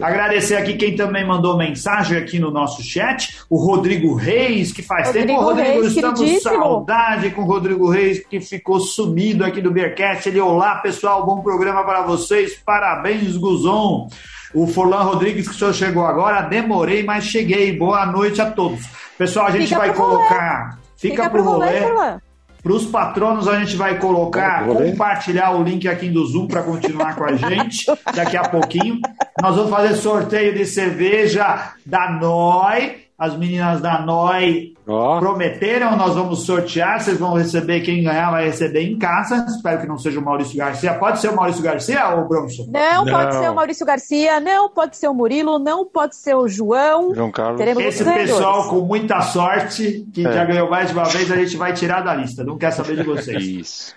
Agradecer 0.01 0.55
aqui 0.55 0.73
quem 0.73 0.95
também 0.95 1.25
mandou 1.25 1.57
mensagem 1.57 2.17
aqui 2.17 2.39
no 2.39 2.49
nosso 2.51 2.81
chat, 2.81 3.37
o 3.49 3.57
Rodrigo 3.57 4.15
Reis, 4.15 4.71
que 4.71 4.81
faz 4.81 5.07
Rodrigo 5.07 5.27
tempo. 5.27 5.39
Ô, 5.41 5.43
Rodrigo, 5.45 5.81
Reis, 5.81 5.95
estamos 5.95 6.19
queridíssimo. 6.19 6.55
saudade 6.55 7.29
com 7.31 7.41
o 7.41 7.45
Rodrigo 7.45 7.89
Reis, 7.89 8.25
que 8.27 8.39
ficou 8.39 8.79
sumido 8.79 9.43
aqui 9.43 9.61
do 9.61 9.69
Beercast. 9.71 10.29
Ele, 10.29 10.39
olá 10.39 10.75
pessoal, 10.75 11.25
bom 11.25 11.41
programa 11.41 11.83
para 11.83 12.01
vocês, 12.01 12.55
parabéns, 12.65 13.35
Guzon. 13.37 14.07
O 14.53 14.65
Forlan 14.65 15.03
Rodrigues, 15.03 15.47
que 15.47 15.53
o 15.53 15.57
senhor 15.57 15.73
chegou 15.73 16.05
agora, 16.05 16.41
demorei, 16.41 17.03
mas 17.03 17.25
cheguei. 17.25 17.75
Boa 17.77 18.05
noite 18.05 18.41
a 18.41 18.49
todos. 18.49 18.79
Pessoal, 19.17 19.47
a 19.47 19.51
gente 19.51 19.67
Fica 19.67 19.79
vai 19.79 19.91
pro 19.93 20.03
rolê. 20.03 20.15
colocar. 20.15 20.79
Fica, 20.95 21.15
Fica 21.15 21.29
pro 21.29 21.43
pro 21.43 21.51
rolê, 21.51 21.79
rolê. 21.79 22.17
Para 22.61 22.73
os 22.73 22.85
patronos, 22.85 23.47
a 23.47 23.59
gente 23.59 23.75
vai 23.75 23.97
colocar, 23.97 24.65
compartilhar 24.65 25.51
o 25.51 25.63
link 25.63 25.87
aqui 25.87 26.09
do 26.09 26.25
Zoom 26.25 26.47
para 26.47 26.63
continuar 26.63 27.15
com 27.15 27.23
a 27.23 27.33
gente 27.37 27.85
daqui 28.13 28.35
a 28.35 28.49
pouquinho. 28.49 28.99
Nós 29.41 29.55
vamos 29.55 29.71
fazer 29.71 29.95
sorteio 29.95 30.53
de 30.53 30.65
cerveja 30.65 31.73
da 31.85 32.11
Noi. 32.11 33.06
As 33.17 33.35
meninas 33.35 33.81
da 33.81 33.99
Noi 34.05 34.73
Ó, 34.87 35.19
prometeram, 35.19 35.97
nós 35.97 36.13
vamos 36.13 36.45
sortear. 36.45 37.01
Vocês 37.01 37.17
vão 37.17 37.33
receber, 37.33 37.81
quem 37.81 38.03
ganhar 38.03 38.29
vai 38.29 38.45
receber 38.45 38.81
em 38.83 38.95
casa. 38.97 39.43
Espero 39.49 39.81
que 39.81 39.87
não 39.87 39.97
seja 39.97 40.19
o 40.19 40.23
Maurício 40.23 40.55
Garcia. 40.55 40.93
Pode 40.93 41.19
ser 41.19 41.29
o 41.29 41.35
Maurício 41.35 41.63
Garcia 41.63 42.09
ou 42.09 42.21
o 42.25 42.27
Bronson? 42.27 42.67
Não, 42.71 43.03
Não. 43.05 43.11
pode 43.11 43.35
ser 43.35 43.49
o 43.49 43.55
Maurício 43.55 43.85
Garcia, 43.87 44.39
não 44.39 44.69
pode 44.69 44.97
ser 44.97 45.07
o 45.07 45.15
Murilo, 45.15 45.57
não 45.57 45.83
pode 45.83 46.15
ser 46.15 46.35
o 46.35 46.47
João. 46.47 47.15
João 47.15 47.31
Carlos. 47.31 47.57
Teremos 47.57 47.83
Esse 47.83 48.03
pessoal 48.03 48.69
com 48.69 48.81
muita 48.81 49.19
sorte, 49.21 50.05
que 50.13 50.25
É. 50.25 50.31
já 50.31 50.45
ganhou 50.45 50.69
mais 50.69 50.89
de 50.89 50.93
uma 50.93 51.05
vez, 51.05 51.31
a 51.31 51.35
gente 51.37 51.57
vai 51.57 51.73
tirar 51.73 52.01
da 52.01 52.13
lista. 52.13 52.43
Não 52.43 52.55
quer 52.57 52.69
saber 52.71 52.97
de 52.97 53.03
vocês. 53.03 53.43
isso. 53.43 53.95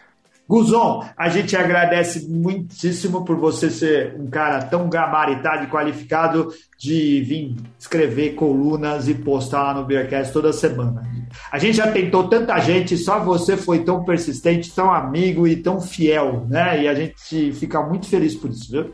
Guzon, 0.51 1.09
a 1.17 1.29
gente 1.29 1.57
agradece 1.57 2.29
muitíssimo 2.29 3.25
por 3.25 3.37
você 3.37 3.71
ser 3.71 4.17
um 4.19 4.27
cara 4.27 4.61
tão 4.61 4.89
gabaritado 4.89 5.63
e 5.63 5.69
qualificado 5.69 6.53
de 6.77 7.23
vir 7.23 7.55
escrever 7.79 8.35
colunas 8.35 9.07
e 9.07 9.15
postar 9.15 9.63
lá 9.63 9.75
no 9.75 9.85
Beercast 9.85 10.33
toda 10.33 10.53
semana. 10.53 11.09
A 11.53 11.59
gente 11.61 11.77
já 11.77 11.93
tentou 11.93 12.27
tanta 12.27 12.59
gente, 12.59 12.99
só 12.99 13.21
você 13.21 13.57
foi 13.57 13.85
tão 13.85 14.03
persistente, 14.03 14.75
tão 14.75 14.93
amigo 14.93 15.47
e 15.47 15.55
tão 15.55 15.81
fiel, 15.81 16.45
né? 16.49 16.83
E 16.83 16.89
a 16.89 16.95
gente 16.97 17.53
fica 17.53 17.81
muito 17.81 18.09
feliz 18.09 18.35
por 18.35 18.51
isso, 18.51 18.73
viu? 18.73 18.93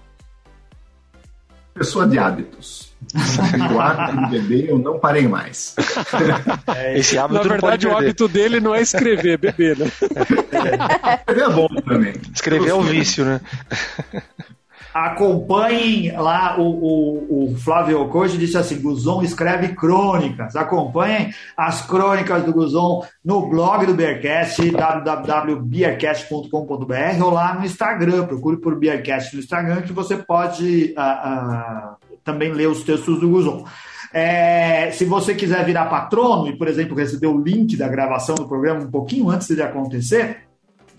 Pessoa 1.72 2.06
de 2.06 2.18
hábitos. 2.18 2.85
O 3.74 3.80
hábito 3.80 4.16
de 4.16 4.30
beber, 4.30 4.68
eu 4.68 4.78
não 4.78 4.98
parei 4.98 5.28
mais. 5.28 5.74
Esse 6.94 7.18
hábito 7.18 7.42
Na 7.42 7.48
verdade, 7.48 7.86
o 7.86 7.96
hábito 7.96 8.26
dele 8.26 8.60
não 8.60 8.74
é 8.74 8.82
escrever, 8.82 9.34
é 9.34 9.36
beber, 9.36 9.78
né? 9.78 9.86
Beber 11.26 11.44
é 11.44 11.50
bom 11.50 11.68
também. 11.86 12.14
Escrever 12.34 12.70
é 12.70 12.74
o 12.74 12.82
vício, 12.82 13.24
né? 13.24 13.40
Acompanhem 14.96 16.10
lá 16.16 16.58
o, 16.58 16.62
o, 16.62 17.52
o 17.52 17.56
Flávio 17.58 18.00
Ocoji 18.00 18.38
disse 18.38 18.56
assim: 18.56 18.80
Guzon 18.80 19.22
escreve 19.22 19.74
crônicas. 19.74 20.56
Acompanhem 20.56 21.34
as 21.54 21.82
crônicas 21.82 22.44
do 22.44 22.54
Guzon 22.54 23.04
no 23.22 23.46
blog 23.46 23.84
do 23.84 23.92
Beercast, 23.92 24.70
www.beercast.com.br 24.70 27.22
ou 27.22 27.30
lá 27.30 27.54
no 27.54 27.66
Instagram. 27.66 28.24
Procure 28.24 28.56
por 28.56 28.78
Beercast 28.78 29.36
no 29.36 29.42
Instagram 29.42 29.82
que 29.82 29.92
você 29.92 30.16
pode 30.16 30.94
ah, 30.96 31.02
ah, 31.02 31.96
também 32.26 32.52
ler 32.52 32.68
os 32.68 32.82
textos 32.82 33.18
do 33.20 33.28
Guzon. 33.28 33.64
É, 34.12 34.90
se 34.90 35.04
você 35.04 35.34
quiser 35.34 35.64
virar 35.64 35.86
patrono 35.86 36.48
e, 36.48 36.56
por 36.56 36.68
exemplo, 36.68 36.96
receber 36.96 37.28
o 37.28 37.40
link 37.40 37.76
da 37.76 37.88
gravação 37.88 38.34
do 38.34 38.48
programa 38.48 38.80
um 38.80 38.90
pouquinho 38.90 39.30
antes 39.30 39.48
dele 39.48 39.62
acontecer, 39.62 40.46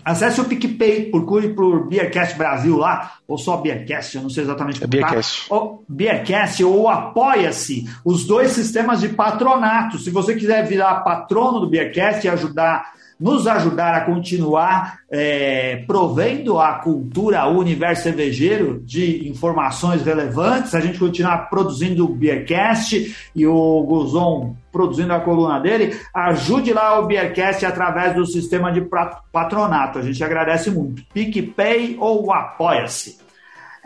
Acesse 0.08 0.40
o 0.40 0.46
PicPay, 0.46 1.12
procure 1.12 1.50
por 1.50 1.86
Beercast 1.86 2.38
Brasil 2.38 2.78
lá, 2.78 3.16
ou 3.28 3.38
só 3.38 3.58
Beercast, 3.58 4.16
eu 4.16 4.24
não 4.24 4.30
sei 4.30 4.46
exatamente 4.46 4.78
É 4.78 4.88
como 4.88 4.92
tá. 4.92 4.98
Beercast. 5.08 5.48
Ou 5.50 5.84
Beercast 5.86 6.64
ou 6.64 6.88
Apoia-se, 6.88 7.84
os 8.06 8.26
dois 8.26 8.52
sistemas 8.52 9.02
de 9.02 9.10
patronato. 9.10 10.00
Se 10.00 10.10
você 10.10 10.34
quiser 10.34 10.66
virar 10.66 11.02
patrono 11.02 11.60
do 11.60 11.70
Beercast 11.70 12.26
e 12.26 12.30
ajudar, 12.30 12.94
nos 13.20 13.48
ajudar 13.48 13.96
a 13.96 14.02
continuar 14.02 15.00
é, 15.10 15.84
provendo 15.88 16.60
a 16.60 16.74
cultura, 16.76 17.48
o 17.48 17.58
universo 17.58 18.04
cervejeiro 18.04 18.80
de 18.86 19.28
informações 19.28 20.04
relevantes, 20.04 20.76
a 20.76 20.80
gente 20.80 21.00
continuar 21.00 21.50
produzindo 21.50 22.06
o 22.06 22.14
Beercast 22.14 23.16
e 23.36 23.48
o 23.48 23.84
Guzon 23.84 24.56
produzindo 24.72 25.14
a 25.14 25.20
coluna 25.20 25.60
dele, 25.60 26.00
ajude 26.14 26.72
lá 26.72 27.00
o 27.00 27.08
Beercast 27.08 27.66
através 27.66 28.14
do 28.14 28.26
sistema 28.28 28.72
de 28.72 28.88
patronato. 29.32 29.98
A 29.98 30.02
gente 30.04 30.24
agradece 30.24 30.70
muito. 30.70 31.04
PicPay 31.12 31.98
ou 32.00 32.32
Apoia-se. 32.32 33.18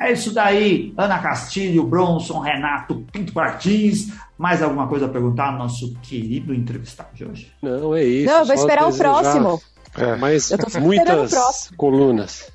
É 0.01 0.11
isso 0.11 0.34
daí, 0.34 0.93
Ana 0.97 1.19
Castilho, 1.19 1.84
Bronson, 1.84 2.39
Renato, 2.39 3.05
Pinto 3.11 3.34
Martins. 3.36 4.11
Mais 4.42 4.62
alguma 4.64 4.88
coisa 4.88 5.06
a 5.06 5.10
perguntar 5.10 5.52
ao 5.52 5.58
nosso 5.60 5.94
querido 6.02 6.52
entrevistado 6.54 7.10
de 7.14 7.24
hoje? 7.24 7.52
Não, 7.62 7.94
é 7.96 8.04
isso. 8.04 8.32
Não, 8.32 8.39
eu 8.39 8.46
vou 8.46 8.56
esperar 8.56 8.88
o 8.88 8.98
próximo. 8.98 9.62
É. 9.98 10.16
O 10.16 10.82
muitas 10.82 11.70
colunas. 11.78 12.52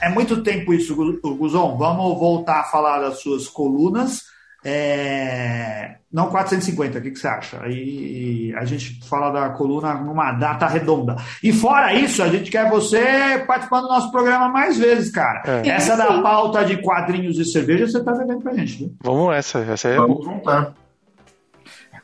É 0.00 0.08
muito 0.08 0.42
tempo 0.42 0.72
isso, 0.74 0.96
Gu- 0.96 1.36
Guzon. 1.36 1.76
Vamos 1.76 2.18
voltar 2.18 2.60
a 2.60 2.64
falar 2.64 2.98
das 3.00 3.20
suas 3.20 3.46
colunas. 3.46 4.22
É, 4.64 5.96
Não 6.12 6.30
450, 6.30 6.98
o 6.98 7.02
que, 7.02 7.10
que 7.10 7.18
você 7.18 7.28
acha? 7.28 7.60
Aí 7.62 8.52
a 8.56 8.64
gente 8.64 8.98
fala 9.06 9.30
da 9.30 9.50
coluna 9.50 9.94
numa 9.94 10.32
data 10.32 10.66
redonda. 10.66 11.14
E 11.42 11.52
fora 11.52 11.92
isso, 11.94 12.22
a 12.22 12.28
gente 12.28 12.50
quer 12.50 12.68
você 12.70 13.44
participando 13.46 13.82
do 13.82 13.88
nosso 13.88 14.10
programa 14.10 14.48
mais 14.48 14.76
vezes, 14.78 15.10
cara. 15.12 15.42
É. 15.46 15.68
Essa 15.68 15.96
da 15.96 16.20
pauta 16.22 16.64
de 16.64 16.78
quadrinhos 16.78 17.38
e 17.38 17.44
cerveja, 17.44 17.86
você 17.86 18.02
tá 18.02 18.12
devendo 18.12 18.40
pra 18.40 18.54
gente, 18.54 18.76
viu? 18.78 18.94
Vamos 19.04 19.34
essa, 19.36 19.58
essa 19.60 19.88
é 19.88 19.96
Vamos 19.96 20.24
voltar. 20.24 20.72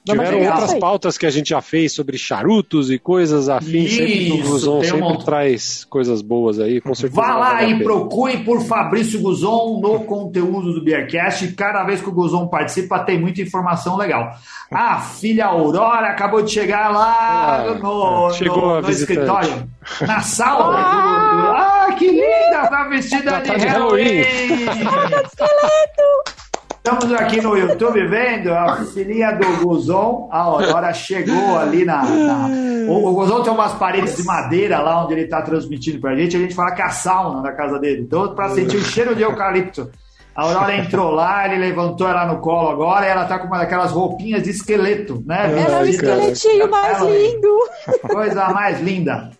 Vamos 0.06 0.22
Tiveram 0.26 0.38
pegar 0.42 0.52
outras 0.56 0.72
aí. 0.74 0.80
pautas 0.80 1.16
que 1.16 1.24
a 1.24 1.30
gente 1.30 1.48
já 1.48 1.62
fez 1.62 1.94
sobre 1.94 2.18
charutos 2.18 2.90
e 2.90 2.98
coisas 2.98 3.48
afins. 3.48 3.90
sempre 3.90 4.12
que 4.12 4.18
Isso, 4.28 4.34
o 4.34 4.50
Guzon 4.50 4.78
um 4.78 4.82
sempre 4.84 5.00
monte. 5.00 5.24
traz 5.24 5.84
coisas 5.86 6.20
boas 6.20 6.60
aí, 6.60 6.78
com 6.78 6.94
certeza. 6.94 7.22
Vá 7.22 7.34
lá 7.36 7.62
e 7.64 7.68
pena. 7.72 7.84
procure 7.84 8.36
por 8.44 8.60
Fabrício 8.60 9.18
Guzon 9.22 9.80
no 9.80 10.00
conteúdo 10.00 10.74
do 10.74 10.84
Beercast. 10.84 11.50
Cada 11.54 11.84
vez 11.84 12.02
que 12.02 12.08
o 12.10 12.12
Guzon 12.12 12.46
participa, 12.48 12.98
tem 12.98 13.18
muita 13.18 13.40
informação 13.40 13.96
legal. 13.96 14.30
A 14.70 15.00
filha 15.00 15.46
Aurora 15.46 16.08
acabou 16.08 16.42
de 16.42 16.50
chegar 16.50 16.90
lá 16.92 17.64
Ah, 17.70 17.74
no, 17.74 18.30
chegou 18.34 18.60
no- 18.60 18.74
a 18.74 18.82
no 18.82 18.90
escritório, 18.90 19.70
na 20.06 20.20
sala. 20.20 20.74
Ah, 20.76 21.92
que 21.98 22.08
linda! 22.10 22.66
Tá 22.68 22.84
vestida 22.88 23.30
Já 23.30 23.40
de 23.40 23.48
tá 23.48 23.54
de 23.56 23.66
Halloween. 23.66 24.20
Esqueleto! 25.24 26.43
Estamos 26.86 27.10
aqui 27.18 27.40
no 27.40 27.56
YouTube 27.56 28.06
vendo 28.08 28.52
a 28.52 28.76
filhinha 28.84 29.32
do 29.32 29.64
Guzon. 29.64 30.28
A 30.30 30.40
Aurora 30.40 30.92
chegou 30.92 31.56
ali 31.58 31.82
na. 31.82 32.02
na- 32.04 32.46
O, 32.90 33.08
o 33.08 33.14
Guzon 33.14 33.42
tem 33.42 33.50
umas 33.50 33.72
paredes 33.72 34.16
de 34.18 34.22
madeira 34.24 34.80
lá 34.82 35.02
onde 35.02 35.14
ele 35.14 35.22
está 35.22 35.40
transmitindo 35.40 35.98
pra 35.98 36.14
gente. 36.14 36.36
A 36.36 36.40
gente 36.40 36.54
fala 36.54 36.72
que 36.72 36.82
é 36.82 36.84
a 36.84 36.90
sauna 36.90 37.40
da 37.42 37.52
casa 37.52 37.78
dele. 37.78 38.02
Então, 38.02 38.34
para 38.34 38.50
sentir 38.50 38.76
o 38.76 38.84
cheiro 38.84 39.14
de 39.16 39.22
eucalipto. 39.22 39.90
A 40.36 40.42
Aurora 40.42 40.76
entrou 40.76 41.10
lá, 41.12 41.46
ele 41.46 41.56
levantou 41.58 42.06
ela 42.06 42.26
no 42.26 42.38
colo 42.40 42.68
agora 42.72 43.06
e 43.06 43.08
ela 43.08 43.24
tá 43.24 43.38
com 43.38 43.46
uma 43.46 43.56
daquelas 43.58 43.90
roupinhas 43.92 44.42
de 44.42 44.50
esqueleto, 44.50 45.22
né? 45.24 45.46
Ela 45.64 45.78
é 45.78 45.82
o 45.82 45.84
Vestida- 45.86 46.16
esqueletinho 46.16 46.70
mais 46.70 46.98
Ela- 47.00 47.10
lindo. 47.10 47.58
Coisa 48.02 48.48
mais 48.50 48.80
linda. 48.82 49.30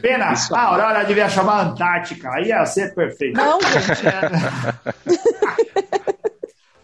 Pena, 0.00 0.34
a 0.52 0.62
Aurora 0.66 1.02
devia 1.04 1.28
chamar 1.28 1.62
Antártica. 1.66 2.30
Aí 2.30 2.44
ia 2.48 2.64
ser 2.64 2.94
perfeito. 2.94 3.36
Não, 3.36 3.58
gente. 3.60 4.02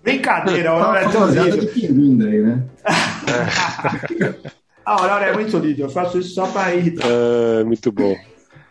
Brincadeira, 0.07 0.71
a 0.71 0.73
Aurora 0.75 1.01
é 1.01 1.09
tão 1.09 1.27
linda. 1.27 1.67
de 1.67 2.17
daí, 2.17 2.41
né? 2.41 2.63
A 4.87 4.93
Aurora 4.93 5.27
é 5.27 5.33
muito 5.33 5.59
linda, 5.59 5.83
eu 5.83 5.89
faço 5.89 6.17
isso 6.17 6.33
só 6.33 6.47
para 6.47 6.73
irritar. 6.77 7.05
Ah, 7.05 7.65
muito 7.65 7.91
bom. 7.91 8.17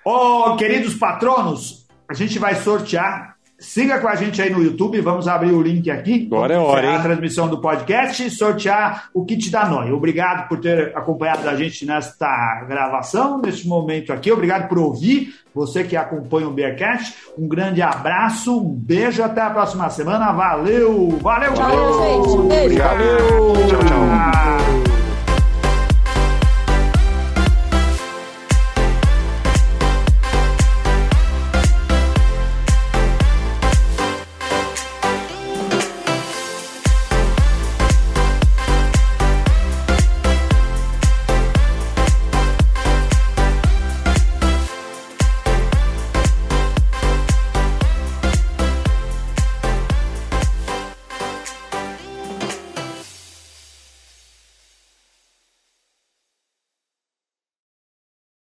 Ô, 0.06 0.56
queridos 0.56 0.96
patronos, 0.96 1.86
a 2.08 2.14
gente 2.14 2.40
vai 2.40 2.56
sortear. 2.56 3.35
Siga 3.58 4.00
com 4.00 4.08
a 4.08 4.16
gente 4.16 4.42
aí 4.42 4.50
no 4.50 4.62
YouTube, 4.62 5.00
vamos 5.00 5.28
abrir 5.30 5.54
o 5.54 5.62
link 5.62 5.90
aqui. 5.90 6.28
Agora 6.30 6.54
é 6.54 6.58
hora, 6.58 6.88
hein? 6.88 6.96
a 6.96 7.02
transmissão 7.02 7.48
do 7.48 7.62
podcast 7.62 8.22
e 8.26 8.30
sortear 8.30 9.10
o 9.14 9.24
kit 9.24 9.50
da 9.50 9.66
Noi. 9.66 9.92
Obrigado 9.94 10.50
por 10.50 10.60
ter 10.60 10.92
acompanhado 10.96 11.48
a 11.48 11.56
gente 11.56 11.86
nesta 11.86 12.66
gravação, 12.68 13.42
neste 13.42 13.66
momento 13.66 14.12
aqui. 14.12 14.30
Obrigado 14.30 14.68
por 14.68 14.78
ouvir, 14.78 15.34
você 15.54 15.86
que 15.86 15.96
acompanha 15.96 16.50
o 16.50 16.52
Bearcast. 16.52 17.16
Um 17.38 17.48
grande 17.48 17.82
abraço, 17.82 18.60
um 18.60 18.70
beijo, 18.70 19.24
até 19.24 19.42
a 19.42 19.50
próxima 19.50 19.90
semana. 19.90 20.34
Valeu! 20.34 21.18
Valeu, 21.22 21.54
Valeu, 21.54 21.94
gente. 21.94 22.48
Beijo. 22.50 22.76
Tchau, 23.70 23.80
tchau. 23.80 24.75